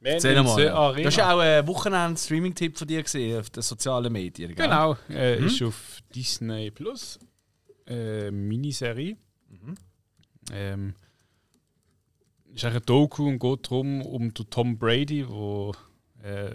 [0.00, 0.62] Erzähl mal.
[0.62, 0.92] Ja.
[0.92, 4.54] Das war auch ein Wochenend-Streaming-Tipp von dir gesehen auf den sozialen Medien.
[4.54, 4.66] Gell?
[4.66, 7.18] Genau, äh, ist auf Disney Plus.
[7.86, 9.16] Äh, Miniserie.
[10.52, 10.94] Ähm,
[12.54, 15.74] ist eigentlich ein Doku und geht darum, um Tom Brady, wo
[16.22, 16.50] äh,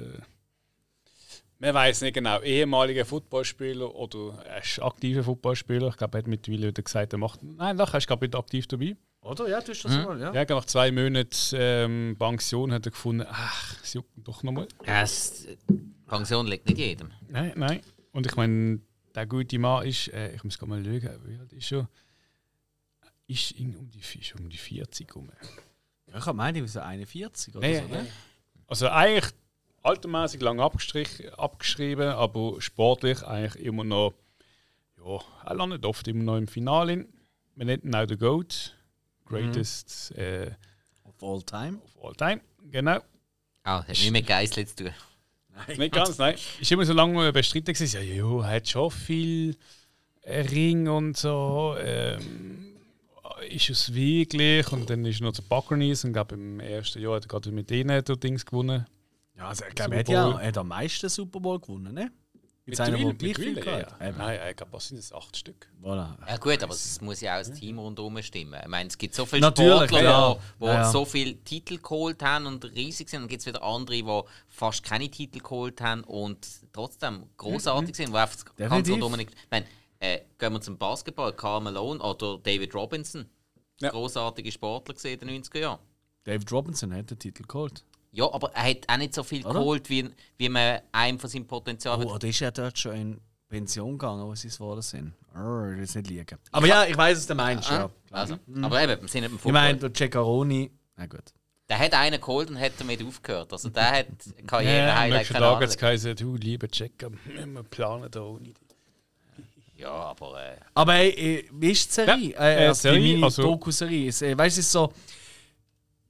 [1.60, 5.90] Man weiß nicht genau, ehemaliger Footballspieler oder er ist aktiver Footballspieler.
[5.90, 7.41] Ich glaube, er hat mittlerweile wieder gesagt, er macht.
[7.44, 8.95] Nein, er ist glaube ich aktiv dabei.
[9.24, 9.48] Oder?
[9.48, 10.34] Ja, du hast das mal, ja.
[10.34, 14.68] Ja, nach zwei Monaten ähm, Pension hat er gefunden, ach, es juckt doch nochmal.
[14.86, 15.48] Ja, es,
[16.08, 17.12] Pension liegt nicht jedem.
[17.30, 17.82] Nein, nein.
[18.12, 18.82] Und ich meine,
[19.16, 21.90] der gute Mann ist, äh, ich muss gerade mal schauen, wie alt ist er?
[23.28, 25.30] Ist in, um, die, ist um die 40 rum.
[26.12, 28.08] Ja, Ich habe meine, ich war so 41 oder Nee, so, ne?
[28.68, 29.34] Also eigentlich
[29.84, 34.14] altermäßig lang abgeschrieben, aber sportlich eigentlich immer noch,
[34.98, 37.08] ja, er landet oft immer noch im Finale.
[37.56, 38.76] Wir nennen ihn auch den GOAT,
[39.26, 40.52] Greatest äh,
[41.04, 41.80] Of all time.
[41.84, 42.41] of all time.
[42.72, 43.00] Genau.
[43.64, 44.94] Ah, hat nichts mit Geissli zu tun.
[45.78, 46.36] nicht ganz, nein.
[46.60, 49.56] Ist immer so lange bestritten gewesen, ja, jo, er hat schon viel
[50.22, 51.76] äh, Ring und so.
[51.80, 52.74] Ähm,
[53.50, 54.72] ist es wirklich?
[54.72, 57.52] Und dann ist er noch zu Buccaneers und glaube im ersten Jahr hat er gerade
[57.52, 58.86] mit denen Dings gewonnen.
[59.36, 62.12] Ja, also ich glaube, er hat ja er hat am meisten Super Bowl gewonnen, ne?
[62.65, 64.11] Mit gleich viel mittlerweile, gehabt ja.
[64.14, 65.11] Nein, ich glaube, was sind das?
[65.11, 65.68] Acht Stück.
[65.81, 66.15] Voilà.
[66.26, 68.57] Ja gut, aber es muss ja auch das Team rundherum stimmen.
[68.61, 70.38] Ich meine, es gibt so viele Natürlich, Sportler, ja.
[70.61, 73.23] die Ja, so viele Titel geholt haben und riesig sind.
[73.23, 78.14] Und gibt es wieder andere, die fast keine Titel geholt haben und trotzdem großartig sind,
[78.14, 79.31] die einfach ganz rundum nicht...
[79.31, 79.65] Ich meine,
[79.99, 83.26] äh, gehen wir zum Basketball, Karl Malone oder David Robinson.
[83.81, 83.90] Ja.
[83.90, 85.80] Großartige Sportler gesehen in den 90er Jahren.
[86.23, 87.84] David Robinson hat den Titel geholt.
[88.15, 89.56] Ja, aber er hat auch nicht so viel Oder?
[89.60, 90.07] geholt, wie,
[90.38, 94.23] wie man einem von seinem Potenzial Oh, oder ist er dort schon in Pension gegangen,
[94.26, 95.14] wo sie es geworden sind?
[95.35, 96.38] Oh, ich will es nicht liegen.
[96.52, 97.69] Aber ja, ich weiß, was du meinst.
[97.69, 97.90] Ja.
[98.11, 99.52] Also, Aber eben, wir sind nicht im Ich Football.
[99.53, 100.72] meine, der Ceccaroni.
[100.95, 101.23] Na gut.
[101.68, 103.52] Der hat einen geholt und hat damit aufgehört.
[103.52, 104.07] Also der hat
[104.38, 108.53] Ja, Karriere-Highlight, nächsten Tag hat du, lieber Checker, wir planen da ohne.
[109.76, 111.10] Ja, aber äh, Aber ey,
[111.40, 112.30] äh, wie ist die Serie?
[112.31, 114.10] Ja, äh, äh, also Serie, die meine also- Doku-Serie.
[114.10, 114.94] Es, äh, Weißt du, es ist so.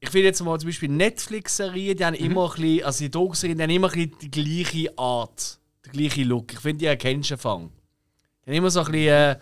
[0.03, 2.25] Ich finde jetzt mal zum Beispiel Netflix-Serien, die haben Mhm.
[2.25, 5.91] immer ein bisschen, also die Doku-Serien, die haben immer ein bisschen die gleiche Art, den
[5.93, 6.51] gleichen Look.
[6.51, 7.71] Ich finde, die erkennst du Fang.
[8.45, 9.39] Die haben immer so ein bisschen, äh,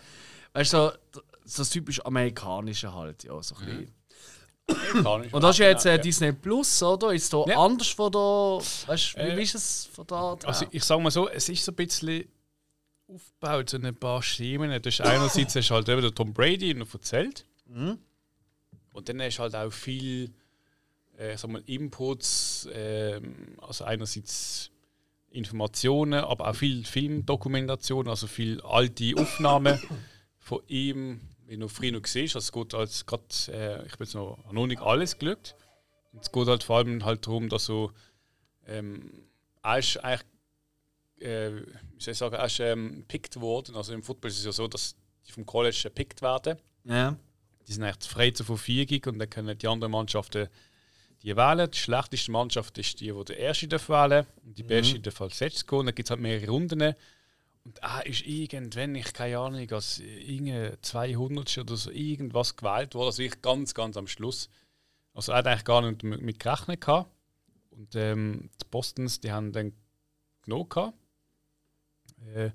[0.54, 0.78] weißt du,
[1.14, 3.92] so, so das typisch amerikanische halt, ja, so ein Mhm.
[4.68, 5.32] bisschen.
[5.34, 6.00] Und das ist ja jetzt äh.
[6.00, 7.12] Disney Plus, oder?
[7.12, 7.58] Ist da Ja.
[7.58, 10.38] anders von da, weißt du, wie, Äh, ist es von da?
[10.46, 12.26] Also ich sage mal so, es ist so ein bisschen
[13.08, 14.70] aufgebaut, so ein paar Schemen.
[14.82, 17.46] Das ist einerseits hast halt eben der Tom Brady noch erzählt.
[18.94, 20.32] Und dann du halt auch viel
[21.22, 24.72] äh, sag mal, Inputs, ähm, also einerseits
[25.30, 29.80] Informationen, aber auch viel Filmdokumentation, also viel alte Aufnahmen
[30.40, 32.36] von ihm, wie du früher noch siehst.
[32.36, 35.16] Also es geht als grad, äh, ich bin jetzt noch, noch nicht alles.
[35.16, 35.54] Und
[36.20, 37.92] es geht halt vor allem halt darum, dass so
[38.66, 39.12] ähm,
[39.64, 40.28] er ist eigentlich,
[41.20, 43.76] äh, wie soll ich sagen, er ist ähm, gepickt worden.
[43.76, 44.96] Also im Football ist es ja so, dass
[45.28, 46.58] die vom College gepickt werden.
[46.86, 47.16] ja.
[47.68, 50.50] Die sind echt frei zur Verfügung und dann können die anderen Mannschaften
[51.24, 51.70] die wählen.
[51.70, 55.40] Die schlechteste Mannschaft ist die, die der Erste darf wählen und die beste darf als
[55.40, 55.86] letztes gehen.
[55.86, 56.96] Dann gibt es halt mehrere Runden.
[57.64, 63.08] Und er ist irgendwann, ich keine Ahnung, als irgendein 200 oder so irgendwas gewählt worden.
[63.08, 64.50] Also ich ganz, ganz am Schluss.
[65.14, 67.12] Also er hat eigentlich gar nicht mit, gerechnet gehabt.
[67.70, 69.74] Und ähm, die Bostons, die haben dann
[70.42, 70.98] genug gehabt.
[72.34, 72.50] Äh,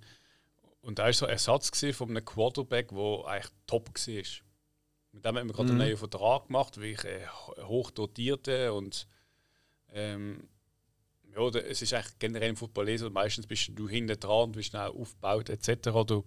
[0.80, 4.45] und er war so ein Ersatz von einem Quarterback, der eigentlich top war.
[5.16, 7.26] Mit dem haben wir gerade einen neuen Vertrag gemacht, wie ich äh,
[7.62, 9.08] hoch dotierte und
[9.90, 10.46] ähm,
[11.34, 14.52] ja, es ist eigentlich generell im Football eh so, meistens bist du hinten dran und
[14.52, 15.88] bist schnell aufgebaut etc.
[16.06, 16.22] Du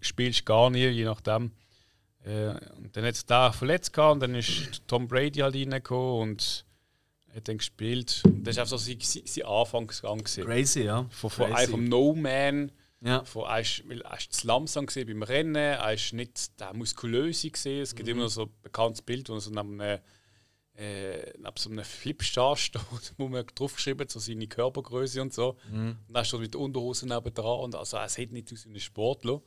[0.00, 1.50] spielst gar nie, je nachdem.
[2.24, 6.30] Äh, und dann hat es da verletzt gehabt und dann ist Tom Brady halt reingekommen
[6.30, 6.64] und
[7.34, 8.22] hat dann gespielt.
[8.24, 10.18] Und das war einfach so sein, sein Anfangsgang.
[10.18, 10.44] gewesen.
[10.44, 11.06] Crazy, ja.
[11.10, 11.56] Von, von Crazy.
[11.56, 12.72] einem vom No-Man.
[13.04, 13.22] Ja.
[13.24, 13.82] Von, er ist
[14.32, 17.82] zu langsam gewesen beim Rennen, er ist nicht der muskulöse gesehen.
[17.82, 20.00] Es gibt immer noch so ein bekanntes Bild, wo er so neben einem,
[20.74, 22.80] äh, neben so einem Flipstar steht,
[23.18, 25.58] wo man draufgeschrieben hat, so seine Körpergröße und so.
[25.70, 28.70] Und dann steht mit der Unterhose neben dran und also er sieht nicht aus wie
[28.70, 29.42] ein Sportler.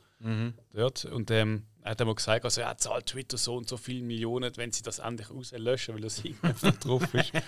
[0.74, 1.06] Dort.
[1.06, 4.56] Und ähm, er hat einmal gesagt, also er zahlt Twitter so und so viele Millionen,
[4.58, 7.32] wenn sie das endlich rauslöschen, weil das irgendwie drauf ist.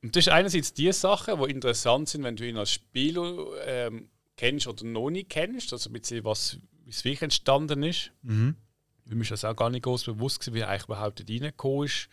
[0.00, 4.08] Und das ist einerseits die Sachen, die interessant sind, wenn du ihn als Spieler ähm,
[4.38, 8.12] kennst oder noch nicht kennst, also ein bisschen was, wie es wirklich entstanden ist.
[8.22, 8.56] Mhm.
[9.04, 12.08] Mir ist das auch gar nicht groß bewusst gewesen, wie er eigentlich überhaupt reingekommen ist,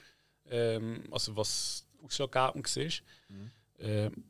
[0.50, 2.92] ähm, also was ausschlaggebend war.
[3.80, 4.24] Ähm,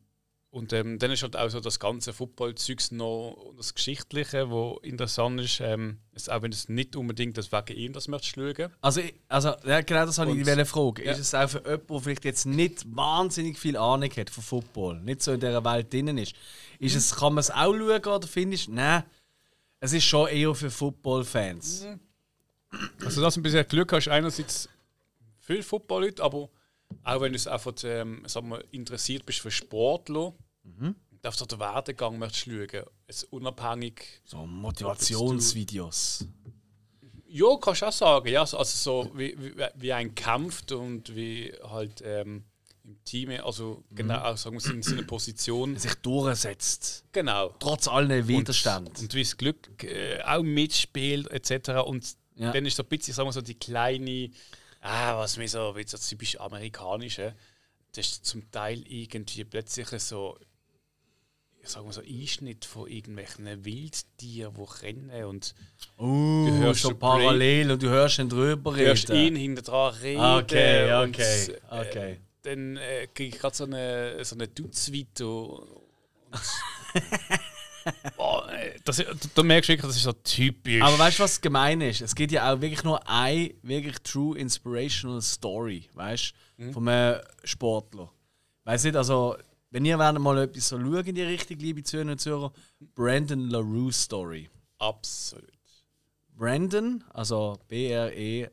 [0.55, 4.79] und ähm, dann ist halt auch so das ganze Football-Zeugs noch und das Geschichtliche, wo
[4.83, 8.71] interessant ist, ähm, ist auch wenn es nicht unbedingt das wegen ihm das möchtest schauen.
[8.79, 11.03] Also, also ja, genau das habe ich dich fragen.
[11.03, 11.11] ja.
[11.11, 15.01] Ist es auch für jemanden, der vielleicht jetzt nicht wahnsinnig viel Ahnung hat von Football,
[15.01, 16.33] nicht so in dieser Welt drin ist,
[16.79, 19.03] ist es, kann man es auch schauen oder findest du, nein,
[19.79, 21.87] es ist schon eher für Football-Fans?
[23.03, 24.69] Also, dass du ein bisschen Glück hast, einerseits
[25.39, 26.49] viele Football-Leute, aber
[27.03, 30.33] auch wenn du es einfach ähm, sagen wir, interessiert bist für Sportler,
[30.63, 30.95] mhm.
[31.21, 32.85] darfst du den Werdegang möchtest schauen.
[33.07, 34.21] Es unabhängig.
[34.25, 36.25] So Motivationsvideos.
[37.27, 38.27] Ja, kannst du auch sagen.
[38.29, 42.45] Ja, also so wie, wie, wie ein kämpft und wie halt ähm,
[42.85, 45.75] im Team, also genau, auch sagen wir in seiner Position.
[45.77, 47.03] Sich durchsetzt.
[47.11, 47.53] Genau.
[47.59, 48.93] Trotz allen Widerständen.
[48.95, 51.69] Und wie das Glück äh, auch mitspielt, etc.
[51.85, 52.51] Und Ja.
[52.51, 54.29] dann ist so ein bisschen, sagen wir so, die kleine,
[54.81, 57.33] ah, was mir so, wie so typisch amerikanische,
[57.95, 60.37] das ist zum Teil irgendwie plötzlich so,
[61.63, 65.55] ich sag mal so, Einschnitt von irgendwelchen Wildtieren, die rennen und
[65.97, 69.35] Uh, Du hörst so den parallel und du hörst ihn drüber du hörst ihn reden.
[69.37, 70.19] hinter dran reden.
[70.21, 72.19] Okay, und, okay, äh, okay.
[72.45, 75.67] Dann äh, kriege ich gerade so eine, so eine Dutzvito.
[78.17, 79.03] oh, äh, das, da,
[79.33, 80.81] da merkst du wirklich, das ist so typisch.
[80.81, 82.01] Aber weißt du, was gemein ist?
[82.01, 87.21] Es gibt ja auch wirklich nur eine wirklich true inspirational Story, weißt du, von einem
[87.43, 88.11] Sportler.
[88.63, 89.35] Weiß nicht, also,
[89.71, 92.53] wenn ihr wollt mal etwas so schauen in die Richtung, liebe Zuhörer und Zuhörer,
[92.95, 94.49] Brandon LaRue Story.
[94.79, 95.51] Absolut.
[96.35, 98.51] Brandon, also B-R-E-N-A-D,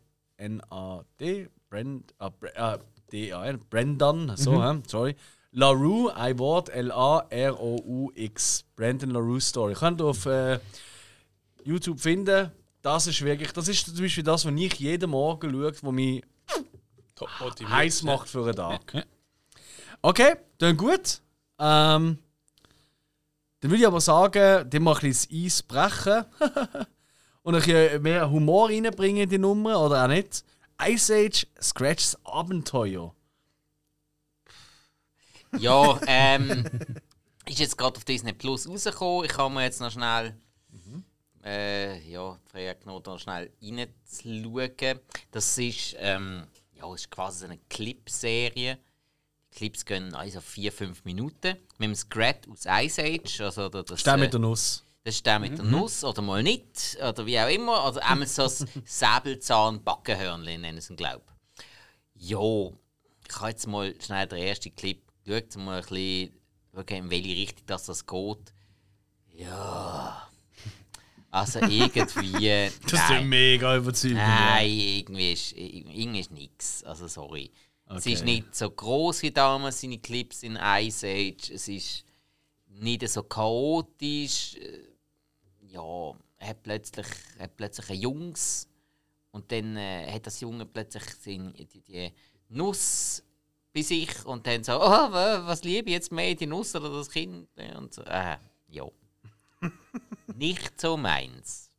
[1.68, 2.78] Brand, ah,
[3.12, 4.80] D-A-N, Brendan, so, hä?
[4.86, 5.16] sorry.
[5.52, 8.64] LaRue, ein Wort, L-A-R-O-U-X.
[8.74, 9.74] Brandon LaRue Story.
[9.74, 10.58] Könnt ihr auf äh,
[11.64, 12.50] YouTube finden.
[12.80, 16.24] Das ist wirklich, das ist zum Beispiel das, was ich jeden Morgen schaue, wo mich
[17.68, 19.06] heiß macht für einen Tag.
[20.00, 21.20] Okay, dann gut.
[21.58, 22.18] Ähm,
[23.60, 26.24] dann würde ich aber sagen, dann mal ein bisschen das Eis brechen
[27.42, 30.44] und ein bisschen mehr Humor reinbringen in die Nummer, oder auch nicht.
[30.88, 33.14] Ice Age Scratchs Abenteuer.
[35.58, 36.64] Ja, ähm,
[37.46, 39.24] ist jetzt gerade auf Disney Plus rausgekommen.
[39.26, 40.34] Ich kann mir jetzt noch schnell,
[41.44, 45.00] äh, ja, genommen, da schnell reinzuschauen.
[45.30, 48.78] Das ist, ähm, ja, ist quasi eine Clip-Serie.
[49.52, 51.56] Die Clips gehen also 4-5 Minuten.
[51.78, 53.40] Mit dem Scrat aus Ice Age.
[53.42, 54.84] Also da- das, äh, mit der Nuss.
[55.04, 56.96] Das ist der mit der Nuss oder mal nicht.
[57.02, 57.88] Oder wie auch immer.
[57.88, 61.22] Oder einmal so das Säbelzahn-Backenhörnchen nennen sie ihn, glaube
[62.16, 62.30] ich.
[62.30, 62.68] Ja,
[63.28, 66.32] ich habe jetzt mal schnell den ersten Clip geschaut, um mal ein bisschen
[66.72, 68.52] schauen, in welche Richtung das, das geht.
[69.34, 70.28] Ja.
[71.32, 72.70] Also irgendwie.
[72.82, 73.28] Das ist nein.
[73.28, 74.18] mega überzeugend.
[74.18, 76.84] Nein, irgendwie ist, irgendwie ist nichts.
[76.84, 77.50] Also sorry.
[77.88, 81.50] Es ist nicht so groß wie damals seine Clips in Ice Age.
[81.50, 82.04] Es ist
[82.68, 84.56] nicht so chaotisch.
[85.72, 87.06] Ja, er hat plötzlich,
[87.38, 88.68] hat plötzlich einen Jungs
[89.32, 92.12] und dann äh, hat das Junge plötzlich seine, die, die
[92.50, 93.22] Nuss
[93.74, 94.80] bei sich und dann so, oh,
[95.12, 97.48] wa- was liebe ich jetzt mehr, die Nuss oder das Kind?
[97.76, 98.38] Und so, äh,
[98.68, 98.86] ja.
[100.36, 101.71] nicht so meins.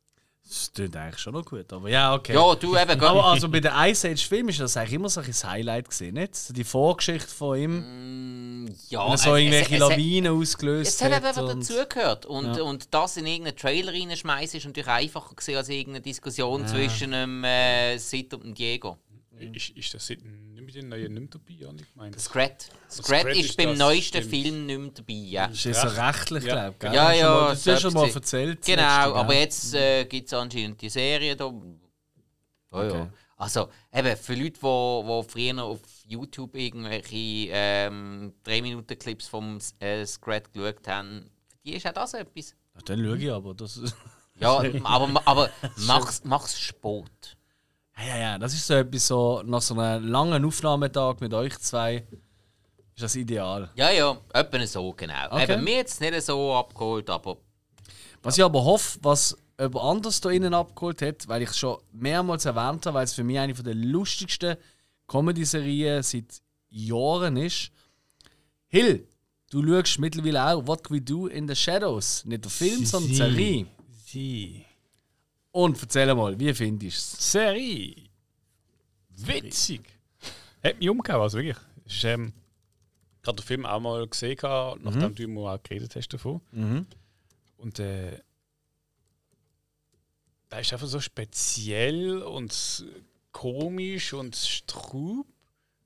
[0.46, 2.34] Das klingt eigentlich schon noch gut, aber ja, okay.
[2.34, 3.08] Ja, du eben, gell?
[3.08, 6.14] aber also bei den Ice Age Film ist das eigentlich immer so ein Highlight gesehen,
[6.14, 6.36] nicht?
[6.36, 10.32] So die Vorgeschichte von ihm, Mm, ja, wenn er so es- irgendwelche es- es- Lawinen
[10.38, 11.24] ausgelöst Es hat hat.
[11.24, 12.26] einfach und- dazugehört.
[12.26, 12.62] Und, Ja.
[12.62, 17.42] und das in irgendeinen Trailer reinschmeißen ist natürlich einfacher gewesen als irgendeine Diskussion zwischen dem
[17.44, 18.98] äh, Sid und dem Diego.
[19.52, 20.22] Ist, ist das nicht
[20.64, 22.20] mit den neuen nicht mehr dabei, ich gemeint?
[22.20, 22.70] Scrat.
[22.90, 24.30] Scrat ist, ist beim neuesten stimmt.
[24.30, 25.12] Film nicht mehr dabei.
[25.12, 25.48] Ja.
[25.48, 26.70] Das ist so rechtlich, Ja.
[26.70, 26.92] glaube ich.
[26.94, 28.64] Ja, ja, Das du schon mal erzählt.
[28.64, 31.52] Genau, letzte, aber jetzt äh, gibt es anscheinend die Serie da.
[32.72, 32.88] Ja, ja.
[33.02, 33.08] Okay.
[33.36, 40.06] Also, eben, für Leute, die wo, wo früher auf YouTube irgendwelche ähm, 3-Minuten-Clips vom äh,
[40.06, 42.54] Scrat geschaut haben, für die ist auch das etwas.
[42.74, 43.54] Ja, dann schaue ich aber.
[43.54, 43.94] Das ist
[44.38, 47.36] Ja, Ja, aber, aber mach's, mach's Sport.
[47.96, 51.58] Ja, ja, ja, das ist so etwas so, nach so einem langen Aufnahmetag mit euch
[51.58, 52.06] zwei,
[52.94, 53.70] ist das ideal.
[53.74, 55.26] Ja, ja, etwa so, genau.
[55.30, 55.52] Okay.
[55.52, 57.36] Eben, mir jetzt nicht so abgeholt, aber
[58.24, 61.78] Was ich aber hoffe, was jemand anders da innen abgeholt hat, weil ich es schon
[61.92, 64.56] mehrmals erwähnt habe, weil es für mich eine der lustigsten
[65.06, 66.40] Comedy-Serien seit
[66.70, 67.70] Jahren ist.
[68.68, 69.06] Hill,
[69.50, 72.24] du schaust mittlerweile auch What We Do in the Shadows.
[72.24, 73.66] Nicht der Film, sondern die Serie.
[74.06, 74.63] Sie.
[75.54, 77.30] Und erzähl mal, wie findest du es?
[77.30, 77.94] Serie.
[79.10, 79.82] Witzig.
[80.64, 81.56] Hat mich umgehauen, also wirklich.
[82.02, 82.32] Ähm,
[83.22, 86.40] gerade den Film auch mal gesehen, nachdem du mir auch geredet hast davon.
[86.50, 86.86] Mhm.
[87.56, 88.18] Und äh,
[90.48, 92.84] da ist einfach so speziell und
[93.30, 95.28] komisch und strub.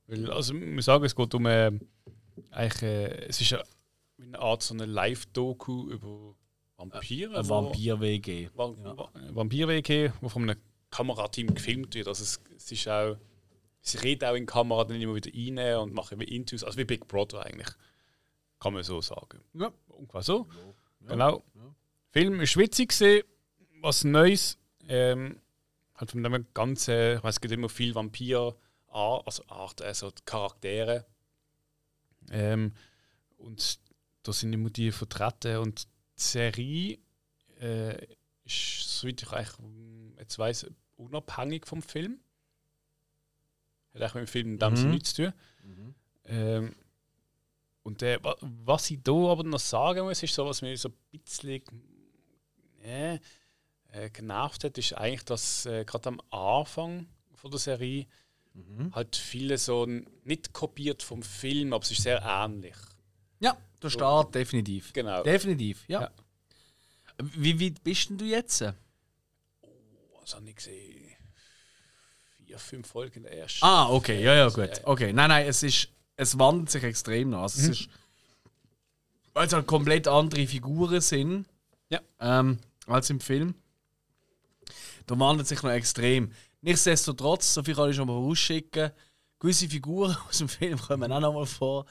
[0.06, 1.44] Weil, also, ich muss sagen, es geht um.
[1.44, 1.72] Äh,
[2.52, 3.54] eigentlich, äh, es ist
[4.18, 6.34] eine Art so eine Live-Doku über
[6.78, 7.36] Vampire.
[7.38, 8.48] Ein wo- Vampir-WG.
[8.54, 10.58] Va Va Vampir-WG, wo von einem
[10.90, 12.08] Kamerateam gefilmt wird.
[12.08, 13.16] Also es, es ist auch,
[13.82, 16.78] sie reden auch in die Kamera dann immer wieder rein und machen wie Intus, also
[16.78, 17.68] wie Big Brother eigentlich.
[18.60, 19.40] Kann man so sagen.
[19.54, 19.72] Ja.
[19.88, 20.46] Ungefähr so.
[21.06, 21.42] Genau.
[22.10, 23.24] Film ist witzig gewesen,
[23.80, 24.58] was Neues.
[24.88, 25.38] Ähm,
[25.96, 28.56] halt von dem ganzen, ich weiß, es gibt immer viel Vampir,
[28.88, 31.04] also Art, also Charaktere.
[32.30, 32.72] Ähm,
[33.36, 33.78] und
[34.22, 35.86] da sind immer die vertreten und
[36.18, 36.98] die Serie
[37.60, 38.06] äh,
[38.44, 40.66] ist, soweit ich eigentlich ähm, jetzt weiss,
[40.96, 42.20] unabhängig vom Film.
[43.94, 44.90] Hat eigentlich mit dem Film in dem Mhm.
[44.90, 45.32] Nichts zu tun.
[46.24, 46.74] Ähm,
[47.82, 50.90] und äh, wa- was ich da aber noch sagen muss, ist so, was mir so
[50.90, 51.62] ein bisschen
[52.82, 53.18] äh,
[53.90, 58.06] äh, genervt hat, ist eigentlich, dass äh, gerade am Anfang von der Serie
[58.92, 59.86] halt viele so
[60.24, 62.76] nicht kopiert vom Film, aber es ist sehr ähnlich.
[63.40, 64.92] Ja, der Start, definitiv.
[64.92, 65.22] Genau.
[65.22, 66.02] Definitiv, ja.
[66.02, 66.10] Ja.
[67.22, 68.60] Wie weit bist denn du jetzt?
[70.20, 71.10] Was habe ich gesehen?
[72.46, 73.64] Vier, fünf Folgen der ersten.
[73.64, 74.80] Ah, okay, ja, ja, gut.
[74.84, 77.42] Okay, nein, nein, es ist, es wandelt sich extrem nach.
[77.42, 77.88] Also, es ist,
[79.34, 81.46] weil es halt komplett andere Figuren sind
[81.90, 82.00] Ja.
[82.20, 83.54] ähm, als im Film.
[85.06, 86.32] Da wandelt sich noch extrem.
[86.60, 88.90] Nichtsdestotrotz, so viel kann ich schon mal rausschicken,
[89.38, 91.86] gewisse Figuren aus dem Film kommen auch noch mal vor.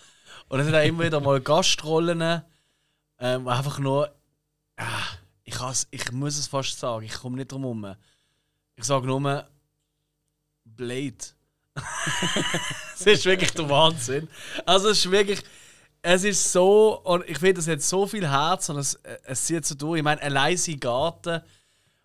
[0.50, 2.44] Und es sind auch immer wieder mal Gastrollen,
[3.20, 4.14] ähm, einfach nur.
[4.76, 7.96] Ah, ich, has, ich muss es fast sagen, ich komme nicht drum herum.
[8.76, 9.48] Ich sage nur
[10.66, 11.18] Blade.
[13.00, 14.28] Es ist wirklich der Wahnsinn.
[14.66, 15.44] Also es ist wirklich,
[16.02, 19.66] es ist so, und ich finde, es hat so viel Herz und es, es zieht
[19.66, 20.00] so durch.
[20.00, 21.42] Ich meine, allein sein Garten,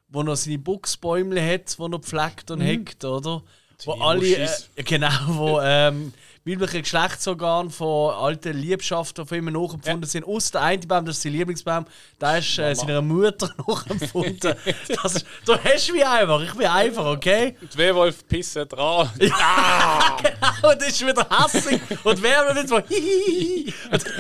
[0.09, 3.43] wo noch seine Buchsbäume hat, wo noch pflegt und hegt, oder?
[3.85, 6.13] Wo alle, äh, genau, wo ähm,
[6.44, 10.24] weibliche Geschlechtsorgane von alten Liebschaften von ihm nachempfunden sind.
[10.24, 11.86] Aus der eine Baum, das ist sein Lieblingsbaum,
[12.20, 14.55] der ist äh, seiner Mutter nachempfunden.
[15.02, 17.56] das ist, du hast mich einfach, ich bin einfach, okay?
[17.60, 19.09] Und Werwolf pissen dran.
[19.20, 21.81] Und das ist wieder hässlich.
[22.02, 23.74] Und die Werwölfe nicht so hihihi.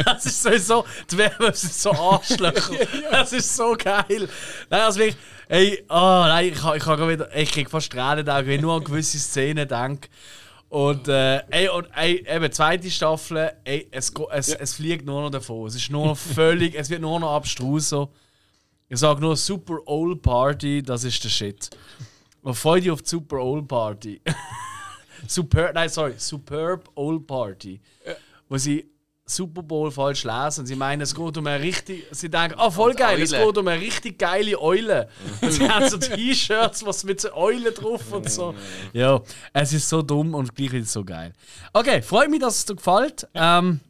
[0.04, 2.86] Das ist sowieso, die Werwölfe sind so Arschlöcher.
[3.10, 4.28] Das ist so geil.
[4.70, 5.16] Nein, also wirklich,
[5.48, 8.84] ey, oh nein, ich, ich, ich, ich krieg fast Tränen da, wenn ich nur an
[8.84, 10.08] gewisse Szenen denke.
[10.72, 15.28] Und, äh, ey, und ey, eben, zweite Staffel, ey, es, es, es fliegt nur noch
[15.28, 15.66] davon.
[15.66, 18.08] Es ist nur noch völlig, es wird nur noch abstruser.
[18.88, 21.68] Ich sage nur Super Old Party, das ist der Shit.
[22.40, 24.22] Und freu dich auf die Super Old Party.
[25.28, 27.78] Superb, nein, sorry, Superb Old Party.
[28.48, 28.91] Wo sie
[29.34, 30.66] Super Bowl falsch lesen.
[30.66, 32.06] Sie meinen, es geht um eine richtig.
[32.10, 35.08] Sie denken, ah, voll geil, es geht um eine richtig geile Eule.
[35.40, 38.54] Und sie haben so T-Shirts, was mit so Eulen drauf und so.
[38.92, 39.20] Ja,
[39.52, 41.32] es ist so dumm und gleich ist es so geil.
[41.72, 43.26] Okay, freut mich, dass es dir gefällt.
[43.34, 43.80] Ähm,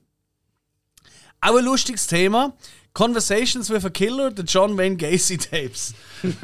[1.40, 2.52] auch ein lustiges Thema.
[2.94, 5.94] Conversations with a Killer, the John Wayne Gacy Tapes.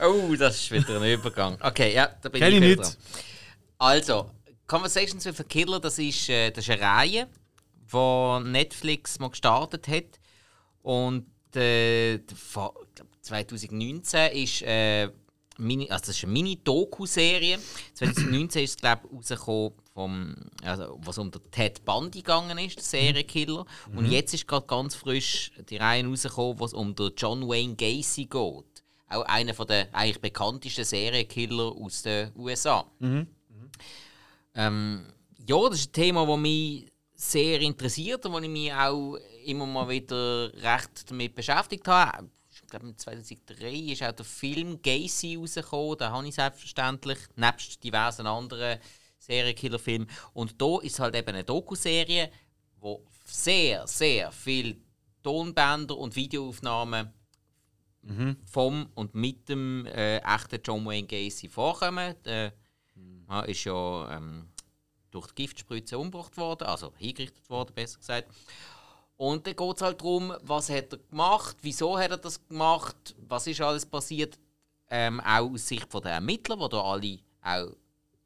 [0.00, 1.56] Oh, das ist wieder ein Übergang.
[1.60, 2.82] Okay, ja, da bin Kenn ich wieder nicht.
[2.82, 2.92] dran.
[3.78, 4.30] Also,
[4.66, 7.28] Conversations with a Killer, das ist, äh, das ist eine Reihe,
[7.92, 10.20] die Netflix mal gestartet hat.
[10.82, 15.10] Und äh, vor, ich glaub, 2019 ist, äh,
[15.58, 17.58] Mini, also das ist eine Mini-Doku-Serie.
[17.94, 22.76] 2019 ist es, glaube ich, rausgekommen, vom, also, was um den Ted Bundy gegangen ist,
[22.76, 23.66] der Serienkiller.
[23.96, 28.26] Und jetzt ist gerade ganz frisch die Reihe rausgekommen, was um den John Wayne Gacy
[28.26, 28.84] geht.
[29.08, 32.88] Auch einer von der eigentlich bekanntesten Serienkiller aus den USA.
[34.54, 35.06] Ähm,
[35.44, 36.86] ja, das ist ein Thema, das mich
[37.20, 42.30] sehr interessiert und wo ich mich auch immer mal wieder recht damit beschäftigt habe.
[42.50, 45.98] Ich glaube, 2003 ist auch der Film Gacy rausgekommen.
[45.98, 48.78] Den habe ich selbstverständlich, nebst diversen anderen
[49.18, 50.08] Serienkillerfilmen.
[50.32, 52.30] Und da ist halt eben eine Dokuserie,
[52.78, 54.80] wo sehr, sehr viel
[55.22, 57.12] Tonbänder und Videoaufnahmen
[58.44, 62.14] vom und mit dem äh, echten John Wayne Gacy vorkommen.
[62.24, 62.52] Der
[63.28, 64.48] ja, ist ja ähm,
[65.10, 68.28] durch die Giftspritze umgebracht worden, also hingerichtet worden, besser gesagt.
[69.16, 73.16] Und dann geht es halt darum, was hat er gemacht, wieso hat er das gemacht,
[73.26, 74.38] was ist alles passiert,
[74.90, 77.76] ähm, auch aus Sicht der Ermittler, die da alle auch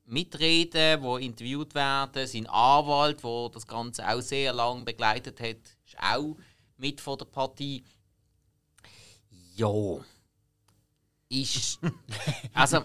[0.04, 2.26] mitreden, die interviewt werden.
[2.26, 5.56] Sein Anwalt, der das Ganze auch sehr lange begleitet hat,
[5.86, 6.36] ist auch
[6.76, 7.84] mit von der Partie.
[9.56, 9.98] Ja.
[11.28, 11.80] Ist.
[12.52, 12.84] Also,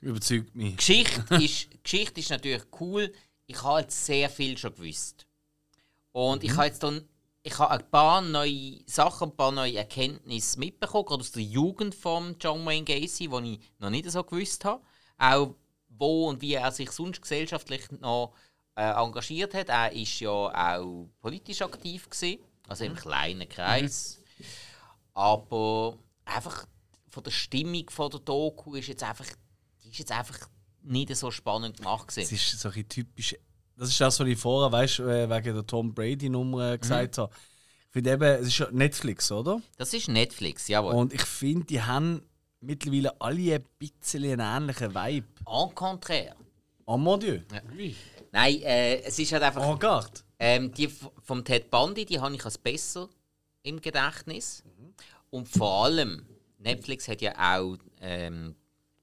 [0.00, 0.76] Überzeugt mich.
[0.76, 3.12] Geschichte ist, Geschichte ist natürlich cool.
[3.46, 5.26] Ich habe jetzt sehr viel schon gewusst.
[6.12, 7.08] Und ich habe jetzt dann
[7.48, 11.94] ich habe ein paar neue Sachen, ein paar neue Erkenntnisse mitbekommen, gerade aus der Jugend
[11.94, 14.82] von John Wayne Gacy, die ich noch nicht so gewusst habe.
[15.16, 15.54] Auch
[15.88, 18.34] wo und wie er sich sonst gesellschaftlich noch
[18.76, 19.68] äh, engagiert hat.
[19.68, 22.38] Er ist ja auch politisch aktiv gewesen,
[22.68, 24.20] also im kleinen Kreis.
[25.14, 26.66] Aber einfach
[27.08, 29.26] von der Stimmung von der Doku ist jetzt einfach,
[29.98, 30.48] ist jetzt einfach
[30.82, 32.34] nicht so spannend gemacht Es gewesen.
[32.34, 33.36] ist so ein typisch.
[33.76, 37.32] Das ist das, was ich vorher, weißt, äh, wegen der Tom Brady-Nummer äh, gesagt habe.
[37.86, 39.60] Ich finde eben, es ist ja Netflix, oder?
[39.76, 40.94] Das ist Netflix, jawohl.
[40.94, 42.22] Und ich finde, die haben
[42.60, 45.26] mittlerweile alle ein bisschen einen ähnlichen Vibe.
[45.46, 46.34] En contraire.
[46.86, 47.40] Oh mon Dieu.
[48.32, 49.62] Nein, äh, es ist halt einfach.
[49.62, 50.20] En garde.
[50.38, 50.88] Ähm, die
[51.22, 53.08] vom Ted Bundy, die habe ich als besser
[53.62, 54.62] im Gedächtnis.
[55.30, 56.24] Und vor allem,
[56.58, 58.54] Netflix hat ja auch ähm,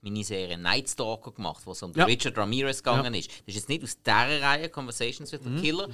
[0.05, 2.05] Miniserie Night Stalker gemacht, wo es um Ja.
[2.05, 3.29] Richard Ramirez gegangen ist.
[3.29, 5.89] Das ist jetzt nicht aus dieser Reihe Conversations with the Killer.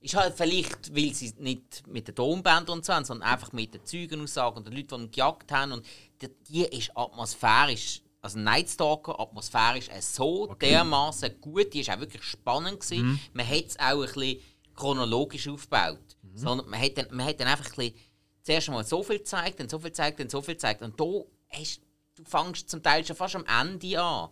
[0.00, 3.72] Ist halt vielleicht, weil sie nicht mit den Tonbändern und so haben, sondern einfach mit
[3.72, 5.72] den Zeugenaussagen und den Leuten, die ihn gejagt haben.
[5.72, 5.86] Und
[6.20, 12.00] die, die ist atmosphärisch, also Night Stalker atmosphärisch äh, so dermaßen gut, die ist auch
[12.00, 13.20] wirklich spannend gewesen.
[13.32, 14.40] Man hat es auch ein bisschen
[14.74, 15.98] chronologisch aufgebaut.
[16.34, 17.94] Sondern man hat, dann, man hat dann einfach ein bisschen
[18.42, 20.82] zuerst mal so viel gezeigt, dann so viel gezeigt, dann so viel gezeigt.
[20.82, 21.04] Und da
[21.50, 21.80] hast,
[22.14, 24.28] du fängst zum Teil schon fast am Ende an.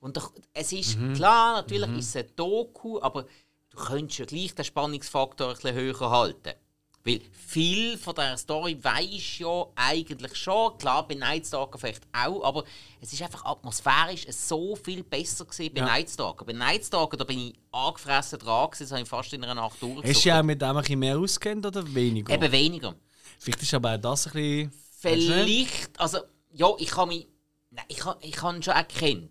[0.00, 3.26] Und doch, es ist klar, natürlich ist es ein Doku, aber
[3.70, 6.54] du könntest ja gleich den Spannungsfaktor ein bisschen höher halten.
[7.02, 10.76] Weil viel von dieser Story weisst ja eigentlich schon.
[10.76, 12.64] Klar, bei Night Stalker vielleicht auch, aber
[13.00, 15.86] es ist einfach atmosphärisch so viel besser gewesen bei Ja.
[15.86, 16.44] Night Stalker.
[16.44, 19.54] Bei Night Stalker, da bin ich angefressen dran gewesen, das habe ich fast in einer
[19.54, 22.34] Nacht Hast du auch mit dem ein bisschen mehr auskennt oder weniger?
[22.34, 22.94] Eben weniger.
[23.38, 24.72] Vielleicht ist aber auch das ein bisschen.
[25.00, 26.18] Vielleicht, also,
[26.52, 27.26] ja, ich habe mich,
[27.70, 29.30] nein, ich habe ich habe ihn schon erkannt.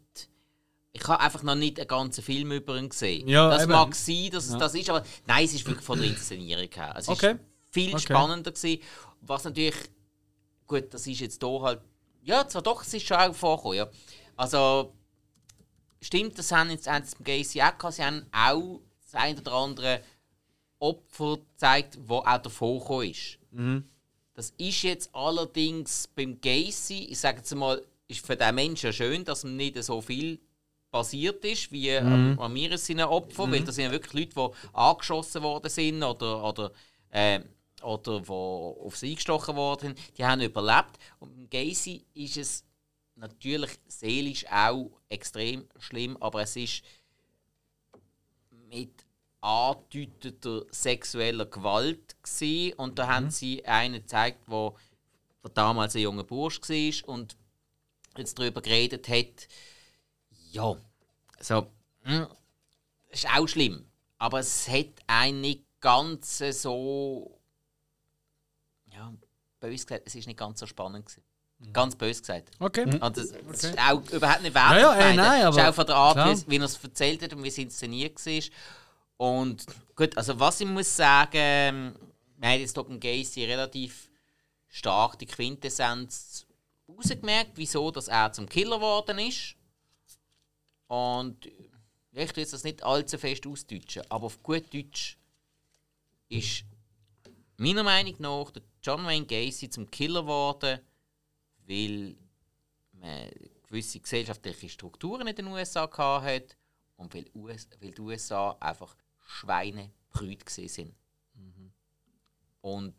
[0.91, 3.27] Ich habe einfach noch nicht einen ganzen Film über ihn gesehen.
[3.27, 3.71] Ja, das eben.
[3.71, 4.57] mag sein, dass es Ja.
[4.57, 6.95] das ist, aber nein, es ist wirklich von der Inszenierung her.
[6.97, 7.33] Es Okay.
[7.33, 7.39] ist
[7.71, 8.01] viel Okay.
[8.01, 8.81] spannender gewesen.
[9.21, 9.75] Was natürlich,
[10.65, 11.81] gut, das ist jetzt hier halt,
[12.23, 13.89] ja, zwar doch, es ist schon auch vorgekommen, ja.
[14.35, 14.93] Also,
[16.01, 17.93] stimmt, das haben jetzt sie beim Gacy auch gehabt.
[17.93, 20.01] Sie haben auch das ein oder andere
[20.79, 23.37] Opfer gezeigt, wo auch davor ist.
[24.39, 29.25] Das ist jetzt allerdings beim Gacy, ich sage jetzt mal, ist für den Menschen schön,
[29.25, 30.39] dass ihm nicht so viel
[30.89, 32.39] passiert ist, wie mhm.
[32.39, 36.71] Ramirez seinen Opfern, weil das sind ja wirklich Leute, die angeschossen worden sind oder, oder,
[37.09, 37.41] äh,
[37.81, 40.97] oder die auf sie eingestochen worden sind, die haben überlebt.
[41.19, 42.63] Und beim Gacy ist es
[43.15, 46.81] natürlich seelisch auch extrem schlimm, aber es ist
[48.69, 49.03] mit
[49.41, 54.77] angedeuteter sexueller Gewalt gsi und da haben sie einen gezeigt, wo,
[55.41, 57.35] wo damals ein junger Bursch war und
[58.17, 59.47] jetzt darüber geredet hat.
[60.51, 60.75] Ja,
[61.39, 61.67] so,
[62.03, 62.27] hm,
[63.09, 63.85] das ist auch schlimm,
[64.17, 67.39] aber es hat einen nicht ganz so,
[68.91, 69.13] ja,
[69.59, 71.23] bös gesagt, es ist nicht ganz so spannend gewesen.
[71.73, 72.51] Ganz bös gesagt.
[72.59, 72.83] Okay.
[72.83, 75.75] Und das, das ist auch überhaupt nicht Ja, ja, ey, nein, Das ist aber auch
[75.75, 76.37] von der Art, klar.
[76.37, 78.43] wie, wie er es erzählt hat und wie es inszeniert war.
[79.19, 79.65] Und
[79.97, 81.95] gut, also was ich muss sagen, ähm,
[82.37, 84.09] man hat jetzt beim Gacy relativ
[84.69, 86.47] stark die Quintessenz
[86.87, 89.57] rausgemerkt, wieso dass er zum Killer geworden ist.
[90.87, 91.53] Und ich
[92.13, 95.17] will jetzt das nicht allzu fest ausdeutschen, aber auf gut Deutsch
[96.29, 96.63] ist
[97.57, 100.79] meiner Meinung nach der John Wayne Gacy zum Killer geworden,
[101.67, 102.15] weil
[102.93, 103.29] man
[103.67, 106.57] gewisse gesellschaftliche Strukturen in den USA gehabt hat
[106.95, 107.25] und weil
[107.91, 108.95] die USA einfach
[109.30, 110.95] Schweinebrüt gesehen sind.
[112.61, 112.95] Und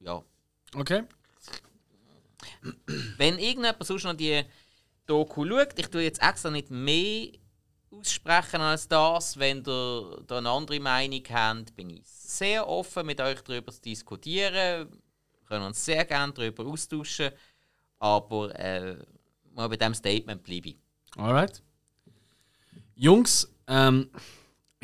[0.00, 0.22] ja,
[0.74, 1.04] Okay.
[3.16, 4.42] wenn irgendjemand sonst noch die
[5.06, 7.28] Doku schaut, ich tue jetzt extra nicht mehr
[7.90, 9.38] aussprechen als das.
[9.38, 13.80] Wenn ihr da eine andere Meinung habt, bin ich sehr offen, mit euch darüber zu
[13.82, 14.52] diskutieren.
[14.90, 17.30] Wir können uns sehr gerne darüber austauschen.
[17.98, 18.96] Aber äh,
[19.52, 20.78] mal bei diesem Statement bleibe ich.
[21.16, 21.62] Alright.
[22.96, 24.10] Jungs, ähm,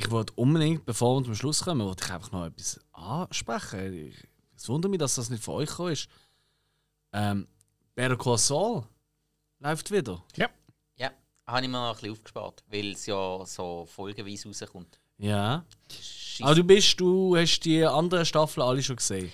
[0.04, 4.08] ich wollte unbedingt, bevor wir zum Schluss kommen, wollte ich einfach noch etwas ansprechen.
[4.08, 6.08] Ich- Es wundert mich, dass das nicht von euch gekommen ist.
[7.12, 7.48] Ähm,
[7.94, 8.84] Better Call Saul
[9.58, 10.22] läuft wieder.
[10.36, 10.50] Ja,
[11.46, 15.00] habe ich mir noch ein bisschen aufgespart, weil es ja so folgenweise rauskommt.
[15.18, 15.64] Ja.
[15.90, 16.44] Scheisse.
[16.44, 19.32] Aber du bist, du hast die anderen Staffeln alle schon gesehen.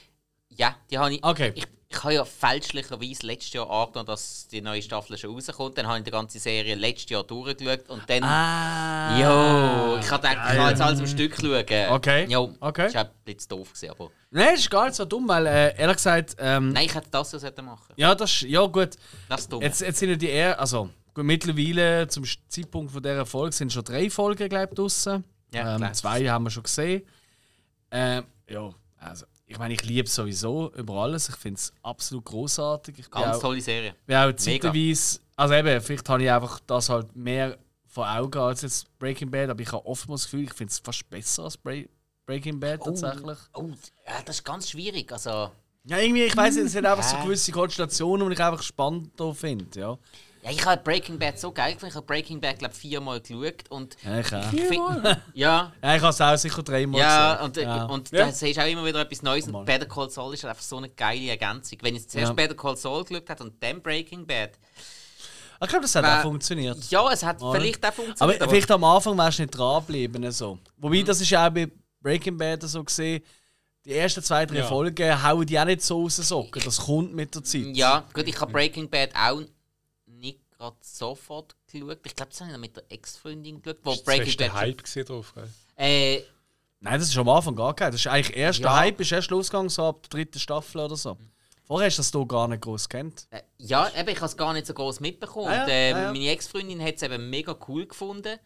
[0.49, 1.23] Ja, die habe ich.
[1.25, 1.53] Okay.
[1.55, 5.79] Ich, ich habe ja fälschlicherweise letztes Jahr angenommen, dass die neue Staffel schon rauskommt.
[5.79, 8.25] Dann habe ich die ganze Serie letztes Jahr durchgeschaut und dann.
[8.25, 9.17] Ah.
[9.19, 11.91] Jo, ich habe gedacht, ich kann jetzt alles am Stück schauen.
[11.91, 12.27] Okay.
[12.29, 12.87] Jo, Okay.
[12.87, 14.11] Das war ein bisschen doof, gewesen, aber.
[14.31, 17.09] Nein, das ist gar nicht so dumm, weil äh, ehrlich gesagt, ähm, Nein, ich hätte
[17.11, 17.95] das so machen.
[17.97, 18.91] ja, das ist, ja gut.
[19.29, 19.63] Das ist dumm.
[19.63, 23.73] Jetzt, jetzt sind ja die eher, also gut, mittlerweile zum Zeitpunkt von dieser Folge sind
[23.73, 25.25] schon drei Folgen, glaube ich, draussen.
[25.55, 27.07] Ja, ähm, zwei haben wir schon gesehen.
[27.93, 31.29] Ähm, ja, also ich meine, ich liebe es sowieso über alles.
[31.29, 32.99] Ich finde es absolut großartig.
[32.99, 33.95] Ich Ganz auch, tolle Serie.
[34.07, 37.57] bin auch zeitweise, also eben, vielleicht habe ich einfach das halt mehr
[37.87, 40.79] vor Augen als jetzt Breaking Bad, aber ich habe oftmals das Gefühl, ich finde es
[40.81, 41.85] fast besser als Bra-
[42.27, 43.39] Breaking Bad tatsächlich.
[43.55, 43.69] Oh,
[44.07, 45.11] ja, das ist ganz schwierig.
[45.13, 45.51] Also,
[45.85, 47.23] Ja, irgendwie, ich weiß nicht, es hat einfach so Ja.
[47.25, 49.99] gewisse Konstellationen, die ich einfach spannend finde, ja.
[50.47, 51.91] Ja, ich habe Breaking Bad so geil gefunden.
[51.91, 53.69] Ich habe Breaking Bad, glaube ich, viermal geschaut.
[53.69, 54.53] Und Ja, ich auch.
[54.53, 54.81] ich find,
[55.35, 57.45] ja, Ja, ich habe es auch sicher dreimal ja, gesehen.
[57.45, 57.85] und, äh, ja.
[57.85, 58.27] und Ja.
[58.27, 59.49] da siehst du auch immer wieder etwas Neues.
[59.49, 61.79] Und Better Call Saul ist halt einfach so eine geile Ergänzung.
[61.83, 62.33] Wenn ich zuerst Ja.
[62.35, 64.53] Better Call Saul geschaut habe und dann Breaking Bad.
[65.63, 66.79] Ich glaube, das hat Wer- auch funktioniert.
[66.91, 67.59] Ja, es hat Mal.
[67.59, 68.43] vielleicht auch Aber funktioniert.
[68.51, 70.31] vielleicht am Anfang wärst du nicht dranbleiben.
[70.31, 70.59] So.
[70.77, 71.05] Wobei, Mhm.
[71.07, 71.67] das ist ja auch bei
[72.01, 73.23] Breaking Bad so gesehen.
[73.87, 74.67] Die ersten zwei, drei Ja.
[74.67, 76.61] Folgen hauen die auch nicht so aus den Socken.
[76.63, 77.69] Das kommt mit der Zeit.
[77.75, 79.53] Ja, gut, ich habe Breaking Bad auch nicht
[80.59, 81.99] gerade sofort geschaut.
[82.05, 84.55] Ich glaube, das habe ich mit der Ex-Freundin geschaut, wo Das Breaking der Bad.
[84.57, 85.33] Hype gesehen drauf.
[85.35, 85.49] gell?
[85.77, 86.23] Äh,
[86.81, 87.91] Nein, das ist am Anfang gar kein.
[87.93, 88.69] Das ist eigentlich erst Ja.
[88.69, 91.17] der Hype, ist erst losgegangen, so ab der dritten Staffel oder so.
[91.65, 93.27] Vorher hast du das hier gar nicht groß kennt.
[93.31, 95.49] Äh, Ja, eben, ich habe es gar nicht so groß mitbekommen.
[95.49, 96.13] Ah ja, und, äh, ah ja.
[96.13, 98.39] Meine Ex-Freundin hat es eben mega cool gefunden.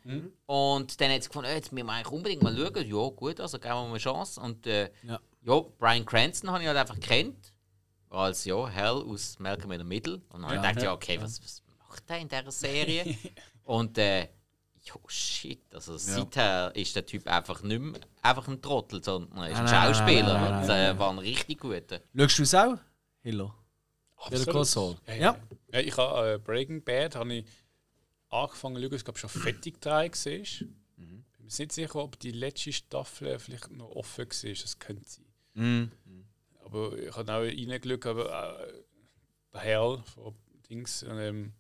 [0.46, 2.86] Und dann hat sie gefunden, äh, jetzt müssen wir eigentlich unbedingt mal schauen.
[2.88, 4.40] Ja, gut, also geben wir mal eine Chance.
[4.40, 5.20] Und äh, Ja.
[5.42, 5.60] ja.
[5.78, 7.52] Brian Cranston habe ich halt einfach kennt.
[8.08, 10.14] Als ja, Hell aus Malcolm in the Middle.
[10.30, 13.16] Und dann habe ich gedacht, ja, okay, was, was macht der in dieser Serie?
[13.64, 14.28] und äh,
[14.82, 15.74] jo, shit.
[15.74, 19.64] Also seither ist der Typ einfach nicht mehr einfach ein Trottel, sondern er ist ein
[19.64, 20.34] nein, Schauspieler.
[20.34, 22.00] nein, nein, und äh, war ein richtig guter.
[22.16, 22.78] Schaust du es auch,
[23.22, 23.52] Hilo?
[24.16, 24.98] Absolut.
[25.06, 25.20] Ja, Ja.
[25.20, 25.36] ja.
[25.72, 27.46] ja ich habe äh, Breaking Bad habe ich
[28.28, 30.78] angefangen zu schauen, ich glaube schon fertig drei gesehen.
[30.96, 31.24] Mhm.
[31.32, 34.50] Bin mir nicht sicher, ob die letzte Staffel vielleicht noch offen war.
[34.50, 35.24] Das könnte sein.
[35.54, 35.90] Mhm.
[36.64, 38.72] Aber ich habe auch reingeschaut, aber äh,
[39.52, 40.34] der Herr von
[40.68, 41.52] Dings und, ähm,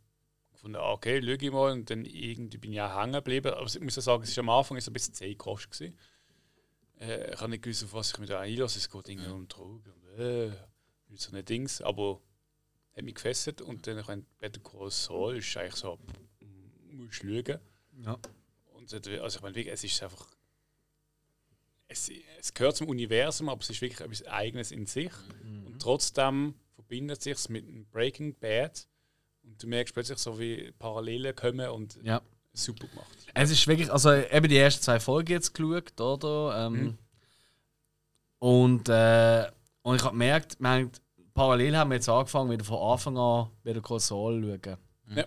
[0.60, 1.72] gefunden, ah, okay, schau ich mal.
[1.72, 3.52] Und dann irgendwie bin ich auch hängen geblieben.
[3.54, 5.72] Aber ich muss ja sagen, es ist am Anfang ist ein bisschen zäh gekostet.
[5.72, 5.98] gewesen.
[7.00, 8.78] Äh, ich habe nicht gewusst, auf was ich mich da einlasse.
[8.78, 10.52] Es geht irgendwie um Drogen und äh,
[11.14, 11.80] so eine Dings.
[11.80, 12.20] Aber
[12.94, 13.62] hat mich gefesselt.
[13.62, 15.98] Und dann habe ich Better Call Saul ist eigentlich so,
[16.40, 17.60] mm, musst du schauen.
[18.04, 18.18] Ja.
[18.74, 20.26] Und also ich meine, es ist einfach.
[21.88, 22.08] Es,
[22.38, 25.10] es gehört zum Universum, aber es ist wirklich etwas Eigenes in sich.
[25.42, 28.86] Und trotzdem verbindet sich mit dem Breaking Bad.
[29.50, 32.20] Und du merkst plötzlich so, wie Parallelen kommen und Ja.
[32.52, 33.08] super gemacht.
[33.34, 36.66] Es ist wirklich, also eben die ersten zwei Folgen jetzt geschaut, oder?
[36.66, 36.98] Ähm, Mhm.
[38.38, 39.46] Und, äh,
[39.82, 40.90] und ich habe gemerkt, wir haben,
[41.34, 44.76] parallel haben wir jetzt angefangen, wieder von Anfang an wieder Saul zu schauen.
[45.14, 45.24] Ja.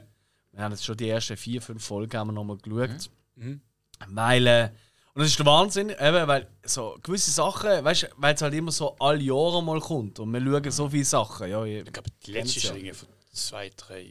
[0.52, 3.10] Wir haben jetzt schon die ersten vier, fünf Folgen haben wir nochmal geschaut.
[3.36, 3.62] Mhm.
[4.08, 4.70] Weil, äh,
[5.14, 8.54] und das ist der Wahnsinn, eben, weil so gewisse Sachen, weißt du, weil es halt
[8.56, 11.50] immer so alle Jahre mal kommt und wir schauen so viele Sachen.
[11.50, 14.08] Ja, ich, Ich glaube, die letzte ist irgendwie von zwei, drei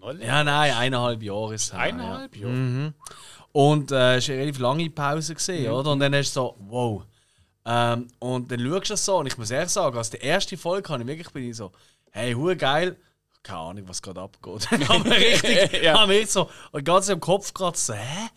[0.00, 0.24] noch länger.
[0.24, 1.72] ja nein, eineinhalb Jahre ist es.
[1.72, 2.42] Eineinhalb ja.
[2.42, 2.52] Jahre?
[2.54, 2.94] Mhm.
[3.52, 5.72] Und äh, es war eine relativ lange Pause, gewesen, Mhm.
[5.72, 5.90] oder?
[5.92, 7.02] Und dann hast du so, wow.
[7.64, 10.56] Ähm, und dann schaust du das so und ich muss ehrlich sagen, als die erste
[10.56, 11.70] Folge habe ich wirklich bin ich so,
[12.10, 12.96] hey, hure geil.
[13.44, 14.68] Keine Ahnung, was gerade abgeht.
[15.04, 15.94] mir richtig, Ja.
[15.98, 18.28] habe mir richtig so, und ganz im Kopf gerade so, hä?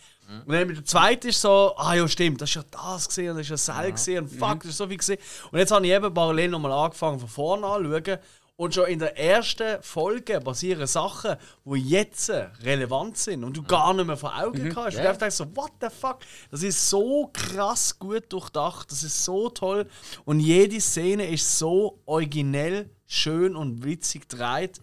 [0.48, 3.30] Und dann mit der zweiten ist so, ah ja stimmt, das ist ja das gesehen
[3.32, 5.20] und das ist ja das gesehen und fuck, das ist so viel gesehen.
[5.52, 8.18] Und jetzt habe ich eben parallel nochmal angefangen von vorne anzuschauen
[8.58, 12.30] und schon in der ersten Folge passieren Sachen, die jetzt
[12.64, 14.96] relevant sind und du gar nicht mehr vor Augen hast.
[14.96, 16.20] Und ich dachte so, what the fuck?
[16.52, 19.88] Das ist so krass gut durchdacht, das ist so toll
[20.24, 24.82] und jede Szene ist so originell, schön und witzig gedreht.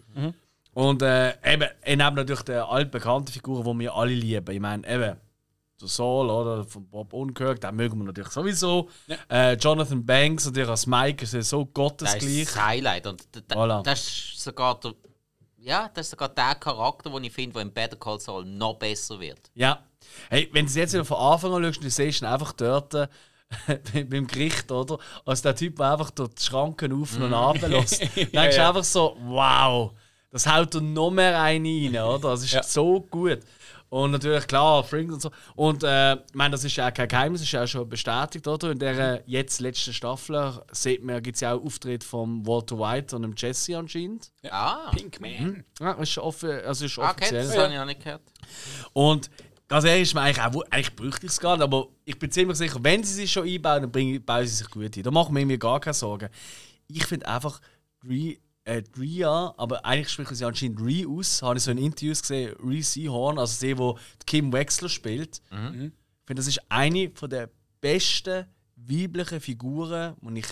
[0.73, 4.51] Und äh, eben, ich habe natürlich die altbekannten Figuren, die wir alle lieben.
[4.51, 5.17] Ich meine, eben,
[5.83, 8.89] der Saul oder von Bob Odenkirk, den mögen wir natürlich sowieso.
[9.29, 12.45] Äh, Jonathan Banks natürlich als Mike ist ja so Das ist gottesgleich.
[12.45, 13.07] das Highlight.
[13.07, 13.83] Und da, Voilà.
[13.83, 14.93] das ist sogar der,
[15.57, 18.75] ja, das ist sogar der Charakter, den ich finde, der in Better Call Saul noch
[18.75, 19.51] besser wird.
[19.53, 19.83] Ja.
[20.29, 22.93] Hey, wenn du es jetzt wieder von Anfang an schaust, du siehst ihn einfach dort
[22.93, 23.07] äh,
[24.05, 24.97] beim Gericht, oder?
[25.25, 28.01] Als der Typ, einfach dort die Schranken auf und ab lässt.
[28.15, 28.69] Dann denkst du ja.
[28.69, 29.91] einfach so, wow,
[30.31, 32.31] das haut dir noch mehr einen rein, oder?
[32.31, 33.39] Das ist so gut.
[33.93, 35.29] Und natürlich, klar, Frinks und so.
[35.55, 37.87] Und äh, ich meine, das ist ja auch kein Geheimnis, das ist ja auch schon
[37.87, 38.71] bestätigt, oder?
[38.71, 43.15] In der jetzt letzten Staffel sieht man, gibt es ja auch Auftritt von Walter White
[43.15, 44.31] und dem Jesse anscheinend.
[44.49, 45.63] Ah, Pinkman.
[45.79, 47.45] Ja, ist, offi also ist ah, okay, offiziell.
[47.45, 48.23] das habe ich noch nicht gehört.
[48.93, 49.29] Und
[49.67, 52.31] ganz ehrlich, ist mir eigentlich auch, eigentlich bräuchte ich es gar nicht, aber ich bin
[52.31, 55.03] ziemlich sicher, wenn sie sich schon einbauen, dann bringen, bauen sie sich gut ein.
[55.03, 56.29] Da machen wir irgendwie gar keine Sorgen.
[56.87, 57.61] Ich finde einfach,
[58.03, 62.21] Dre, äh, Drea, aber eigentlich sprechen sie anscheinend Ree aus, habe ich so in Interviews
[62.21, 65.41] gesehen, Ree Seahorn, also sie, wo Kim Wexler spielt.
[65.51, 67.49] Ich finde, das ist eine von der
[67.81, 68.45] besten
[68.75, 70.47] weiblichen Figuren, die ich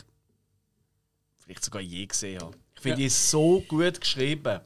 [1.38, 2.56] vielleicht sogar je gesehen habe.
[2.76, 4.60] Ich finde, die ist so gut geschrieben.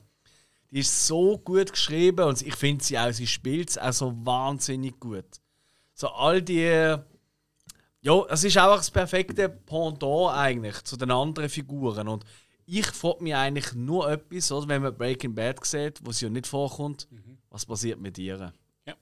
[0.71, 4.13] Die ist so gut geschrieben und ich finde sie auch, sie spielt es auch so
[4.25, 5.25] wahnsinnig gut.
[5.93, 6.97] So all die.
[8.01, 12.07] Ja, es ist auch das perfekte Pendant eigentlich zu den anderen Figuren.
[12.07, 12.25] Und
[12.65, 16.31] ich frage mich eigentlich nur etwas, oder, wenn man Breaking Bad sieht, wo sie ja
[16.31, 17.07] nicht vorkommt,
[17.49, 18.53] was passiert mit ihr?
[18.85, 18.95] Ja.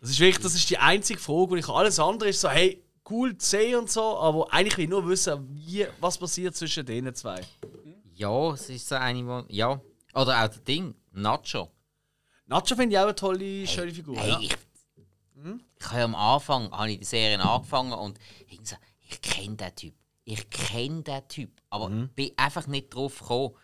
[0.00, 2.82] Das ist wirklich, das ist die einzige Frage, und ich alles andere ist so, hey,
[3.08, 6.86] cool zu sehen und so, aber eigentlich will ich nur wissen, wie, was passiert zwischen
[6.86, 7.42] denen zwei.
[8.14, 9.80] Ja, es ist so eine, wo, ja.
[10.14, 11.70] Oder auch das Ding, Nacho.
[12.46, 14.16] Nacho finde ich auch eine tolle, schöne Figur.
[14.18, 14.40] Hey, ja.
[14.40, 14.56] ich,
[15.78, 18.18] ich habe am Anfang habe ich die Serie angefangen und
[18.48, 19.94] ich so, ich kenne den Typ.
[20.30, 21.50] Ich kenne den Typ.
[21.70, 23.54] Aber bin einfach nicht drauf gekommen.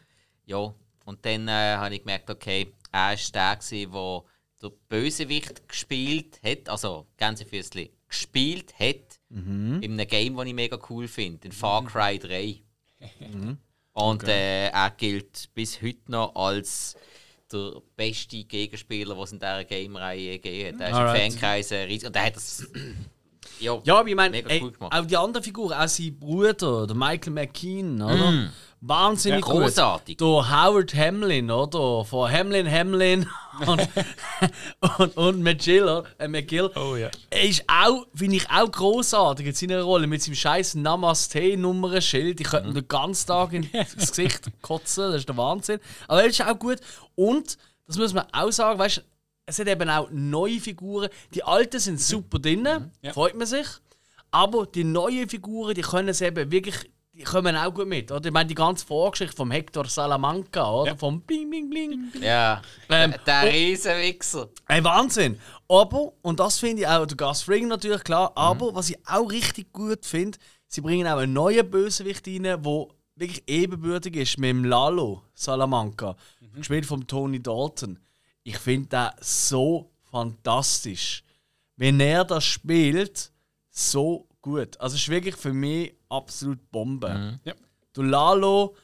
[0.45, 0.75] Ja.
[1.05, 4.23] Und dann äh, habe ich gemerkt, okay, er war der, gewesen, der
[4.63, 11.09] der Bösewicht gespielt hat, also Gänsefüßchen gespielt hat, in einem Game, das ich mega cool
[11.09, 12.63] finde, in Far Cry 3.
[13.93, 16.97] Und äh, er gilt bis heute noch als
[17.51, 20.81] der beste Gegenspieler, den es in dieser Game-Reihe gegeben hat.
[20.81, 21.25] Er ist Alright.
[21.25, 22.07] im Fankreis äh, riesig.
[22.07, 22.67] Und er hat das.
[23.61, 27.33] Ja, Ja, aber ich meine, cool auch die anderen Figuren, auch sein Bruder, der Michael
[27.33, 28.51] McKean, oder?
[28.83, 29.63] Wahnsinnig Ja, gut.
[29.63, 30.17] großartig.
[30.19, 32.05] Der Howard Hamlin, oder?
[32.05, 33.27] Von Hamlin Hamlin
[33.67, 33.89] und,
[34.99, 36.05] und, und McGill, oder?
[36.19, 36.71] äh, McGill.
[36.77, 37.09] Oh ja.
[37.31, 42.41] Er ist auch, finde ich, auch großartig in seiner Rolle mit seinem scheiß Namaste-Nummernschild.
[42.41, 45.81] Ich könnte ihm den ganzen Tag ins Gesicht kotzen, das ist der Wahnsinn.
[46.07, 46.79] Aber er ist auch gut.
[47.15, 47.57] Und,
[47.87, 49.03] das muss man auch sagen, weißt
[49.47, 51.09] es hat eben auch neue Figuren.
[51.33, 52.69] Die alten sind super drin,
[53.01, 53.13] Ja.
[53.13, 53.67] freut man sich.
[54.33, 58.11] Aber die neuen Figuren, die können es eben wirklich, die kommen auch gut mit.
[58.11, 58.27] Oder?
[58.27, 60.91] Ich meine, die ganze Vorgeschichte vom Hector Salamanca, oder?
[60.91, 60.97] Ja.
[60.97, 62.11] Vom Bling, Bling, Bling.
[62.21, 62.61] ja.
[62.91, 63.49] Ähm, der oh.
[63.49, 64.49] Riesenwichser.
[64.67, 65.39] Ein Wahnsinn!
[65.69, 69.31] Aber, und das finde ich auch, der Gus Fring natürlich klar, aber was ich auch
[69.31, 74.51] richtig gut finde, sie bringen auch einen neuen Bösewicht rein, der wirklich ebenbürtig ist mit
[74.51, 76.17] dem Lalo Salamanca,
[76.55, 77.99] gespielt von Tony Dalton.
[78.47, 81.25] Ich finde den so fantastisch.
[81.75, 83.33] Wenn er das spielt,
[83.71, 84.79] so gut.
[84.79, 87.41] Also, es ist wirklich für mich absolut Bombe.
[87.43, 87.55] Ja.
[87.97, 88.77] Der Lalo,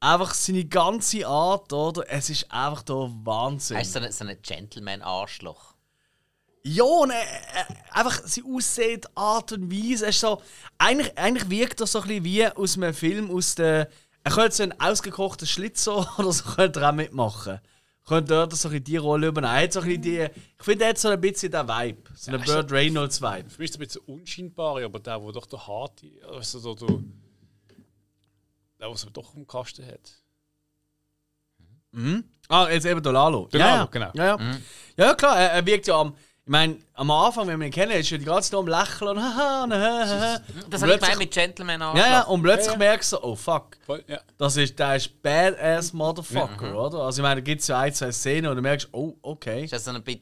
[0.00, 2.04] einfach seine ganze Art, oder?
[2.10, 3.76] Es ist einfach der Wahnsinn.
[3.76, 5.72] Er ist so ein, so ein Gentleman-Arschloch.
[6.62, 10.04] Ja, und äh, äh, einfach sie aussieht, Art und Weise.
[10.04, 10.42] Es ist so,
[10.76, 13.88] eigentlich, eigentlich wirkt das so ein bisschen wie aus einem Film aus der.
[14.24, 17.60] Er könnte so einen ausgekochten Schlitzer oder so könnte er auch mitmachen.
[18.06, 19.54] Könnte dort so ein die Rolle übernehmen.
[19.54, 22.02] Er hat so ein die, ich finde, er hat so ein bisschen den Vibe.
[22.14, 23.48] So einen Ja, Burt Reynolds Vibe.
[23.48, 26.86] Für mich ist er ein bisschen unscheinbar, aber der, der doch der harte, also der,
[26.86, 26.98] der,
[28.78, 30.12] der, was er doch im Kasten hat.
[31.92, 32.24] Mhm.
[32.48, 33.48] Ah, jetzt eben der Lalo.
[33.52, 33.86] Der ja, Lalo, ja.
[33.86, 34.10] genau.
[34.14, 34.38] Ja, ja.
[34.96, 36.14] ja, ja klar, er, er wirkt ja am.
[36.46, 39.08] Ich meine, am Anfang, wenn wir ihn kennen, ist er die ganze Zeit am Lächeln
[39.16, 40.04] und haha, und haha.
[40.04, 42.04] Das Und habe ich gemeint plötzlich- mit Gentleman-Arschloch.
[42.04, 42.78] Ja, ja, und plötzlich Ja, ja.
[42.78, 43.78] merkst du so, oh fuck.
[43.86, 44.20] Voll, ja.
[44.36, 46.98] Das ist, der ist Badass Motherfucker, oder?
[46.98, 49.64] Also ich meine, da gibt es ja ein, zwei Szenen und du merkst, oh, okay.
[49.64, 50.20] Ist das so ein bisschen.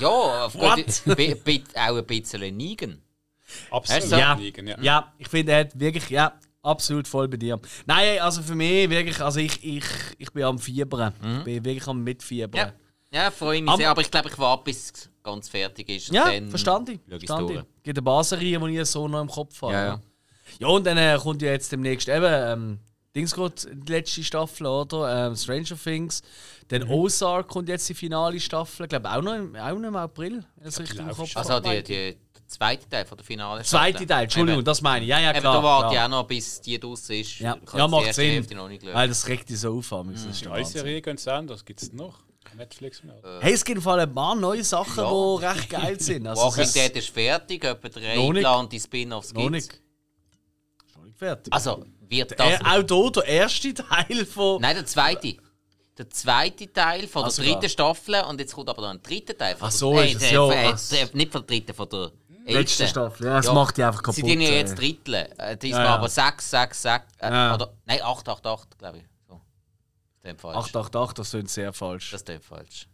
[0.00, 0.08] Ja,
[0.46, 0.76] auf What?
[1.04, 3.02] gut, bi, bi, auch ein bisschen Negan.
[3.70, 4.10] Absolut.
[4.10, 4.76] Ja, ja.
[4.80, 6.32] ja, ich finde, er hat wirklich, ja,
[6.62, 7.58] absolut voll bei dir.
[7.86, 9.84] Nein, also für mich wirklich, also ich, ich,
[10.18, 11.12] ich bin am Fiebern.
[11.38, 12.72] Ich bin wirklich am Mitfiebern.
[13.12, 14.92] Ja, ja freue mich Aber- sehr, aber ich glaube, ich warte, bis
[15.30, 16.12] ganz fertig ist.
[16.12, 17.00] Ja, dann verstand ich.
[17.08, 17.56] schau ich's Verstand ich.
[17.56, 17.66] durch.
[17.76, 19.72] Es gibt eine Baserie, die ich so noch im Kopf habe.
[19.72, 20.00] Ja, ja.
[20.58, 22.78] Ja, und dann äh, kommt ja jetzt demnächst eben, ähm,
[23.14, 25.26] Dings die letzte Staffel, oder?
[25.26, 26.22] Ähm, Stranger Things.
[26.68, 26.90] Dann Mhm.
[26.90, 28.84] Ozark kommt jetzt die finale Staffel.
[28.84, 30.44] Ich glaube auch noch, im, auch noch im April.
[30.62, 32.14] Also, ich im Kopf Also die, die, der
[32.46, 33.62] zweite Teil von der Finale.
[33.62, 35.08] Zweite Teil, Entschuldigung, Eben, das meine ich.
[35.08, 35.54] Ja, ja, eben, klar.
[35.54, 37.38] da warte ich auch noch, bis die draußen ist.
[37.38, 38.46] Ja, ja die macht Sinn.
[38.92, 39.92] Weil das regt dich so auf.
[39.92, 40.72] amigs, Das ist Wahnsinn.
[40.72, 41.64] Serie ganz anders.
[41.64, 42.18] Gibt es noch?
[42.56, 43.20] Netflix mehr?
[43.40, 45.10] Hey, es gibt Fall ein paar neue Sachen, Ja.
[45.10, 46.26] die recht geil sind.
[46.26, 48.10] Also, Walking es ist Dead ist fertig, etwa der.
[48.12, 49.72] Eingland, die Spin-Offs nicht.
[50.86, 51.52] Ist noch nicht fertig.
[51.52, 52.60] Also, wird äh, das...
[52.64, 54.60] auch hier der erste Teil von.
[54.60, 55.36] Nein, der zweite.
[55.96, 57.68] Der zweite Teil von der Ach, dritten sogar.
[57.68, 59.56] Staffel und jetzt kommt aber noch ein dritter Teil.
[59.56, 60.50] Von Ach der- so äh, ist es, der- ja.
[60.52, 62.12] äh, der- Nicht von der dritten, von der
[62.44, 62.86] Letzte elften.
[62.88, 63.26] Staffel.
[63.26, 64.14] Ja, das macht die einfach kaputt.
[64.14, 64.58] Sie tun ja äh.
[64.58, 65.26] jetzt dritteln.
[65.38, 65.94] Äh, diesmal Ja, ja.
[65.96, 67.04] aber 6, 6, 6.
[67.18, 67.54] Äh, Ja.
[67.54, 69.04] Oder, nein, 8, 8, 8, glaube ich.
[70.36, 70.56] Ist falsch.
[70.56, 72.10] 888, das klingt sehr falsch.
[72.10, 72.88] Das ist falsch.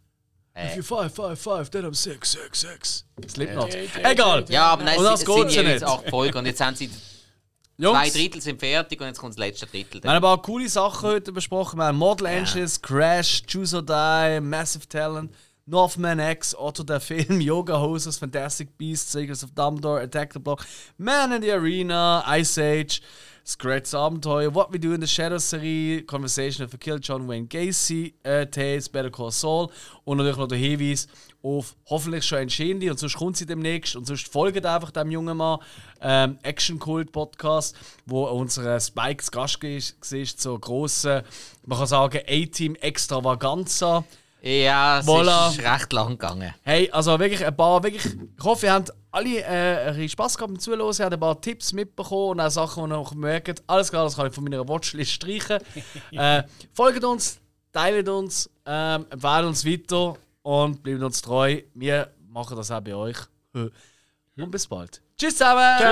[0.57, 3.05] If you five, five, five, then I'm six, six, six.
[3.27, 3.75] Slipknot.
[3.75, 4.45] Egal.
[4.47, 6.61] Ja, aber nein, Und das es, es sind ja ja jetzt acht Folgen und jetzt
[6.61, 6.89] haben sie
[7.77, 10.01] zwei Jungs, Drittel sind fertig und jetzt kommt das letzte Drittel.
[10.01, 11.77] wir haben ein paar coole Sachen heute besprochen.
[11.77, 15.33] Wir haben Model Engines, Crash, Choose or Die, Massive Talent,
[15.65, 20.65] Northman X, Otto der Film, Yoga Hoses, Fantastic Beasts, Secrets of Dumbledore, Attack the Block,
[20.97, 23.01] Man in the Arena, Ice Age,
[23.47, 27.45] Scratch Abenteuer, What We Do in the Shadows Serie, Conversation of a Kill, John Wayne
[27.45, 29.69] Gacy, äh, Tales, Better Call Saul
[30.03, 31.07] und natürlich noch der Hinweis
[31.43, 35.37] auf hoffentlich schon entschieden und sonst kommt sie demnächst und sonst folgt einfach dem jungen
[35.37, 35.59] Mann
[36.01, 37.75] ähm, Action Cult Podcast,
[38.07, 41.21] wo unser Spike zu Gast war zur grossen,
[41.65, 44.03] man kann sagen A-Team Extravaganza.
[44.41, 45.49] Ja, es Voilà.
[45.49, 46.53] ist recht lang gegangen.
[46.61, 50.35] Hey, also wirklich ein paar, wirklich, ich hoffe, ihr habt alle äh, ein bisschen Spass
[50.37, 53.15] gehabt beim Zuhören, ihr habt ein paar Tipps mitbekommen und auch Sachen, die ihr noch
[53.15, 53.63] merkt.
[53.65, 55.59] Alles klar, das kann ich von meiner Watchlist streichen.
[56.11, 56.43] äh,
[56.73, 57.39] folgt uns,
[57.71, 61.61] teilt uns, ähm, empfehlt uns weiter und bleibt uns treu.
[61.73, 63.17] Wir machen das auch bei euch.
[63.53, 65.01] Und bis bald.
[65.17, 65.77] Tschüss zusammen!
[65.79, 65.87] Tschüss!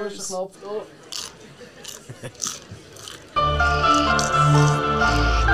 [0.00, 0.56] Wo ist der Knopf?
[0.64, 0.82] Oh.